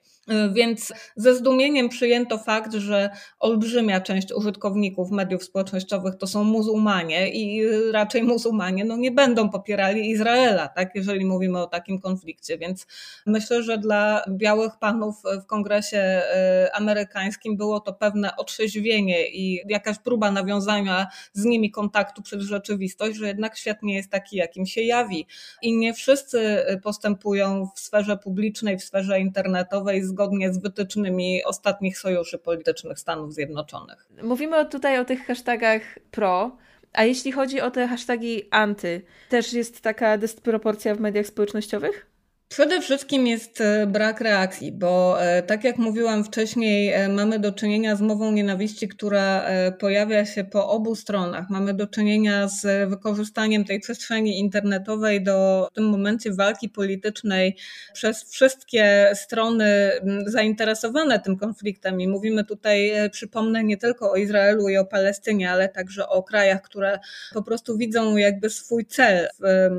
Więc 0.53 0.93
ze 1.15 1.35
zdumieniem 1.35 1.89
przyjęto 1.89 2.37
fakt, 2.37 2.73
że 2.73 3.09
olbrzymia 3.39 4.01
część 4.01 4.33
użytkowników 4.33 5.11
mediów 5.11 5.43
społecznościowych 5.43 6.15
to 6.15 6.27
są 6.27 6.43
muzułmanie 6.43 7.29
i 7.29 7.65
raczej 7.91 8.23
muzułmanie 8.23 8.85
no, 8.85 8.97
nie 8.97 9.11
będą 9.11 9.49
popierali 9.49 10.09
Izraela, 10.09 10.67
tak, 10.67 10.89
jeżeli 10.95 11.25
mówimy 11.25 11.59
o 11.59 11.67
takim 11.67 11.99
konflikcie. 12.01 12.57
Więc 12.57 12.87
myślę, 13.25 13.63
że 13.63 13.77
dla 13.77 14.23
białych 14.29 14.71
panów 14.79 15.15
w 15.43 15.45
kongresie 15.45 15.97
e, 15.97 16.69
amerykańskim 16.73 17.57
było 17.57 17.79
to 17.79 17.93
pewne 17.93 18.35
otrzeźwienie 18.35 19.27
i 19.27 19.61
jakaś 19.69 19.99
próba 19.99 20.31
nawiązania 20.31 21.07
z 21.33 21.45
nimi 21.45 21.71
kontaktu 21.71 22.21
przez 22.29 22.47
rzeczywistość, 22.47 23.17
że 23.17 23.27
jednak 23.27 23.57
świat 23.57 23.83
nie 23.83 23.95
jest 23.95 24.09
taki, 24.09 24.37
jakim 24.37 24.65
się 24.65 24.81
jawi. 24.81 25.27
I 25.61 25.77
nie 25.77 25.93
wszyscy 25.93 26.65
postępują 26.83 27.69
w 27.75 27.79
sferze 27.79 28.17
publicznej, 28.17 28.77
w 28.77 28.83
sferze 28.83 29.19
internetowej 29.19 30.03
zgodnie 30.03 30.53
z 30.53 30.57
wytycznymi 30.57 31.43
ostatnich 31.43 31.97
sojuszy 31.97 32.37
politycznych 32.37 32.99
Stanów 32.99 33.33
Zjednoczonych. 33.33 34.07
Mówimy 34.23 34.65
tutaj 34.65 34.99
o 34.99 35.05
tych 35.05 35.25
hashtagach 35.25 35.81
pro, 36.11 36.57
a 36.93 37.03
jeśli 37.03 37.31
chodzi 37.31 37.61
o 37.61 37.71
te 37.71 37.87
hashtagi 37.87 38.43
anty, 38.51 39.01
też 39.29 39.53
jest 39.53 39.81
taka 39.81 40.17
dysproporcja 40.17 40.95
w 40.95 40.99
mediach 40.99 41.25
społecznościowych? 41.25 42.05
Przede 42.49 42.81
wszystkim 42.81 43.27
jest 43.27 43.61
e, 43.61 43.87
brak 43.87 44.21
reakcji, 44.21 44.71
bo 44.71 45.23
e, 45.23 45.43
tak 45.43 45.63
jak 45.63 45.77
mówiłam 45.77 46.23
wcześniej, 46.23 46.93
e, 46.93 47.09
mamy 47.09 47.39
do 47.39 47.51
czynienia 47.51 47.95
z 47.95 48.01
mową 48.01 48.31
nienawiści, 48.31 48.87
która 48.87 49.45
pojawia 49.79 50.25
się 50.25 50.43
po 50.43 50.69
obu 50.69 50.95
stronach. 50.95 51.49
Mamy 51.49 51.73
do 51.73 51.87
czynienia 51.87 52.47
z 52.47 52.89
wykorzystaniem 52.89 53.65
tej 53.65 53.79
przestrzeni 53.79 54.39
internetowej 54.39 55.23
do 55.23 55.67
w 55.71 55.75
tym 55.75 55.89
momencie 55.89 56.33
walki 56.33 56.69
politycznej 56.69 57.57
przez 57.93 58.23
wszystkie 58.23 59.11
strony 59.13 59.91
zainteresowane 60.25 61.19
tym 61.19 61.37
konfliktem. 61.37 62.01
I 62.01 62.07
mówimy 62.07 62.45
tutaj, 62.45 62.91
przypomnę, 63.11 63.63
nie 63.63 63.77
tylko 63.77 64.11
o 64.11 64.15
Izraelu 64.15 64.69
i 64.69 64.77
o 64.77 64.85
Palestynie, 64.85 65.51
ale 65.51 65.69
także 65.69 66.09
o 66.09 66.23
krajach, 66.23 66.61
które 66.61 66.99
po 67.33 67.43
prostu 67.43 67.77
widzą 67.77 68.17
jakby 68.17 68.49
swój 68.49 68.85
cel 68.85 69.27
w 69.39 69.69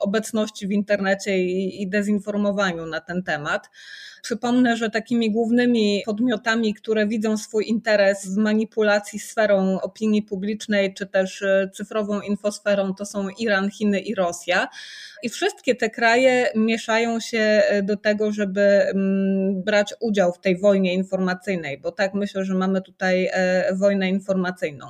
obecności 0.00 0.66
w 0.66 0.70
internecie 0.70 1.38
i, 1.38 1.82
i 1.82 1.95
dezinformowaniu 1.96 2.86
na 2.86 3.00
ten 3.00 3.22
temat. 3.22 3.70
Przypomnę, 4.22 4.76
że 4.76 4.90
takimi 4.90 5.30
głównymi 5.30 6.02
podmiotami, 6.06 6.74
które 6.74 7.06
widzą 7.06 7.36
swój 7.36 7.68
interes 7.68 8.26
w 8.26 8.36
manipulacji 8.36 9.18
sferą 9.18 9.80
opinii 9.80 10.22
publicznej, 10.22 10.94
czy 10.94 11.06
też 11.06 11.42
e, 11.42 11.70
cyfrową 11.74 12.20
infosferą, 12.20 12.94
to 12.94 13.06
są 13.06 13.28
Iran, 13.28 13.70
Chiny 13.70 14.00
i 14.00 14.14
Rosja. 14.14 14.68
I 15.22 15.28
wszystkie 15.28 15.74
te 15.74 15.90
kraje 15.90 16.50
mieszają 16.54 17.20
się 17.20 17.38
e, 17.38 17.82
do 17.82 17.96
tego, 17.96 18.32
żeby 18.32 18.60
mm, 18.60 19.62
brać 19.62 19.94
udział 20.00 20.32
w 20.32 20.40
tej 20.40 20.58
wojnie 20.58 20.94
informacyjnej, 20.94 21.78
bo 21.78 21.92
tak 21.92 22.14
myślę, 22.14 22.44
że 22.44 22.54
mamy 22.54 22.82
tutaj 22.82 23.28
e, 23.32 23.74
wojnę 23.74 24.08
informacyjną. 24.08 24.86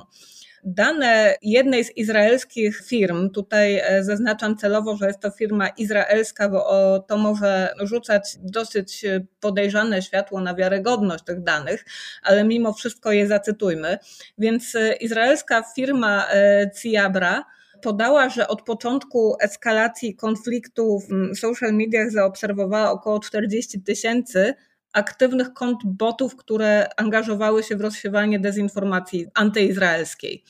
Dane 0.69 1.35
jednej 1.41 1.83
z 1.83 1.97
izraelskich 1.97 2.81
firm, 2.85 3.29
tutaj 3.29 3.75
e, 3.83 4.03
zaznaczam 4.03 4.57
celowo, 4.57 4.95
że 4.95 5.07
jest 5.07 5.19
to 5.19 5.31
firma 5.31 5.67
izraelska, 5.67 6.49
bo 6.49 6.99
to 7.07 7.17
może 7.17 7.73
rzucać 7.79 8.37
dosyć 8.39 9.05
podejrzane 9.39 10.01
światło 10.01 10.41
na 10.41 10.55
wiarygodność 10.55 11.23
tych 11.23 11.43
danych, 11.43 11.85
ale 12.23 12.43
mimo 12.43 12.73
wszystko 12.73 13.11
je 13.11 13.27
zacytujmy. 13.27 13.97
Więc 14.37 14.75
e, 14.75 14.93
izraelska 14.93 15.63
firma 15.75 16.27
e, 16.31 16.71
Ciabra 16.81 17.45
podała, 17.81 18.29
że 18.29 18.47
od 18.47 18.61
początku 18.61 19.35
eskalacji 19.41 20.15
konfliktu 20.15 20.99
w 20.99 21.37
social 21.37 21.73
mediach 21.73 22.11
zaobserwowała 22.11 22.91
około 22.91 23.19
40 23.19 23.81
tysięcy 23.81 24.53
aktywnych 24.93 25.53
kont 25.53 25.79
botów, 25.85 26.35
które 26.35 26.87
angażowały 26.97 27.63
się 27.63 27.75
w 27.75 27.81
rozsiewanie 27.81 28.39
dezinformacji 28.39 29.27
antyizraelskiej. 29.33 30.43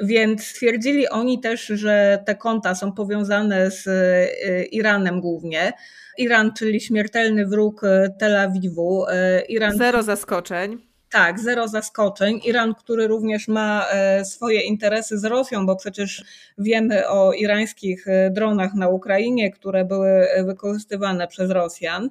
Więc 0.00 0.46
stwierdzili 0.46 1.08
oni 1.08 1.40
też, 1.40 1.66
że 1.66 2.22
te 2.26 2.34
konta 2.34 2.74
są 2.74 2.92
powiązane 2.92 3.70
z 3.70 3.86
y, 3.86 4.64
Iranem 4.64 5.20
głównie. 5.20 5.72
Iran, 6.18 6.52
czyli 6.52 6.80
śmiertelny 6.80 7.46
wróg 7.46 7.84
y, 7.84 8.14
Tel 8.18 8.36
Awiwu. 8.36 9.06
Y, 9.08 9.40
Iran... 9.48 9.78
Zero 9.78 10.02
zaskoczeń. 10.02 10.78
Tak, 11.10 11.40
zero 11.40 11.68
zaskoczeń. 11.68 12.40
Iran, 12.44 12.74
który 12.74 13.06
również 13.06 13.48
ma 13.48 13.86
swoje 14.24 14.60
interesy 14.60 15.18
z 15.18 15.24
Rosją, 15.24 15.66
bo 15.66 15.76
przecież 15.76 16.24
wiemy 16.58 17.08
o 17.08 17.32
irańskich 17.32 18.06
dronach 18.30 18.74
na 18.74 18.88
Ukrainie, 18.88 19.50
które 19.50 19.84
były 19.84 20.26
wykorzystywane 20.44 21.28
przez 21.28 21.50
Rosjan. 21.50 22.10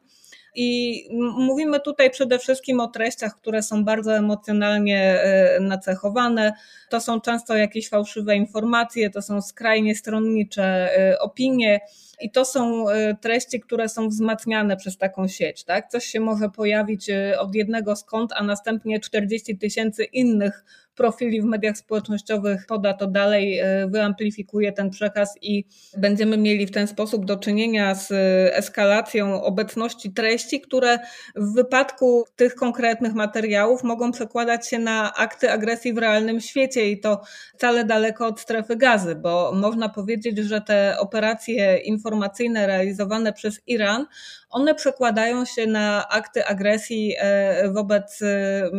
I 0.56 1.04
mówimy 1.38 1.80
tutaj 1.80 2.10
przede 2.10 2.40
wszystkim 2.40 2.80
o 2.80 2.88
treściach, 2.88 3.36
które 3.36 3.64
są 3.64 3.84
bardzo 3.84 4.16
emocjonalnie 4.16 5.22
e, 5.22 5.60
nacechowane. 5.60 6.54
To 6.90 7.02
są 7.02 7.22
często 7.22 7.56
jakieś 7.56 7.90
fałszywe 7.90 8.36
informacje, 8.36 9.10
to 9.10 9.22
są 9.22 9.42
skrajnie 9.42 9.96
stronnicze 9.96 10.64
e, 10.98 11.20
opinie. 11.20 11.80
I 12.22 12.32
to 12.32 12.46
są 12.46 12.90
e, 12.90 13.16
treści, 13.16 13.60
które 13.60 13.90
są 13.90 14.10
wzmacniane 14.10 14.78
przez 14.78 14.98
taką 14.98 15.28
sieć. 15.28 15.64
Tak? 15.64 15.90
Coś 15.90 16.06
się 16.06 16.20
może 16.20 16.50
pojawić 16.50 17.12
od 17.40 17.56
jednego 17.56 17.96
skąd, 17.96 18.32
a 18.36 18.44
następnie 18.44 19.00
40 19.00 19.58
tysięcy 19.58 20.04
innych 20.04 20.64
profili 21.00 21.42
w 21.42 21.46
mediach 21.46 21.78
społecznościowych 21.78 22.66
poda 22.68 22.94
to 22.94 23.08
dalej, 23.08 23.62
wyamplifikuje 23.88 24.72
ten 24.72 24.90
przekaz 24.90 25.36
i 25.42 25.66
będziemy 25.98 26.38
mieli 26.38 26.68
w 26.68 26.72
ten 26.72 26.88
sposób 26.88 27.26
do 27.26 27.38
czynienia 27.38 27.96
z 27.96 28.12
eskalacją 28.54 29.44
obecności 29.44 30.14
treści, 30.14 30.62
które 30.62 31.00
w 31.36 31.54
wypadku 31.54 32.26
tych 32.36 32.56
konkretnych 32.56 33.14
materiałów 33.14 33.84
mogą 33.84 34.12
przekładać 34.12 34.70
się 34.70 34.80
na 34.80 35.14
akty 35.14 35.52
agresji 35.52 35.94
w 35.94 35.98
realnym 35.98 36.42
świecie 36.42 36.92
i 36.92 37.00
to 37.00 37.22
wcale 37.54 37.84
daleko 37.84 38.28
od 38.28 38.40
strefy 38.40 38.76
gazy, 38.76 39.16
bo 39.16 39.52
można 39.56 39.90
powiedzieć, 39.90 40.38
że 40.38 40.62
te 40.62 40.96
operacje 41.00 41.78
informacyjne 41.78 42.68
realizowane 42.68 43.34
przez 43.34 43.62
Iran, 43.68 44.06
one 44.50 44.76
przekładają 44.76 45.46
się 45.46 45.68
na 45.68 46.08
akty 46.10 46.46
agresji 46.46 47.16
e, 47.18 47.72
wobec 47.72 48.22
e, 48.22 48.70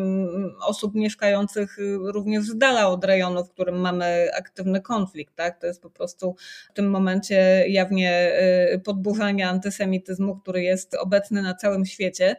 osób 0.66 0.94
mieszkających 0.94 1.76
również 2.04 2.44
z 2.44 2.58
dala 2.58 2.88
od 2.88 3.04
rejonu, 3.04 3.44
w 3.44 3.50
którym 3.50 3.80
mamy 3.80 4.28
aktywny 4.38 4.80
konflikt. 4.80 5.34
Tak? 5.36 5.60
To 5.60 5.66
jest 5.66 5.82
po 5.82 5.90
prostu 5.90 6.36
w 6.70 6.72
tym 6.72 6.90
momencie 6.90 7.64
jawnie 7.68 8.32
e, 8.32 8.78
podburzanie 8.78 9.48
antysemityzmu, 9.48 10.36
który 10.36 10.62
jest 10.62 10.94
obecny 10.94 11.42
na 11.42 11.54
całym 11.54 11.86
świecie. 11.86 12.36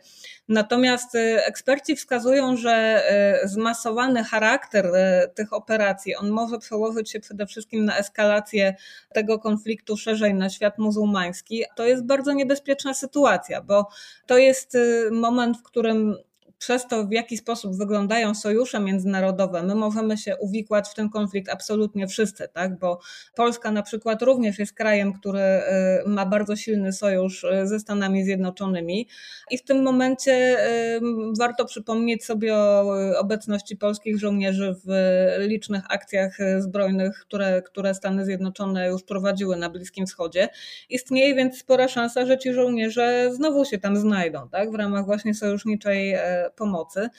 Natomiast 0.52 1.16
eksperci 1.16 1.96
wskazują, 1.96 2.58
że 2.58 3.04
zmasowany 3.44 4.24
charakter 4.24 4.92
tych 5.36 5.54
operacji, 5.54 6.16
on 6.16 6.30
może 6.30 6.60
przełożyć 6.60 7.12
się 7.12 7.20
przede 7.20 7.46
wszystkim 7.46 7.86
na 7.86 7.98
eskalację 7.98 8.76
tego 9.14 9.40
konfliktu 9.40 9.98
szerzej 9.98 10.34
na 10.34 10.50
świat 10.50 10.78
muzułmański. 10.78 11.64
To 11.76 11.86
jest 11.86 12.06
bardzo 12.06 12.34
niebezpieczna 12.34 12.94
sytuacja, 12.94 13.62
bo 13.62 13.88
to 14.26 14.38
jest 14.38 14.78
moment, 15.12 15.58
w 15.58 15.64
którym 15.64 16.16
przez 16.62 16.88
to, 16.88 17.08
w 17.08 17.12
jaki 17.12 17.38
sposób 17.38 17.78
wyglądają 17.78 18.36
sojusze 18.36 18.80
międzynarodowe, 18.80 19.64
my 19.64 19.76
możemy 19.76 20.18
się 20.18 20.38
uwikłać 20.38 20.90
w 20.90 20.94
ten 20.94 21.10
konflikt 21.10 21.50
absolutnie 21.50 22.08
wszyscy, 22.08 22.48
tak? 22.54 22.80
bo 22.80 23.00
Polska 23.36 23.72
na 23.72 23.82
przykład 23.82 24.22
również 24.22 24.60
jest 24.60 24.74
krajem, 24.74 25.14
który 25.14 25.40
y, 25.40 25.62
ma 26.06 26.26
bardzo 26.26 26.56
silny 26.56 26.94
sojusz 26.94 27.44
y, 27.44 27.68
ze 27.68 27.80
Stanami 27.80 28.24
Zjednoczonymi 28.24 29.08
i 29.52 29.58
w 29.58 29.64
tym 29.64 29.84
momencie 29.84 30.58
y, 30.96 31.00
warto 31.40 31.66
przypomnieć 31.66 32.26
sobie 32.26 32.56
o 32.56 32.94
obecności 33.20 33.78
polskich 33.78 34.20
żołnierzy 34.20 34.76
w 34.86 34.92
licznych 35.40 35.84
akcjach 35.90 36.38
zbrojnych, 36.60 37.20
które, 37.20 37.62
które 37.62 37.94
Stany 37.94 38.26
Zjednoczone 38.26 38.88
już 38.88 39.04
prowadziły 39.04 39.58
na 39.58 39.70
Bliskim 39.70 40.06
Wschodzie. 40.06 40.50
Istnieje 40.90 41.36
więc 41.36 41.58
spora 41.58 41.88
szansa, 41.88 42.26
że 42.26 42.38
ci 42.38 42.54
żołnierze 42.54 43.30
znowu 43.34 43.66
się 43.66 43.78
tam 43.78 43.98
znajdą, 43.98 44.50
tak? 44.50 44.72
w 44.72 44.76
ramach 44.76 45.06
właśnie 45.06 45.34
sojuszniczej 45.34 46.16
pomocy. 46.56 47.10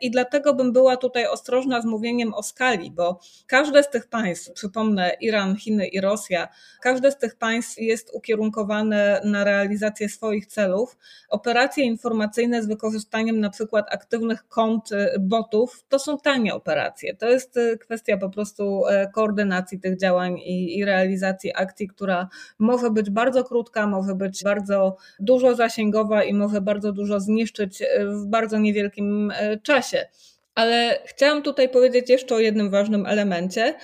I 0.00 0.10
dlatego 0.10 0.54
bym 0.54 0.72
była 0.72 0.96
tutaj 0.96 1.26
ostrożna 1.26 1.80
z 1.80 1.84
mówieniem 1.84 2.34
o 2.34 2.42
skali, 2.42 2.90
bo 2.90 3.20
każde 3.46 3.82
z 3.82 3.90
tych 3.90 4.06
państw, 4.06 4.52
przypomnę 4.52 5.10
Iran, 5.20 5.56
Chiny 5.56 5.86
i 5.86 6.00
Rosja, 6.00 6.48
każde 6.80 7.12
z 7.12 7.18
tych 7.18 7.36
państw 7.36 7.78
jest 7.78 8.10
ukierunkowane 8.14 9.20
na 9.24 9.44
realizację 9.44 10.08
swoich 10.08 10.46
celów. 10.46 10.98
Operacje 11.28 11.84
informacyjne 11.84 12.62
z 12.62 12.66
wykorzystaniem 12.66 13.40
na 13.40 13.50
przykład 13.50 13.86
aktywnych 13.92 14.48
kont 14.48 14.92
y, 14.92 15.14
botów 15.20 15.84
to 15.88 15.98
są 15.98 16.18
tanie 16.18 16.54
operacje. 16.54 17.16
To 17.16 17.28
jest 17.28 17.56
y, 17.56 17.78
kwestia 17.78 18.16
po 18.16 18.30
prostu 18.30 18.86
e, 18.86 19.10
koordynacji 19.14 19.80
tych 19.80 19.98
działań 19.98 20.38
i, 20.38 20.78
i 20.78 20.84
realizacji 20.84 21.52
akcji, 21.56 21.88
która 21.88 22.28
może 22.58 22.90
być 22.90 23.10
bardzo 23.10 23.44
krótka, 23.44 23.86
może 23.86 24.14
być 24.14 24.44
bardzo 24.44 24.96
dużo 25.20 25.54
zasięgowa 25.54 26.24
i 26.24 26.34
może 26.34 26.60
bardzo 26.60 26.92
dużo 26.92 27.20
zniszczyć 27.20 27.82
y, 27.82 27.86
w 28.06 28.26
bardzo 28.26 28.58
niewielkim 28.58 28.79
niewielkim 28.80 29.32
e, 29.36 29.58
czasie. 29.58 30.06
Ale 30.54 30.98
chciałam 31.06 31.42
tutaj 31.42 31.68
powiedzieć 31.68 32.10
jeszcze 32.10 32.34
o 32.34 32.38
jednym 32.38 32.70
ważnym 32.70 33.06
elemencie, 33.06 33.74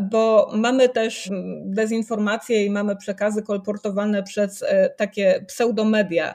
bo 0.00 0.50
mamy 0.54 0.88
też 0.88 1.30
dezinformację 1.64 2.64
i 2.64 2.70
mamy 2.70 2.96
przekazy 2.96 3.42
kolportowane 3.42 4.22
przez 4.22 4.62
e, 4.62 4.90
takie 4.90 5.44
pseudomedia. 5.48 6.34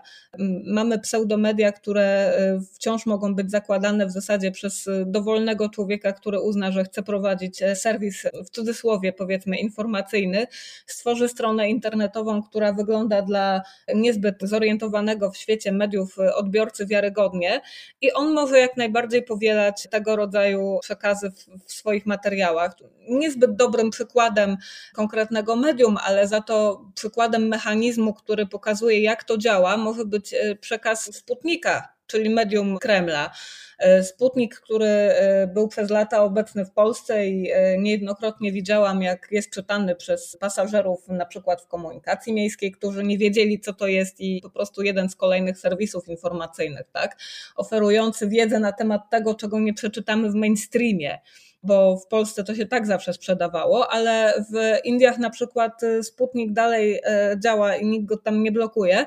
Mamy 0.66 1.00
pseudomedia, 1.00 1.72
które 1.72 2.04
e, 2.04 2.60
wciąż 2.74 3.06
mogą 3.06 3.36
być 3.36 3.52
zakładane 3.52 4.06
w 4.06 4.12
zasadzie 4.12 4.52
przez 4.52 4.88
e, 4.88 5.06
dowolnego 5.06 5.70
człowieka, 5.70 6.14
który 6.14 6.40
uzna, 6.40 6.72
że 6.72 6.84
chce 6.84 7.04
prowadzić 7.04 7.64
serwis 7.76 8.24
w 8.46 8.50
cudzysłowie 8.50 9.14
powiedzmy 9.14 9.58
informacyjny, 9.58 10.48
stworzy 10.86 11.28
stronę 11.30 11.70
internetową, 11.70 12.44
która 12.44 12.74
wygląda 12.74 13.22
dla 13.22 13.62
niezbyt 13.96 14.36
zorientowanego 14.42 15.32
w 15.32 15.38
świecie 15.38 15.72
mediów 15.72 16.18
odbiorcy 16.36 16.86
wiarygodnie 16.86 17.62
i 18.02 18.14
on 18.14 18.34
może 18.34 18.60
jak 18.60 18.78
najbardziej 18.78 19.24
powielać 19.24 19.88
tego 19.92 20.16
rodzaju 20.16 20.80
przekazy 20.82 21.32
w 21.66 21.74
swoich 21.74 22.06
materiałach. 22.06 22.76
Niezbyt 23.10 23.47
zbyt 23.48 23.56
dobrym 23.56 23.90
przykładem 23.90 24.58
konkretnego 24.94 25.56
medium, 25.56 25.98
ale 26.04 26.28
za 26.28 26.42
to 26.42 26.86
przykładem 26.96 27.48
mechanizmu, 27.48 28.14
który 28.14 28.46
pokazuje, 28.46 29.02
jak 29.02 29.24
to 29.24 29.38
działa, 29.38 29.78
może 29.78 30.06
być 30.06 30.34
e, 30.34 30.56
przekaz 30.56 31.16
Sputnika, 31.16 31.94
czyli 32.08 32.30
medium 32.30 32.78
Kremla. 32.78 33.32
E, 33.80 34.04
Sputnik, 34.04 34.56
który 34.56 34.86
e, 34.86 35.48
był 35.48 35.68
przez 35.68 35.90
lata 35.90 36.24
obecny 36.24 36.66
w 36.66 36.72
Polsce 36.72 37.28
i 37.28 37.52
niejednokrotnie 37.78 38.52
widziałam, 38.52 39.02
jak 39.02 39.28
jest 39.32 39.50
czytany 39.50 39.96
przez 39.96 40.38
pasażerów, 40.40 41.08
na 41.08 41.26
przykład 41.26 41.62
w 41.62 41.68
komunikacji 41.68 42.34
miejskiej, 42.34 42.72
którzy 42.72 43.04
nie 43.04 43.18
wiedzieli, 43.18 43.60
co 43.60 43.74
to 43.74 43.88
jest, 43.88 44.20
i 44.20 44.42
po 44.42 44.50
prostu 44.50 44.82
jeden 44.82 45.10
z 45.10 45.16
kolejnych 45.16 45.58
serwisów 45.58 46.08
informacyjnych, 46.08 46.88
tak, 46.94 47.18
oferujący 47.56 48.28
wiedzę 48.28 48.60
na 48.60 48.72
temat 48.72 49.02
tego, 49.12 49.36
czego 49.36 49.60
nie 49.60 49.74
przeczytamy 49.74 50.32
w 50.32 50.36
mainstreamie 50.36 51.20
bo 51.68 51.98
w 51.98 52.08
Polsce 52.08 52.44
to 52.44 52.56
się 52.56 52.66
tak 52.66 52.88
zawsze 52.88 53.14
sprzedawało, 53.14 53.92
ale 53.92 54.34
w 54.54 54.86
Indiach 54.86 55.18
na 55.18 55.30
przykład 55.30 55.84
y, 55.84 56.04
Sputnik 56.04 56.54
dalej 56.54 57.00
e, 57.04 57.36
działa 57.40 57.76
i 57.76 57.86
nikt 57.86 58.06
go 58.06 58.18
tam 58.18 58.44
nie 58.44 58.52
blokuje. 58.52 59.06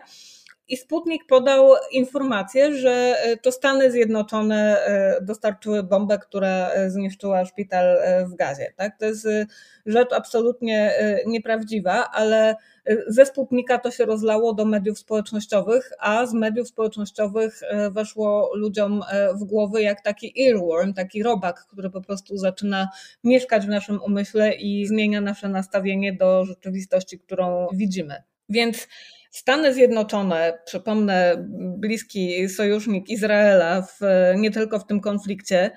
I 0.71 0.77
Sputnik 0.77 1.27
podał 1.27 1.69
informację, 1.93 2.75
że 2.75 3.15
e, 3.23 3.37
to 3.37 3.53
Stany 3.53 3.93
Zjednoczone 3.93 4.85
e, 4.85 5.21
dostarczyły 5.23 5.83
bombę, 5.83 6.19
która 6.19 6.71
zniszczyła 6.89 7.45
szpital 7.45 7.99
w 8.27 8.35
Gazie. 8.35 8.73
Tak? 8.77 8.99
To 8.99 9.05
jest 9.05 9.29
rzecz 9.87 10.13
absolutnie 10.13 10.93
nieprawdziwa, 11.27 12.11
ale 12.13 12.57
ze 13.07 13.27
Sputnika 13.27 13.79
to 13.79 13.91
się 13.91 14.05
rozlało 14.05 14.55
do 14.55 14.65
mediów 14.65 14.99
społecznościowych, 14.99 15.93
a 15.99 16.27
z 16.27 16.35
mediów 16.35 16.69
społecznościowych 16.69 17.63
e, 17.63 17.91
weszło 17.91 18.51
ludziom 18.55 19.03
e, 19.11 19.35
w 19.35 19.45
głowy 19.45 19.83
jak 19.83 20.01
taki 20.01 20.49
earworm, 20.49 20.95
taki 20.95 21.23
robak, 21.23 21.67
który 21.67 21.91
po 21.91 22.01
prostu 22.01 22.37
zaczyna 22.37 22.89
mieszkać 23.25 23.67
w 23.67 23.69
naszym 23.69 24.03
umyśle 24.03 24.55
i 24.55 24.87
zmienia 24.87 25.21
nasze 25.21 25.49
nastawienie 25.49 26.13
do 26.13 26.45
rzeczywistości, 26.45 27.19
którą 27.19 27.69
widzimy. 27.73 28.23
Więc 28.49 28.89
Stany 29.31 29.75
Zjednoczone, 29.75 30.59
przypomnę, 30.65 31.35
bliski 31.79 32.49
sojusznik 32.49 33.09
Izraela, 33.09 33.83
w, 33.83 34.01
nie 34.37 34.51
tylko 34.51 34.79
w 34.79 34.87
tym 34.87 35.01
konflikcie, 35.01 35.71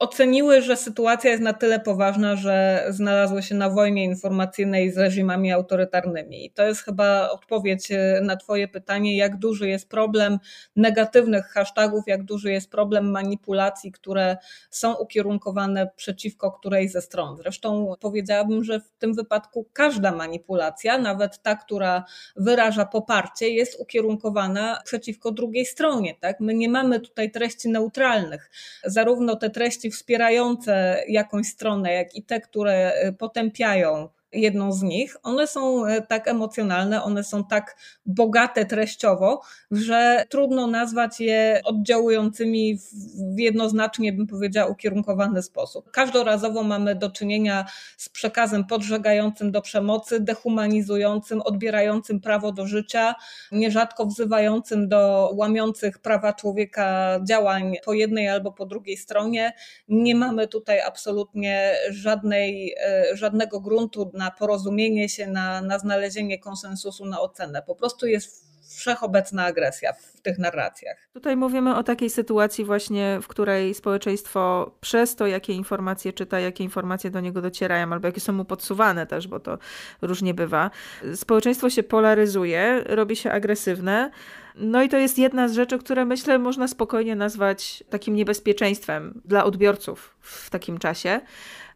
oceniły, 0.00 0.62
że 0.62 0.76
sytuacja 0.76 1.30
jest 1.30 1.42
na 1.42 1.52
tyle 1.52 1.80
poważna, 1.80 2.36
że 2.36 2.86
znalazły 2.88 3.42
się 3.42 3.54
na 3.54 3.70
wojnie 3.70 4.04
informacyjnej 4.04 4.92
z 4.92 4.98
reżimami 4.98 5.52
autorytarnymi. 5.52 6.46
I 6.46 6.50
to 6.50 6.66
jest 6.66 6.82
chyba 6.82 7.30
odpowiedź 7.30 7.92
e, 7.92 8.20
na 8.22 8.36
Twoje 8.36 8.68
pytanie, 8.68 9.16
jak 9.16 9.36
duży 9.36 9.68
jest 9.68 9.88
problem 9.88 10.38
negatywnych 10.76 11.46
hashtagów, 11.46 12.04
jak 12.06 12.22
duży 12.22 12.52
jest 12.52 12.70
problem 12.70 13.10
manipulacji, 13.10 13.92
które 13.92 14.36
są 14.70 14.94
ukierunkowane 14.94 15.90
przeciwko 15.96 16.52
której 16.52 16.88
ze 16.88 17.02
stron. 17.02 17.36
Zresztą 17.36 17.94
powiedziałabym, 18.00 18.64
że 18.64 18.80
w 18.80 18.90
tym 18.98 19.14
wypadku 19.14 19.66
każda 19.72 20.12
manipulacja, 20.12 20.98
nawet 20.98 21.42
ta, 21.42 21.56
która 21.56 22.04
wyraża 22.36 22.84
poparcie, 22.84 23.48
jest 23.48 23.80
ukierunkowana 23.80 24.80
przeciwko 24.84 25.30
drugiej 25.30 25.66
stronie. 25.66 26.14
Tak? 26.20 26.40
My 26.40 26.54
nie 26.54 26.68
mamy 26.68 27.00
tutaj 27.00 27.30
treści 27.30 27.68
neutralnych. 27.68 28.50
Zarówno 28.84 29.36
te 29.36 29.50
treści 29.50 29.89
wspierające 29.90 31.04
jakąś 31.08 31.46
stronę, 31.46 31.92
jak 31.92 32.14
i 32.14 32.22
te, 32.22 32.40
które 32.40 32.92
y, 33.08 33.12
potępiają 33.12 34.08
jedną 34.32 34.72
z 34.72 34.82
nich, 34.82 35.16
one 35.22 35.46
są 35.46 35.86
e, 35.86 36.02
tak 36.02 36.28
emocjonalne, 36.28 37.02
one 37.02 37.24
są 37.24 37.44
tak 37.44 37.76
bogate 38.06 38.64
treściowo, 38.66 39.40
że 39.70 40.24
trudno 40.28 40.66
nazwać 40.66 41.20
je 41.20 41.60
oddziałującymi 41.64 42.78
w 43.34 43.38
jednoznacznie, 43.38 44.12
bym 44.12 44.26
powiedziała, 44.26 44.70
ukierunkowany 44.70 45.42
sposób. 45.42 45.90
Każdorazowo 45.90 46.62
mamy 46.62 46.94
do 46.94 47.10
czynienia 47.10 47.64
z 47.96 48.08
przekazem 48.08 48.64
podżegającym 48.64 49.52
do 49.52 49.62
przemocy, 49.62 50.20
dehumanizującym, 50.20 51.42
odbierającym 51.42 52.20
prawo 52.20 52.52
do 52.52 52.66
życia, 52.66 53.14
nierzadko 53.52 54.06
wzywającym 54.06 54.88
do 54.88 55.30
łamiących 55.34 55.98
prawa 55.98 56.32
człowieka 56.32 57.18
działań 57.28 57.74
po 57.84 57.92
jednej 57.92 58.28
albo 58.28 58.52
po 58.52 58.66
drugiej 58.66 58.96
stronie. 58.96 59.52
Nie 59.88 60.14
mamy 60.14 60.48
tutaj 60.48 60.80
absolutnie 60.80 61.74
żadnej, 61.90 62.74
e, 62.80 63.16
żadnego 63.16 63.60
gruntu 63.60 64.10
na 64.20 64.30
porozumienie 64.30 65.08
się, 65.08 65.26
na, 65.26 65.62
na 65.62 65.78
znalezienie 65.78 66.38
konsensusu, 66.38 67.06
na 67.06 67.20
ocenę. 67.20 67.62
Po 67.66 67.74
prostu 67.74 68.06
jest 68.06 68.50
wszechobecna 68.76 69.44
agresja 69.44 69.92
w 69.92 70.20
tych 70.20 70.38
narracjach. 70.38 70.96
Tutaj 71.12 71.36
mówimy 71.36 71.76
o 71.76 71.82
takiej 71.82 72.10
sytuacji 72.10 72.64
właśnie, 72.64 73.18
w 73.22 73.28
której 73.28 73.74
społeczeństwo 73.74 74.70
przez 74.80 75.16
to, 75.16 75.26
jakie 75.26 75.52
informacje 75.52 76.12
czyta, 76.12 76.40
jakie 76.40 76.64
informacje 76.64 77.10
do 77.10 77.20
niego 77.20 77.42
docierają, 77.42 77.92
albo 77.92 78.08
jakie 78.08 78.20
są 78.20 78.32
mu 78.32 78.44
podsuwane 78.44 79.06
też, 79.06 79.28
bo 79.28 79.40
to 79.40 79.58
różnie 80.02 80.34
bywa, 80.34 80.70
społeczeństwo 81.14 81.70
się 81.70 81.82
polaryzuje, 81.82 82.84
robi 82.86 83.16
się 83.16 83.30
agresywne. 83.30 84.10
No 84.54 84.82
i 84.82 84.88
to 84.88 84.96
jest 84.96 85.18
jedna 85.18 85.48
z 85.48 85.54
rzeczy, 85.54 85.78
które 85.78 86.04
myślę 86.04 86.38
można 86.38 86.68
spokojnie 86.68 87.16
nazwać 87.16 87.84
takim 87.90 88.14
niebezpieczeństwem 88.14 89.20
dla 89.24 89.44
odbiorców 89.44 90.16
w 90.20 90.50
takim 90.50 90.78
czasie. 90.78 91.20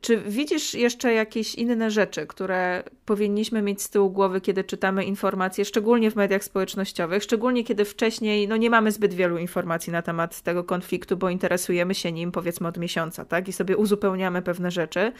Czy 0.04 0.16
widzisz 0.16 0.74
jeszcze 0.74 1.12
jakieś 1.12 1.54
inne 1.54 1.90
rzeczy, 1.90 2.26
które 2.26 2.82
powinniśmy 3.04 3.62
mieć 3.62 3.82
z 3.82 3.90
tyłu 3.90 4.10
głowy, 4.10 4.40
kiedy 4.40 4.64
czytamy 4.64 5.04
informacje, 5.04 5.64
szczególnie 5.64 6.10
w 6.10 6.16
mediach 6.16 6.44
społecznościowych, 6.44 7.22
szczególnie 7.22 7.64
kiedy 7.64 7.84
wcześniej 7.84 8.48
no, 8.48 8.56
nie 8.56 8.70
mamy 8.70 8.92
zbyt 8.92 9.14
wielu 9.14 9.38
informacji 9.38 9.92
na 9.92 10.02
temat 10.02 10.40
tego 10.40 10.64
konfliktu, 10.64 11.16
bo 11.16 11.30
interesujemy 11.30 11.94
się 11.94 12.12
nim 12.12 12.32
powiedzmy 12.32 12.68
od 12.68 12.78
miesiąca, 12.78 13.24
tak? 13.24 13.48
I 13.48 13.52
sobie 13.52 13.76
uzupełniamy 13.76 14.42
pewne 14.42 14.70
rzeczy. 14.70 15.12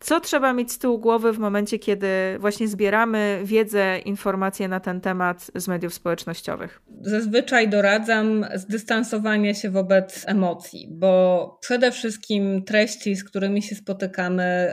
Co 0.00 0.20
trzeba 0.20 0.52
mieć 0.52 0.72
z 0.72 0.78
tyłu 0.78 0.98
głowy 0.98 1.32
w 1.32 1.38
momencie, 1.38 1.78
kiedy 1.78 2.08
właśnie 2.38 2.68
zbieramy 2.68 3.40
wiedzę, 3.44 3.98
informacje 3.98 4.68
na 4.68 4.80
ten 4.80 5.00
temat 5.00 5.50
z 5.54 5.68
mediów 5.68 5.94
społecznościowych? 5.94 6.82
Zazwyczaj 7.00 7.68
doradzam 7.68 8.46
zdystansowanie 8.54 9.54
się 9.54 9.70
wobec 9.70 10.24
emocji, 10.26 10.88
bo 10.90 11.58
przede 11.60 11.92
wszystkim 11.92 12.64
treści, 12.64 13.16
z 13.16 13.24
którymi 13.24 13.62
się 13.62 13.74
spotykamy, 13.74 14.29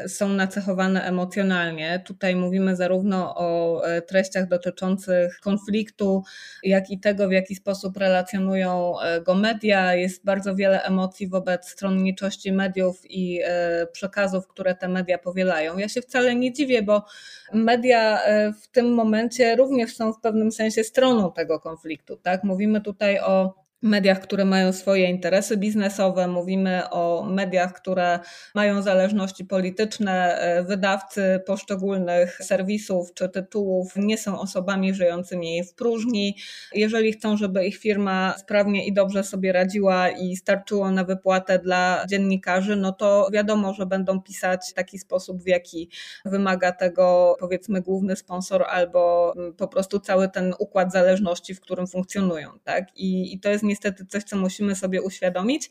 są 0.08 0.30
nacechowane 0.30 1.04
emocjonalnie. 1.04 2.04
Tutaj 2.06 2.36
mówimy 2.36 2.76
zarówno 2.76 3.36
o 3.36 3.82
e, 3.86 4.02
treściach 4.02 4.48
dotyczących 4.48 5.40
konfliktu, 5.40 6.24
jak 6.64 6.90
i 6.90 7.00
tego, 7.00 7.28
w 7.28 7.32
jaki 7.32 7.56
sposób 7.56 7.98
relacjonują 7.98 9.00
e, 9.00 9.22
go 9.22 9.36
media. 9.36 9.96
Jest 9.96 10.26
bardzo 10.26 10.56
wiele 10.56 10.84
emocji 10.84 11.28
wobec 11.28 11.70
stronniczości 11.70 12.52
mediów 12.52 13.02
i 13.10 13.42
e, 13.44 13.88
przekazów, 13.92 14.48
które 14.48 14.76
te 14.76 14.88
media 14.88 15.18
powielają. 15.18 15.78
Ja 15.78 15.90
się 15.90 16.02
wcale 16.02 16.36
nie 16.36 16.54
dziwię, 16.54 16.82
bo 16.82 17.06
media 17.54 18.20
w 18.62 18.68
tym 18.68 18.94
momencie 18.94 19.56
również 19.56 19.96
są 19.96 20.14
w 20.14 20.22
pewnym 20.22 20.52
sensie 20.52 20.84
stroną 20.84 21.32
tego 21.32 21.60
konfliktu. 21.60 22.18
Tak? 22.18 22.44
Mówimy 22.44 22.82
tutaj 22.82 23.20
o 23.20 23.67
mediach, 23.82 24.20
które 24.20 24.46
mają 24.46 24.74
swoje 24.74 25.10
interesy 25.10 25.58
biznesowe, 25.58 26.28
mówimy 26.28 26.90
o 26.90 27.26
mediach, 27.30 27.74
które 27.74 28.20
mają 28.56 28.82
zależności 28.82 29.46
polityczne, 29.46 30.40
e, 30.40 30.64
wydawcy 30.64 31.40
poszczególnych 31.46 32.38
serwisów 32.42 33.14
czy 33.14 33.30
tytułów 33.30 33.94
nie 33.96 34.18
są 34.18 34.40
osobami 34.40 34.94
żyjącymi 34.94 35.64
w 35.64 35.74
próżni. 35.74 36.38
Jeżeli 36.74 37.14
chcą, 37.14 37.38
żeby 37.38 37.66
ich 37.66 37.78
firma 37.78 38.36
sprawnie 38.38 38.88
i 38.88 38.94
dobrze 38.94 39.24
sobie 39.24 39.52
radziła 39.52 40.10
i 40.10 40.36
starczyło 40.36 40.92
na 40.92 41.04
wypłatę 41.04 41.60
dla 41.60 42.06
dziennikarzy, 42.10 42.76
no 42.76 42.92
to 42.92 43.30
wiadomo, 43.34 43.74
że 43.74 43.86
będą 43.86 44.22
pisać 44.22 44.60
w 44.70 44.74
taki 44.74 45.00
sposób, 45.00 45.44
w 45.44 45.48
jaki 45.48 45.90
wymaga 46.26 46.72
tego 46.72 47.36
powiedzmy 47.40 47.82
główny 47.82 48.16
sponsor 48.16 48.66
albo 48.70 49.34
po 49.58 49.68
prostu 49.68 50.00
cały 50.00 50.30
ten 50.30 50.54
układ 50.60 50.92
zależności, 50.92 51.56
w 51.56 51.62
którym 51.62 51.88
funkcjonują. 51.88 52.50
Tak? 52.64 52.98
I, 52.98 53.34
i 53.34 53.40
to 53.40 53.50
jest 53.50 53.64
niestety 53.68 54.06
coś, 54.06 54.24
co 54.24 54.38
musimy 54.38 54.76
sobie 54.76 55.02
uświadomić. 55.02 55.70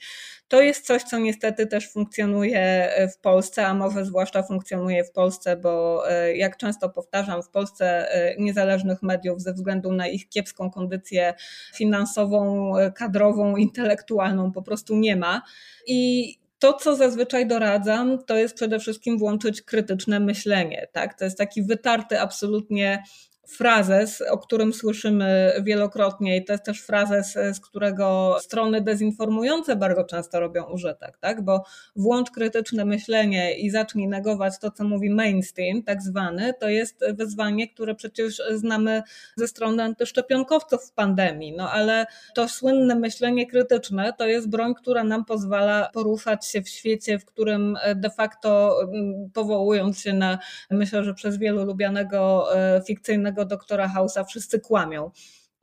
To 0.48 0.60
jest 0.60 0.86
coś, 0.86 1.02
co 1.02 1.18
niestety 1.18 1.66
też 1.66 1.92
funkcjonuje 1.92 2.90
w 3.14 3.20
Polsce, 3.20 3.66
a 3.66 3.74
może 3.74 4.04
zwłaszcza 4.04 4.42
funkcjonuje 4.42 5.04
w 5.04 5.12
Polsce, 5.12 5.56
bo 5.56 6.02
e, 6.10 6.36
jak 6.36 6.56
często 6.56 6.88
powtarzam, 6.88 7.42
w 7.42 7.48
Polsce 7.48 8.14
e, 8.14 8.36
niezależnych 8.38 9.02
mediów 9.02 9.42
ze 9.42 9.52
względu 9.52 9.92
na 9.92 10.08
ich 10.08 10.28
kiepską 10.28 10.70
kondycję 10.70 11.34
finansową, 11.74 12.72
e, 12.76 12.92
kadrową, 12.92 13.56
intelektualną 13.56 14.52
po 14.52 14.62
prostu 14.62 14.96
nie 14.96 15.16
ma. 15.16 15.42
I 15.86 16.32
to, 16.58 16.72
co 16.72 16.96
zazwyczaj 16.96 17.46
doradzam, 17.46 18.24
to 18.24 18.36
jest 18.36 18.54
przede 18.54 18.78
wszystkim 18.78 19.18
włączyć 19.18 19.62
krytyczne 19.62 20.20
myślenie. 20.20 20.88
Tak? 20.92 21.18
To 21.18 21.24
jest 21.24 21.38
taki 21.38 21.62
wytarty 21.62 22.20
absolutnie 22.20 23.02
frazes, 23.46 24.22
o 24.30 24.38
którym 24.38 24.72
słyszymy 24.72 25.52
wielokrotnie 25.62 26.36
i 26.36 26.44
to 26.44 26.52
jest 26.52 26.64
też 26.64 26.82
frazes, 26.82 27.38
z 27.52 27.60
którego 27.60 28.36
strony 28.40 28.80
dezinformujące 28.80 29.76
bardzo 29.76 30.04
często 30.04 30.40
robią 30.40 30.64
użytek, 30.64 31.18
tak? 31.18 31.42
bo 31.42 31.64
włącz 31.96 32.30
krytyczne 32.30 32.84
myślenie 32.84 33.58
i 33.58 33.70
zacznij 33.70 34.08
negować 34.08 34.58
to, 34.58 34.70
co 34.70 34.84
mówi 34.84 35.10
mainstream, 35.10 35.82
tak 35.82 36.02
zwany, 36.02 36.54
to 36.60 36.68
jest 36.68 37.04
wyzwanie, 37.14 37.68
które 37.68 37.94
przecież 37.94 38.42
znamy 38.54 39.02
ze 39.36 39.48
strony 39.48 39.82
antyszczepionkowców 39.82 40.84
w 40.84 40.92
pandemii, 40.92 41.56
no 41.56 41.70
ale 41.70 42.06
to 42.34 42.48
słynne 42.48 42.94
myślenie 42.94 43.46
krytyczne 43.46 44.12
to 44.18 44.26
jest 44.26 44.48
broń, 44.48 44.74
która 44.74 45.04
nam 45.04 45.24
pozwala 45.24 45.90
poruszać 45.94 46.46
się 46.46 46.62
w 46.62 46.68
świecie, 46.68 47.18
w 47.18 47.24
którym 47.24 47.78
de 47.94 48.10
facto 48.10 48.78
mm, 48.82 49.30
powołując 49.34 49.98
się 49.98 50.12
na, 50.12 50.38
myślę, 50.70 51.04
że 51.04 51.14
przez 51.14 51.38
wielu 51.38 51.64
lubianego 51.64 52.48
e, 52.56 52.82
fikcyjnego 52.86 53.35
doktora 53.44 53.88
Hausa 53.88 54.24
wszyscy 54.24 54.60
kłamią 54.60 55.10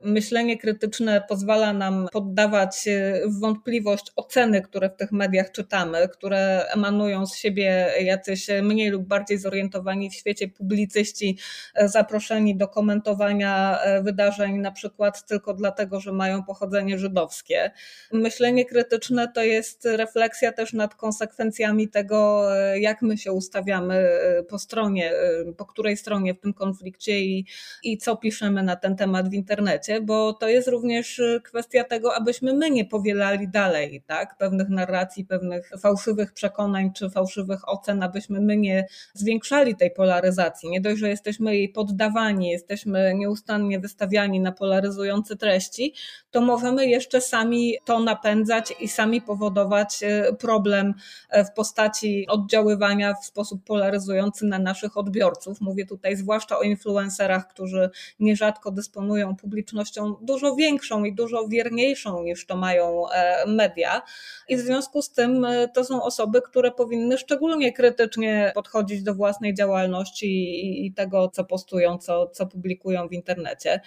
myślenie 0.00 0.58
krytyczne 0.58 1.22
pozwala 1.28 1.72
nam 1.72 2.08
poddawać 2.12 2.88
w 3.26 3.40
wątpliwość 3.40 4.12
oceny, 4.16 4.62
które 4.62 4.90
w 4.90 4.96
tych 4.96 5.12
mediach 5.12 5.52
czytamy, 5.52 6.08
które 6.08 6.66
emanują 6.74 7.26
z 7.26 7.36
siebie 7.36 7.92
jacyś 8.00 8.46
mniej 8.62 8.90
lub 8.90 9.06
bardziej 9.06 9.38
zorientowani 9.38 10.10
w 10.10 10.14
świecie 10.14 10.48
publicyści, 10.48 11.38
zaproszeni 11.84 12.56
do 12.56 12.68
komentowania 12.68 13.78
wydarzeń 14.02 14.58
na 14.58 14.72
przykład 14.72 15.26
tylko 15.26 15.54
dlatego, 15.54 16.00
że 16.00 16.12
mają 16.12 16.42
pochodzenie 16.42 16.98
żydowskie. 16.98 17.70
Myślenie 18.12 18.64
krytyczne 18.64 19.32
to 19.34 19.42
jest 19.42 19.84
refleksja 19.84 20.52
też 20.52 20.72
nad 20.72 20.94
konsekwencjami 20.94 21.88
tego, 21.88 22.48
jak 22.74 23.02
my 23.02 23.18
się 23.18 23.32
ustawiamy 23.32 24.08
po 24.48 24.58
stronie, 24.58 25.12
po 25.56 25.66
której 25.66 25.96
stronie 25.96 26.34
w 26.34 26.40
tym 26.40 26.54
konflikcie 26.54 27.20
i, 27.20 27.46
i 27.82 27.98
co 27.98 28.16
piszemy 28.16 28.62
na 28.62 28.76
ten 28.76 28.96
temat 28.96 29.28
w 29.28 29.32
internecie 29.32 29.83
bo 30.02 30.32
to 30.32 30.48
jest 30.48 30.68
również 30.68 31.18
y, 31.18 31.40
kwestia 31.44 31.84
tego, 31.84 32.14
abyśmy 32.14 32.54
my 32.54 32.70
nie 32.70 32.84
powielali 32.84 33.48
dalej 33.48 34.02
tak, 34.06 34.36
pewnych 34.38 34.68
narracji, 34.68 35.24
pewnych 35.24 35.70
fałszywych 35.80 36.32
przekonań 36.32 36.92
czy 36.92 37.10
fałszywych 37.10 37.68
ocen, 37.68 38.02
abyśmy 38.02 38.40
my 38.40 38.56
nie 38.56 38.86
zwiększali 39.14 39.76
tej 39.76 39.90
polaryzacji. 39.90 40.70
Nie 40.70 40.80
dość, 40.80 40.98
że 40.98 41.08
jesteśmy 41.08 41.56
jej 41.56 41.68
poddawani, 41.68 42.50
jesteśmy 42.50 43.14
nieustannie 43.14 43.80
wystawiani 43.80 44.40
na 44.40 44.52
polaryzujące 44.52 45.36
treści, 45.36 45.94
to 46.30 46.40
możemy 46.40 46.86
jeszcze 46.86 47.20
sami 47.20 47.74
to 47.84 48.00
napędzać 48.00 48.74
i 48.80 48.88
sami 48.88 49.22
powodować 49.22 50.02
y, 50.02 50.36
problem 50.36 50.94
y, 51.36 51.44
w 51.44 51.52
postaci 51.52 52.26
oddziaływania 52.28 53.14
w 53.14 53.24
sposób 53.24 53.64
polaryzujący 53.64 54.46
na 54.46 54.58
naszych 54.58 54.96
odbiorców. 54.96 55.60
Mówię 55.60 55.86
tutaj 55.86 56.16
zwłaszcza 56.16 56.58
o 56.58 56.62
influencerach, 56.62 57.48
którzy 57.48 57.90
nierzadko 58.20 58.70
dysponują 58.70 59.36
publicznością 59.36 59.73
dużo 60.20 60.56
większą 60.56 61.04
i 61.04 61.14
dużo 61.14 61.48
wierniejszą 61.48 62.22
niż 62.22 62.46
to 62.46 62.56
mają 62.56 63.10
e, 63.10 63.46
media. 63.46 64.02
I 64.48 64.56
w 64.56 64.60
związku 64.60 65.02
z 65.02 65.10
tym 65.10 65.44
e, 65.44 65.68
to 65.68 65.84
są 65.84 66.02
osoby, 66.02 66.42
które 66.42 66.70
powinny 66.70 67.18
szczególnie 67.18 67.72
krytycznie 67.72 68.52
podchodzić 68.54 69.02
do 69.02 69.14
własnej 69.14 69.54
działalności 69.54 70.86
i 70.86 70.92
tego, 70.92 71.28
co 71.28 71.44
postują, 71.44 71.98
co, 71.98 72.26
co 72.26 72.46
publikują 72.46 73.08
w 73.08 73.12
internecie 73.12 73.80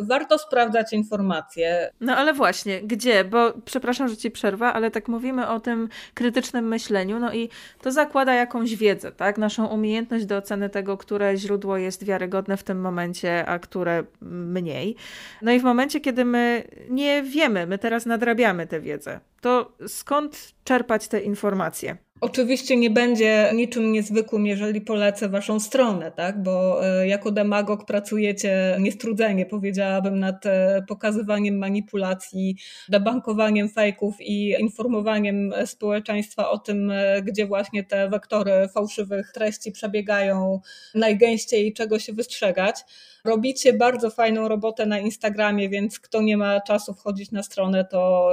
warto 0.00 0.38
sprawdzać 0.38 0.92
informacje. 0.92 1.90
No 2.00 2.16
ale 2.16 2.32
właśnie, 2.32 2.82
gdzie? 2.82 3.24
Bo 3.24 3.52
przepraszam, 3.64 4.08
że 4.08 4.16
ci 4.16 4.30
przerwę, 4.30 4.66
ale 4.66 4.90
tak 4.90 5.08
mówimy 5.08 5.48
o 5.48 5.60
tym 5.60 5.88
krytycznym 6.14 6.68
myśleniu, 6.68 7.18
no 7.18 7.32
i 7.32 7.48
to 7.82 7.92
zakłada 7.92 8.34
jakąś 8.34 8.76
wiedzę, 8.76 9.12
tak? 9.12 9.38
Naszą 9.38 9.66
umiejętność 9.66 10.26
do 10.26 10.36
oceny 10.36 10.70
tego, 10.70 10.96
które 10.96 11.36
źródło 11.36 11.76
jest 11.76 12.04
wiarygodne 12.04 12.56
w 12.56 12.62
tym 12.62 12.80
momencie, 12.80 13.46
a 13.46 13.58
które 13.58 14.04
mniej. 14.20 14.96
No 15.42 15.52
i 15.52 15.60
w 15.60 15.64
momencie, 15.64 16.00
kiedy 16.00 16.24
my 16.24 16.64
nie 16.90 17.22
wiemy, 17.22 17.66
my 17.66 17.78
teraz 17.78 18.06
nadrabiamy 18.06 18.66
tę 18.66 18.80
wiedzę, 18.80 19.20
to 19.40 19.72
skąd 19.86 20.54
czerpać 20.64 21.08
te 21.08 21.20
informacje? 21.20 21.96
Oczywiście 22.20 22.76
nie 22.76 22.90
będzie 22.90 23.50
niczym 23.54 23.92
niezwykłym, 23.92 24.46
jeżeli 24.46 24.80
polecę 24.80 25.28
waszą 25.28 25.60
stronę, 25.60 26.12
tak? 26.12 26.42
bo 26.42 26.86
e, 26.86 27.08
jako 27.08 27.30
demagog 27.30 27.86
pracujecie 27.86 28.76
niestrudzenie, 28.80 29.46
powiedziałabym, 29.46 30.18
nad 30.18 30.46
e, 30.46 30.82
pokazywaniem 30.88 31.58
manipulacji, 31.58 32.56
debankowaniem 32.88 33.68
fejków 33.68 34.20
i 34.20 34.54
informowaniem 34.60 35.52
społeczeństwa 35.66 36.50
o 36.50 36.58
tym, 36.58 36.90
e, 36.90 37.22
gdzie 37.22 37.46
właśnie 37.46 37.84
te 37.84 38.08
wektory 38.08 38.68
fałszywych 38.74 39.32
treści 39.32 39.72
przebiegają 39.72 40.60
najgęściej 40.94 41.66
i 41.66 41.72
czego 41.72 41.98
się 41.98 42.12
wystrzegać. 42.12 42.84
Robicie 43.24 43.72
bardzo 43.72 44.10
fajną 44.10 44.48
robotę 44.48 44.86
na 44.86 44.98
Instagramie, 44.98 45.68
więc 45.68 46.00
kto 46.00 46.22
nie 46.22 46.36
ma 46.36 46.60
czasu 46.60 46.94
wchodzić 46.94 47.30
na 47.30 47.42
stronę, 47.42 47.84
to 47.84 48.30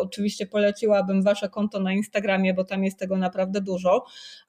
oczywiście 0.00 0.46
poleciłabym 0.46 1.22
wasze 1.22 1.48
konto 1.48 1.80
na 1.80 1.92
Instagramie, 1.92 2.54
bo 2.54 2.64
tam 2.64 2.84
jest 2.84 2.98
tego 2.98 3.16
naprawdę 3.16 3.60
dużo 3.60 4.04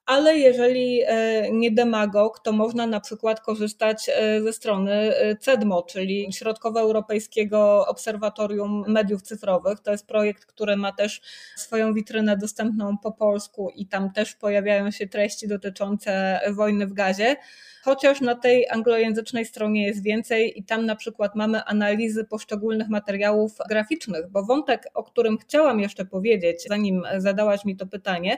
ale 0.10 0.38
jeżeli 0.38 1.02
e, 1.06 1.52
nie 1.52 1.72
demagog, 1.72 2.40
to 2.40 2.52
można 2.52 2.88
na 2.88 3.00
przykład 3.00 3.42
korzystać 3.42 4.10
e, 4.10 4.42
ze 4.42 4.54
strony 4.54 5.14
CEDMO, 5.40 5.84
czyli 5.84 6.34
Środkowoeuropejskiego 6.34 7.88
Obserwatorium 7.88 8.84
Mediów 8.88 9.22
Cyfrowych. 9.22 9.80
To 9.80 9.92
jest 9.92 10.08
projekt, 10.08 10.46
który 10.46 10.78
ma 10.78 10.92
też 10.92 11.22
swoją 11.56 11.94
witrynę 11.94 12.38
dostępną 12.38 12.98
po 12.98 13.12
polsku 13.12 13.72
i 13.76 13.88
tam 13.88 14.12
też 14.14 14.36
pojawiają 14.36 14.92
się 14.92 15.08
treści 15.08 15.48
dotyczące 15.48 16.40
wojny 16.56 16.88
w 16.88 16.94
gazie 16.94 17.36
chociaż 17.84 18.22
na 18.22 18.36
tej 18.36 18.70
anglojęzycznej 18.70 19.46
stronie 19.46 19.88
jest 19.88 20.04
więcej 20.04 20.60
i 20.60 20.64
tam 20.64 20.86
na 20.86 20.96
przykład 20.96 21.36
mamy 21.36 21.64
analizy 21.64 22.26
poszczególnych 22.26 22.90
materiałów 22.90 23.58
graficznych, 23.70 24.30
bo 24.30 24.44
wątek, 24.44 24.88
o 24.94 25.04
którym 25.04 25.38
chciałam 25.38 25.80
jeszcze 25.80 26.06
powiedzieć, 26.06 26.66
zanim 26.70 27.04
zadałaś 27.18 27.66
mi 27.66 27.76
to 27.76 27.88
pytanie, 27.88 28.38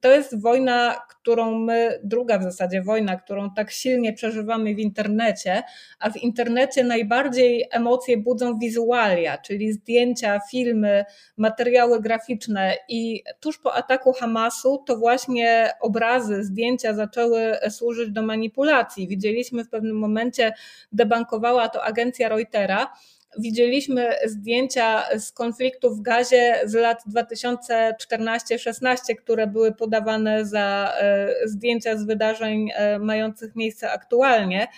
to 0.00 0.10
jest 0.10 0.40
wojna, 0.40 1.02
którą 1.10 1.58
my, 1.58 2.00
druga 2.04 2.38
w 2.38 2.42
zasadzie 2.42 2.82
wojna, 2.82 3.16
którą 3.16 3.50
tak 3.54 3.70
silnie 3.70 4.12
przeżywamy 4.12 4.74
w 4.74 4.78
internecie, 4.78 5.62
a 5.98 6.10
w 6.10 6.16
internecie 6.16 6.84
najbardziej 6.84 7.68
emocje 7.70 8.16
budzą 8.16 8.58
wizualia, 8.58 9.38
czyli 9.38 9.72
zdjęcia, 9.72 10.40
filmy, 10.50 11.04
materiały 11.36 12.00
graficzne. 12.00 12.74
I 12.88 13.22
tuż 13.40 13.58
po 13.58 13.74
ataku 13.74 14.12
Hamasu 14.12 14.82
to 14.86 14.96
właśnie 14.96 15.70
obrazy, 15.80 16.44
zdjęcia 16.44 16.94
zaczęły 16.94 17.56
służyć 17.70 18.10
do 18.10 18.22
manipulacji. 18.22 19.08
Widzieliśmy 19.08 19.64
w 19.64 19.68
pewnym 19.68 19.98
momencie, 19.98 20.52
debankowała 20.92 21.68
to 21.68 21.82
agencja 21.84 22.28
Reutera, 22.28 22.92
Widzieliśmy 23.38 24.14
zdjęcia 24.26 25.04
z 25.18 25.32
konfliktu 25.32 25.94
w 25.94 26.02
gazie 26.02 26.60
z 26.64 26.74
lat 26.74 27.02
2014-16, 27.14 28.96
które 29.18 29.46
były 29.46 29.72
podawane 29.72 30.46
za 30.46 30.92
e, 31.00 31.28
zdjęcia 31.44 31.96
z 31.96 32.04
wydarzeń 32.04 32.70
e, 32.74 32.98
mających 32.98 33.56
miejsce 33.56 33.92
aktualnie. 33.92 34.68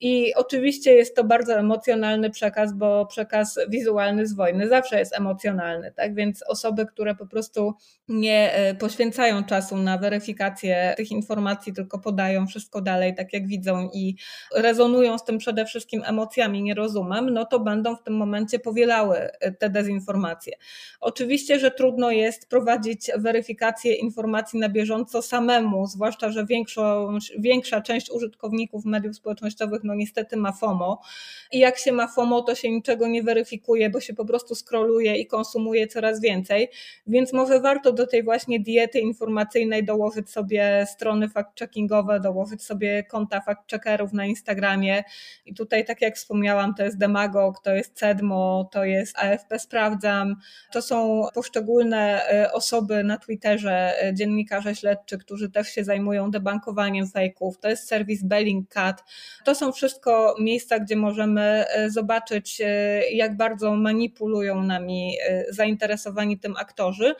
I 0.00 0.34
oczywiście 0.34 0.94
jest 0.94 1.16
to 1.16 1.24
bardzo 1.24 1.54
emocjonalny 1.54 2.30
przekaz, 2.30 2.74
bo 2.74 3.06
przekaz 3.06 3.58
wizualny 3.68 4.26
z 4.26 4.34
wojny 4.34 4.68
zawsze 4.68 4.98
jest 4.98 5.18
emocjonalny, 5.18 5.92
tak? 5.92 6.14
Więc 6.14 6.42
osoby, 6.42 6.86
które 6.86 7.14
po 7.14 7.26
prostu 7.26 7.74
nie 8.08 8.52
e, 8.52 8.74
poświęcają 8.74 9.44
czasu 9.44 9.76
na 9.76 9.98
weryfikację 9.98 10.94
tych 10.96 11.10
informacji, 11.10 11.72
tylko 11.72 11.98
podają 11.98 12.46
wszystko 12.46 12.80
dalej, 12.80 13.14
tak 13.14 13.32
jak 13.32 13.46
widzą 13.46 13.88
i 13.94 14.16
rezonują 14.54 15.18
z 15.18 15.24
tym 15.24 15.38
przede 15.38 15.64
wszystkim 15.66 16.02
emocjami, 16.06 16.62
nie 16.62 16.74
rozumem, 16.74 17.30
no 17.30 17.44
to 17.44 17.60
będą 17.60 17.96
w 17.96 18.02
tym 18.02 18.16
momencie 18.16 18.58
powielały 18.58 19.16
e, 19.18 19.52
te 19.52 19.70
dezinformacje. 19.70 20.52
Oczywiście, 21.00 21.58
że 21.58 21.70
trudno 21.70 22.10
jest 22.10 22.48
prowadzić 22.48 23.10
weryfikację 23.18 23.94
informacji 23.94 24.58
na 24.58 24.68
bieżąco 24.68 25.22
samemu, 25.22 25.86
zwłaszcza, 25.86 26.30
że 26.30 26.46
większą, 26.46 27.08
większa 27.38 27.80
część 27.80 28.10
użytkowników 28.10 28.84
mediów 28.84 29.16
społecznościowych 29.16 29.85
no 29.86 29.94
niestety 29.94 30.36
ma 30.36 30.52
FOMO. 30.52 31.00
I 31.52 31.58
jak 31.58 31.78
się 31.78 31.92
ma 31.92 32.08
FOMO, 32.08 32.42
to 32.42 32.54
się 32.54 32.70
niczego 32.70 33.08
nie 33.08 33.22
weryfikuje, 33.22 33.90
bo 33.90 34.00
się 34.00 34.14
po 34.14 34.24
prostu 34.24 34.54
skroluje 34.54 35.16
i 35.16 35.26
konsumuje 35.26 35.86
coraz 35.86 36.20
więcej, 36.20 36.68
więc 37.06 37.32
może 37.32 37.60
warto 37.60 37.92
do 37.92 38.06
tej 38.06 38.22
właśnie 38.22 38.60
diety 38.60 39.00
informacyjnej 39.00 39.84
dołożyć 39.84 40.30
sobie 40.30 40.86
strony 40.90 41.28
fact-checkingowe, 41.28 42.20
dołożyć 42.20 42.62
sobie 42.62 43.04
konta 43.04 43.40
fact-checkerów 43.40 44.12
na 44.12 44.26
Instagramie. 44.26 45.04
I 45.46 45.54
tutaj 45.54 45.84
tak 45.84 46.02
jak 46.02 46.16
wspomniałam, 46.16 46.74
to 46.74 46.84
jest 46.84 46.98
Demagog, 46.98 47.62
to 47.62 47.74
jest 47.74 47.94
Cedmo, 47.94 48.68
to 48.72 48.84
jest 48.84 49.18
AFP 49.18 49.58
Sprawdzam, 49.58 50.36
to 50.72 50.82
są 50.82 51.26
poszczególne 51.34 52.28
e, 52.28 52.52
osoby 52.52 53.04
na 53.04 53.18
Twitterze, 53.18 54.02
e, 54.02 54.14
dziennikarze 54.14 54.74
śledczy, 54.74 55.18
którzy 55.18 55.50
też 55.50 55.68
się 55.68 55.84
zajmują 55.84 56.30
debankowaniem 56.30 57.08
fejków, 57.08 57.58
to 57.58 57.68
jest 57.68 57.88
serwis 57.88 58.22
Bellingcat, 58.22 59.04
to 59.44 59.54
są 59.54 59.72
wszystko 59.76 60.34
miejsca, 60.40 60.78
gdzie 60.78 60.96
możemy 60.96 61.64
e, 61.68 61.90
zobaczyć, 61.90 62.60
e, 62.60 62.66
jak 63.10 63.36
bardzo 63.36 63.76
manipulują 63.76 64.62
nami 64.62 65.16
e, 65.28 65.44
zainteresowani 65.52 66.38
tym 66.38 66.56
aktorzy. 66.56 67.14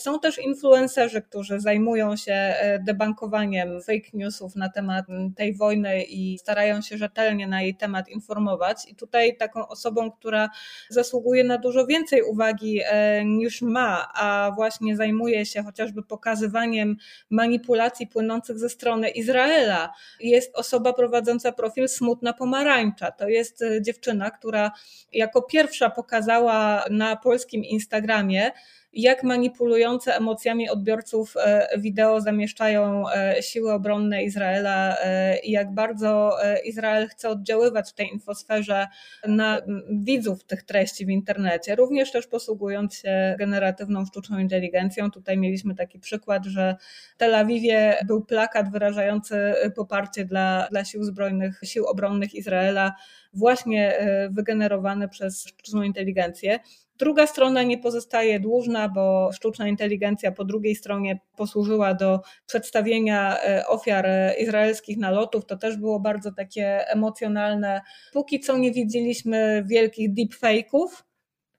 Są 0.00 0.20
też 0.20 0.38
influencerzy, 0.38 1.22
którzy 1.22 1.60
zajmują 1.60 2.16
się 2.16 2.32
e, 2.32 2.78
debankowaniem 2.78 3.82
fake 3.82 4.10
newsów 4.12 4.56
na 4.56 4.68
temat 4.68 5.06
tej 5.36 5.54
wojny 5.54 6.02
i 6.02 6.38
starają 6.38 6.82
się 6.82 6.98
rzetelnie 6.98 7.46
na 7.46 7.62
jej 7.62 7.74
temat 7.74 8.08
informować. 8.08 8.88
I 8.88 8.94
tutaj 8.94 9.36
taką 9.36 9.68
osobą, 9.68 10.10
która 10.10 10.50
zasługuje 10.88 11.44
na 11.44 11.58
dużo 11.58 11.86
więcej 11.86 12.22
uwagi 12.22 12.80
e, 12.84 13.24
niż 13.24 13.62
ma, 13.62 14.08
a 14.14 14.52
właśnie 14.56 14.96
zajmuje 14.96 15.46
się 15.46 15.62
chociażby 15.62 16.02
pokazywaniem 16.02 16.96
manipulacji 17.30 18.06
płynących 18.06 18.58
ze 18.58 18.68
strony 18.68 19.08
Izraela, 19.08 19.92
jest 20.20 20.56
osoba 20.56 20.92
prowadząca 20.92 21.52
profil 21.52 21.88
Smutna 21.88 22.32
Pomarańcza. 22.32 23.10
To 23.10 23.28
jest 23.28 23.62
e, 23.62 23.82
dziewczyna, 23.82 24.30
która 24.30 24.70
jako 25.12 25.42
pierwsza 25.42 25.90
pokazała 25.90 26.84
na 26.90 27.16
polskim 27.16 27.64
Instagramie, 27.64 28.50
jak 28.92 29.22
manipulujące 29.22 30.16
emocjami 30.16 30.70
odbiorców 30.70 31.34
e, 31.36 31.68
wideo 31.78 32.20
zamieszczają 32.20 33.10
e, 33.10 33.42
siły 33.42 33.72
obronne 33.72 34.24
Izraela 34.24 34.96
e, 34.98 35.38
i 35.38 35.50
jak 35.50 35.74
bardzo 35.74 36.36
Izrael 36.64 37.08
chce 37.08 37.28
oddziaływać 37.28 37.90
w 37.90 37.94
tej 37.94 38.08
infosferze 38.08 38.86
na 39.26 39.60
widzów 39.90 40.44
tych 40.44 40.62
treści 40.62 41.06
w 41.06 41.08
internecie, 41.08 41.74
również 41.76 42.12
też 42.12 42.26
posługując 42.26 42.94
się 42.94 43.36
generatywną 43.38 44.06
sztuczną 44.06 44.38
inteligencją. 44.38 45.10
Tutaj 45.10 45.38
mieliśmy 45.38 45.74
taki 45.74 45.98
przykład, 45.98 46.46
że 46.46 46.76
w 47.14 47.16
Tel 47.16 47.34
Awiwie 47.34 47.96
był 48.06 48.24
plakat 48.24 48.72
wyrażający 48.72 49.54
poparcie 49.76 50.24
dla, 50.24 50.68
dla 50.70 50.84
sił 50.84 51.04
zbrojnych, 51.04 51.60
sił 51.64 51.86
obronnych 51.86 52.34
Izraela, 52.34 52.94
właśnie 53.32 53.94
wygenerowany 54.30 55.08
przez 55.08 55.44
sztuczną 55.46 55.82
inteligencję. 55.82 56.58
Druga 57.00 57.26
strona 57.26 57.62
nie 57.62 57.78
pozostaje 57.78 58.40
dłużna, 58.40 58.88
bo 58.88 59.30
sztuczna 59.32 59.68
inteligencja 59.68 60.32
po 60.32 60.44
drugiej 60.44 60.74
stronie 60.74 61.20
posłużyła 61.36 61.94
do 61.94 62.20
przedstawienia 62.46 63.38
e, 63.42 63.66
ofiar 63.66 64.06
e, 64.06 64.34
izraelskich 64.40 64.98
nalotów. 64.98 65.46
To 65.46 65.56
też 65.56 65.76
było 65.76 66.00
bardzo 66.00 66.32
takie 66.32 66.88
emocjonalne. 66.88 67.80
Póki 68.12 68.40
co 68.40 68.58
nie 68.58 68.72
widzieliśmy 68.72 69.64
wielkich 69.66 70.10
deepfake'ów 70.14 70.86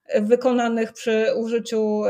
e, 0.05 0.21
wykonanych 0.21 0.93
przy 0.93 1.25
użyciu 1.37 2.03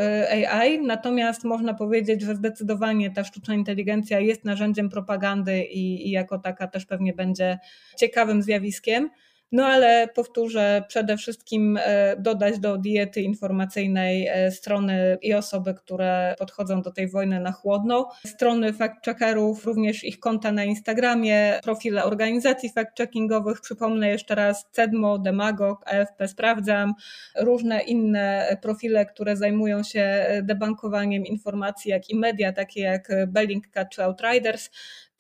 AI, 0.49 0.82
natomiast 0.82 1.43
można 1.43 1.73
powiedzieć, 1.73 2.21
że 2.21 2.36
zdecydowanie 2.36 3.11
ta 3.11 3.23
sztuczna 3.23 3.53
inteligencja 3.55 4.19
jest 4.19 4.45
narzędziem 4.45 4.89
propagandy 4.89 5.63
i, 5.63 6.07
i 6.07 6.11
jako 6.11 6.39
taka 6.39 6.67
też 6.67 6.86
pewnie 6.86 7.13
będzie 7.13 7.59
ciekawym 7.97 8.41
zjawiskiem. 8.41 9.09
No 9.52 9.66
ale 9.66 10.08
powtórzę, 10.16 10.84
przede 10.88 11.18
wszystkim 11.18 11.80
e, 11.82 12.16
dodać 12.20 12.60
do 12.60 12.78
diety 12.78 13.22
informacyjnej 13.22 14.28
e, 14.28 14.52
strony 14.52 15.18
i 15.22 15.34
osoby, 15.34 15.74
które 15.74 16.36
podchodzą 16.39 16.82
do 16.82 16.91
tej 16.91 17.10
wojny 17.10 17.39
na 17.39 17.52
chłodno, 17.52 18.10
strony 18.26 18.74
fact-checkerów, 18.74 19.66
również 19.66 20.04
ich 20.04 20.20
konta 20.20 20.52
na 20.52 20.64
Instagramie, 20.64 21.60
profile 21.64 22.04
organizacji 22.04 22.70
fact-checkingowych, 22.70 23.62
przypomnę 23.62 24.10
jeszcze 24.10 24.36
raz 24.36 24.66
CEDMO, 24.72 25.20
Demagog, 25.20 25.84
AFP 25.86 26.28
Sprawdzam, 26.28 26.93
różne 27.39 27.82
inne 27.82 28.58
profile, 28.62 29.06
które 29.06 29.38
zajmują 29.38 29.84
się 29.84 30.02
e, 30.02 30.43
debankowaniem 30.43 31.26
informacji, 31.26 31.91
jak 31.91 32.10
i 32.10 32.16
media, 32.16 32.54
takie 32.54 32.82
jak 32.82 33.12
Bellingcat 33.28 33.89
czy 33.89 34.04
Outriders. 34.04 34.70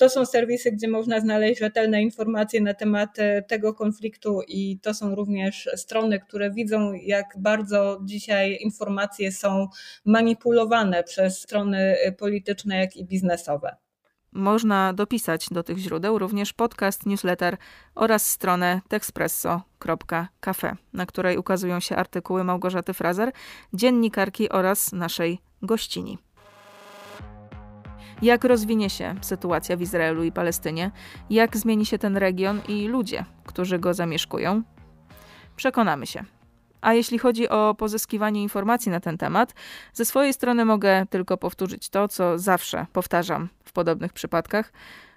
To 0.01 0.09
są 0.09 0.25
serwisy, 0.25 0.71
gdzie 0.71 0.87
można 0.87 1.19
znaleźć 1.19 1.59
rzetelne 1.59 2.01
informacje 2.01 2.61
na 2.61 2.73
temat 2.73 3.19
e, 3.19 3.41
tego 3.41 3.73
konfliktu 3.73 4.41
i 4.47 4.79
to 4.79 4.93
są 4.93 5.15
również 5.15 5.69
strony, 5.75 6.19
które 6.19 6.51
widzą, 6.51 6.93
jak 6.93 7.25
bardzo 7.37 7.99
dzisiaj 8.03 8.57
informacje 8.61 9.31
są 9.31 9.67
manipulowane 10.05 11.03
przez 11.03 11.41
strony 11.41 11.77
e, 11.77 12.11
polityczne, 12.11 12.77
jak 12.77 12.95
i 12.95 13.05
biznesowe. 13.05 13.75
Można 14.31 14.93
dopisać 14.93 15.47
do 15.51 15.63
tych 15.63 15.77
źródeł 15.77 16.19
również 16.19 16.53
podcast, 16.53 17.05
newsletter 17.05 17.57
oraz 17.95 18.29
stronę 18.29 18.81
texpresso.cafe, 18.87 20.75
na 20.93 21.05
której 21.05 21.37
ukazują 21.37 21.79
się 21.79 21.95
artykuły 21.95 22.43
Małgorzaty 22.43 22.93
Frazer, 22.93 23.31
dziennikarki 23.73 24.49
oraz 24.49 24.91
naszej 24.91 25.39
gościni 25.61 26.17
jak 28.21 28.43
rozwinie 28.43 28.89
się 28.89 29.15
sytuacja 29.21 29.77
w 29.77 29.81
Izraelu 29.81 30.23
i 30.23 30.31
Palestynie, 30.31 30.91
jak 31.29 31.57
zmieni 31.57 31.85
się 31.85 31.97
ten 31.97 32.17
region 32.17 32.61
i 32.67 32.87
ludzie, 32.87 33.25
którzy 33.45 33.79
go 33.79 33.93
zamieszkują. 33.93 34.63
Przekonamy 35.55 36.07
się. 36.07 36.23
A 36.81 36.93
jeśli 36.93 37.19
chodzi 37.19 37.49
o 37.49 37.75
pozyskiwanie 37.75 38.41
informacji 38.41 38.91
na 38.91 38.99
ten 38.99 39.17
temat, 39.17 39.53
ze 39.93 40.05
swojej 40.05 40.33
strony 40.33 40.65
mogę 40.65 41.05
tylko 41.09 41.37
powtórzyć 41.37 41.89
to, 41.89 42.07
co 42.07 42.39
zawsze 42.39 42.85
powtarzam 42.93 43.49
w 43.65 43.71
podobnych 43.71 44.13
przypadkach, 44.13 44.73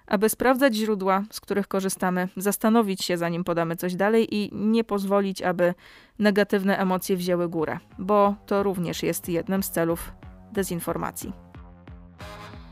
aby 0.07 0.29
sprawdzać 0.29 0.75
źródła, 0.75 1.23
z 1.31 1.39
których 1.39 1.67
korzystamy, 1.67 2.27
zastanowić 2.37 3.03
się, 3.03 3.17
zanim 3.17 3.43
podamy 3.43 3.75
coś 3.75 3.95
dalej 3.95 4.35
i 4.35 4.49
nie 4.53 4.83
pozwolić, 4.83 5.41
aby 5.41 5.73
negatywne 6.19 6.77
emocje 6.77 7.17
wzięły 7.17 7.49
górę, 7.49 7.79
bo 7.99 8.35
to 8.45 8.63
również 8.63 9.03
jest 9.03 9.29
jednym 9.29 9.63
z 9.63 9.71
celów 9.71 10.11
dezinformacji. 10.51 11.44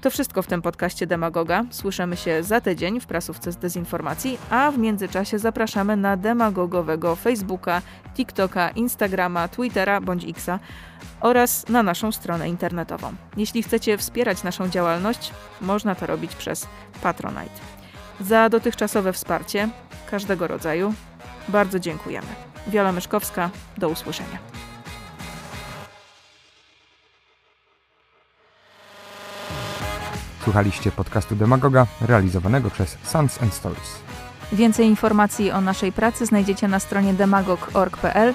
To 0.03 0.09
wszystko 0.09 0.41
w 0.41 0.47
tym 0.47 0.61
podcaście 0.61 1.07
Demagoga. 1.07 1.63
Słyszymy 1.71 2.17
się 2.17 2.43
za 2.43 2.61
tydzień 2.61 2.99
w 2.99 3.05
prasówce 3.05 3.51
z 3.51 3.57
dezinformacji, 3.57 4.37
a 4.49 4.71
w 4.71 4.77
międzyczasie 4.77 5.39
zapraszamy 5.39 5.97
na 5.97 6.17
demagogowego 6.17 7.15
Facebooka, 7.15 7.81
TikToka, 8.15 8.69
Instagrama, 8.69 9.47
Twittera 9.47 10.01
bądź 10.01 10.25
Xa 10.25 10.59
oraz 11.21 11.69
na 11.69 11.83
naszą 11.83 12.11
stronę 12.11 12.49
internetową. 12.49 13.13
Jeśli 13.37 13.63
chcecie 13.63 13.97
wspierać 13.97 14.43
naszą 14.43 14.69
działalność, 14.69 15.31
można 15.61 15.95
to 15.95 16.07
robić 16.07 16.35
przez 16.35 16.67
Patronite. 17.01 17.59
Za 18.21 18.49
dotychczasowe 18.49 19.13
wsparcie 19.13 19.69
każdego 20.11 20.47
rodzaju 20.47 20.93
bardzo 21.47 21.79
dziękujemy. 21.79 22.27
Wiola 22.67 22.91
Myszkowska, 22.91 23.49
do 23.77 23.89
usłyszenia. 23.89 24.37
Słuchaliście 30.43 30.91
podcastu 30.91 31.35
Demagoga 31.35 31.87
realizowanego 32.01 32.69
przez 32.69 32.97
Sons 33.03 33.41
and 33.41 33.53
Stories. 33.53 33.99
Więcej 34.51 34.87
informacji 34.87 35.51
o 35.51 35.61
naszej 35.61 35.91
pracy 35.91 36.25
znajdziecie 36.25 36.67
na 36.67 36.79
stronie 36.79 37.13
demagog.org.pl 37.13 38.33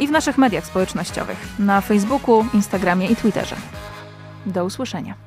i 0.00 0.06
w 0.06 0.10
naszych 0.10 0.38
mediach 0.38 0.66
społecznościowych 0.66 1.38
na 1.58 1.80
Facebooku, 1.80 2.44
Instagramie 2.54 3.06
i 3.06 3.16
Twitterze. 3.16 3.56
Do 4.46 4.64
usłyszenia. 4.64 5.25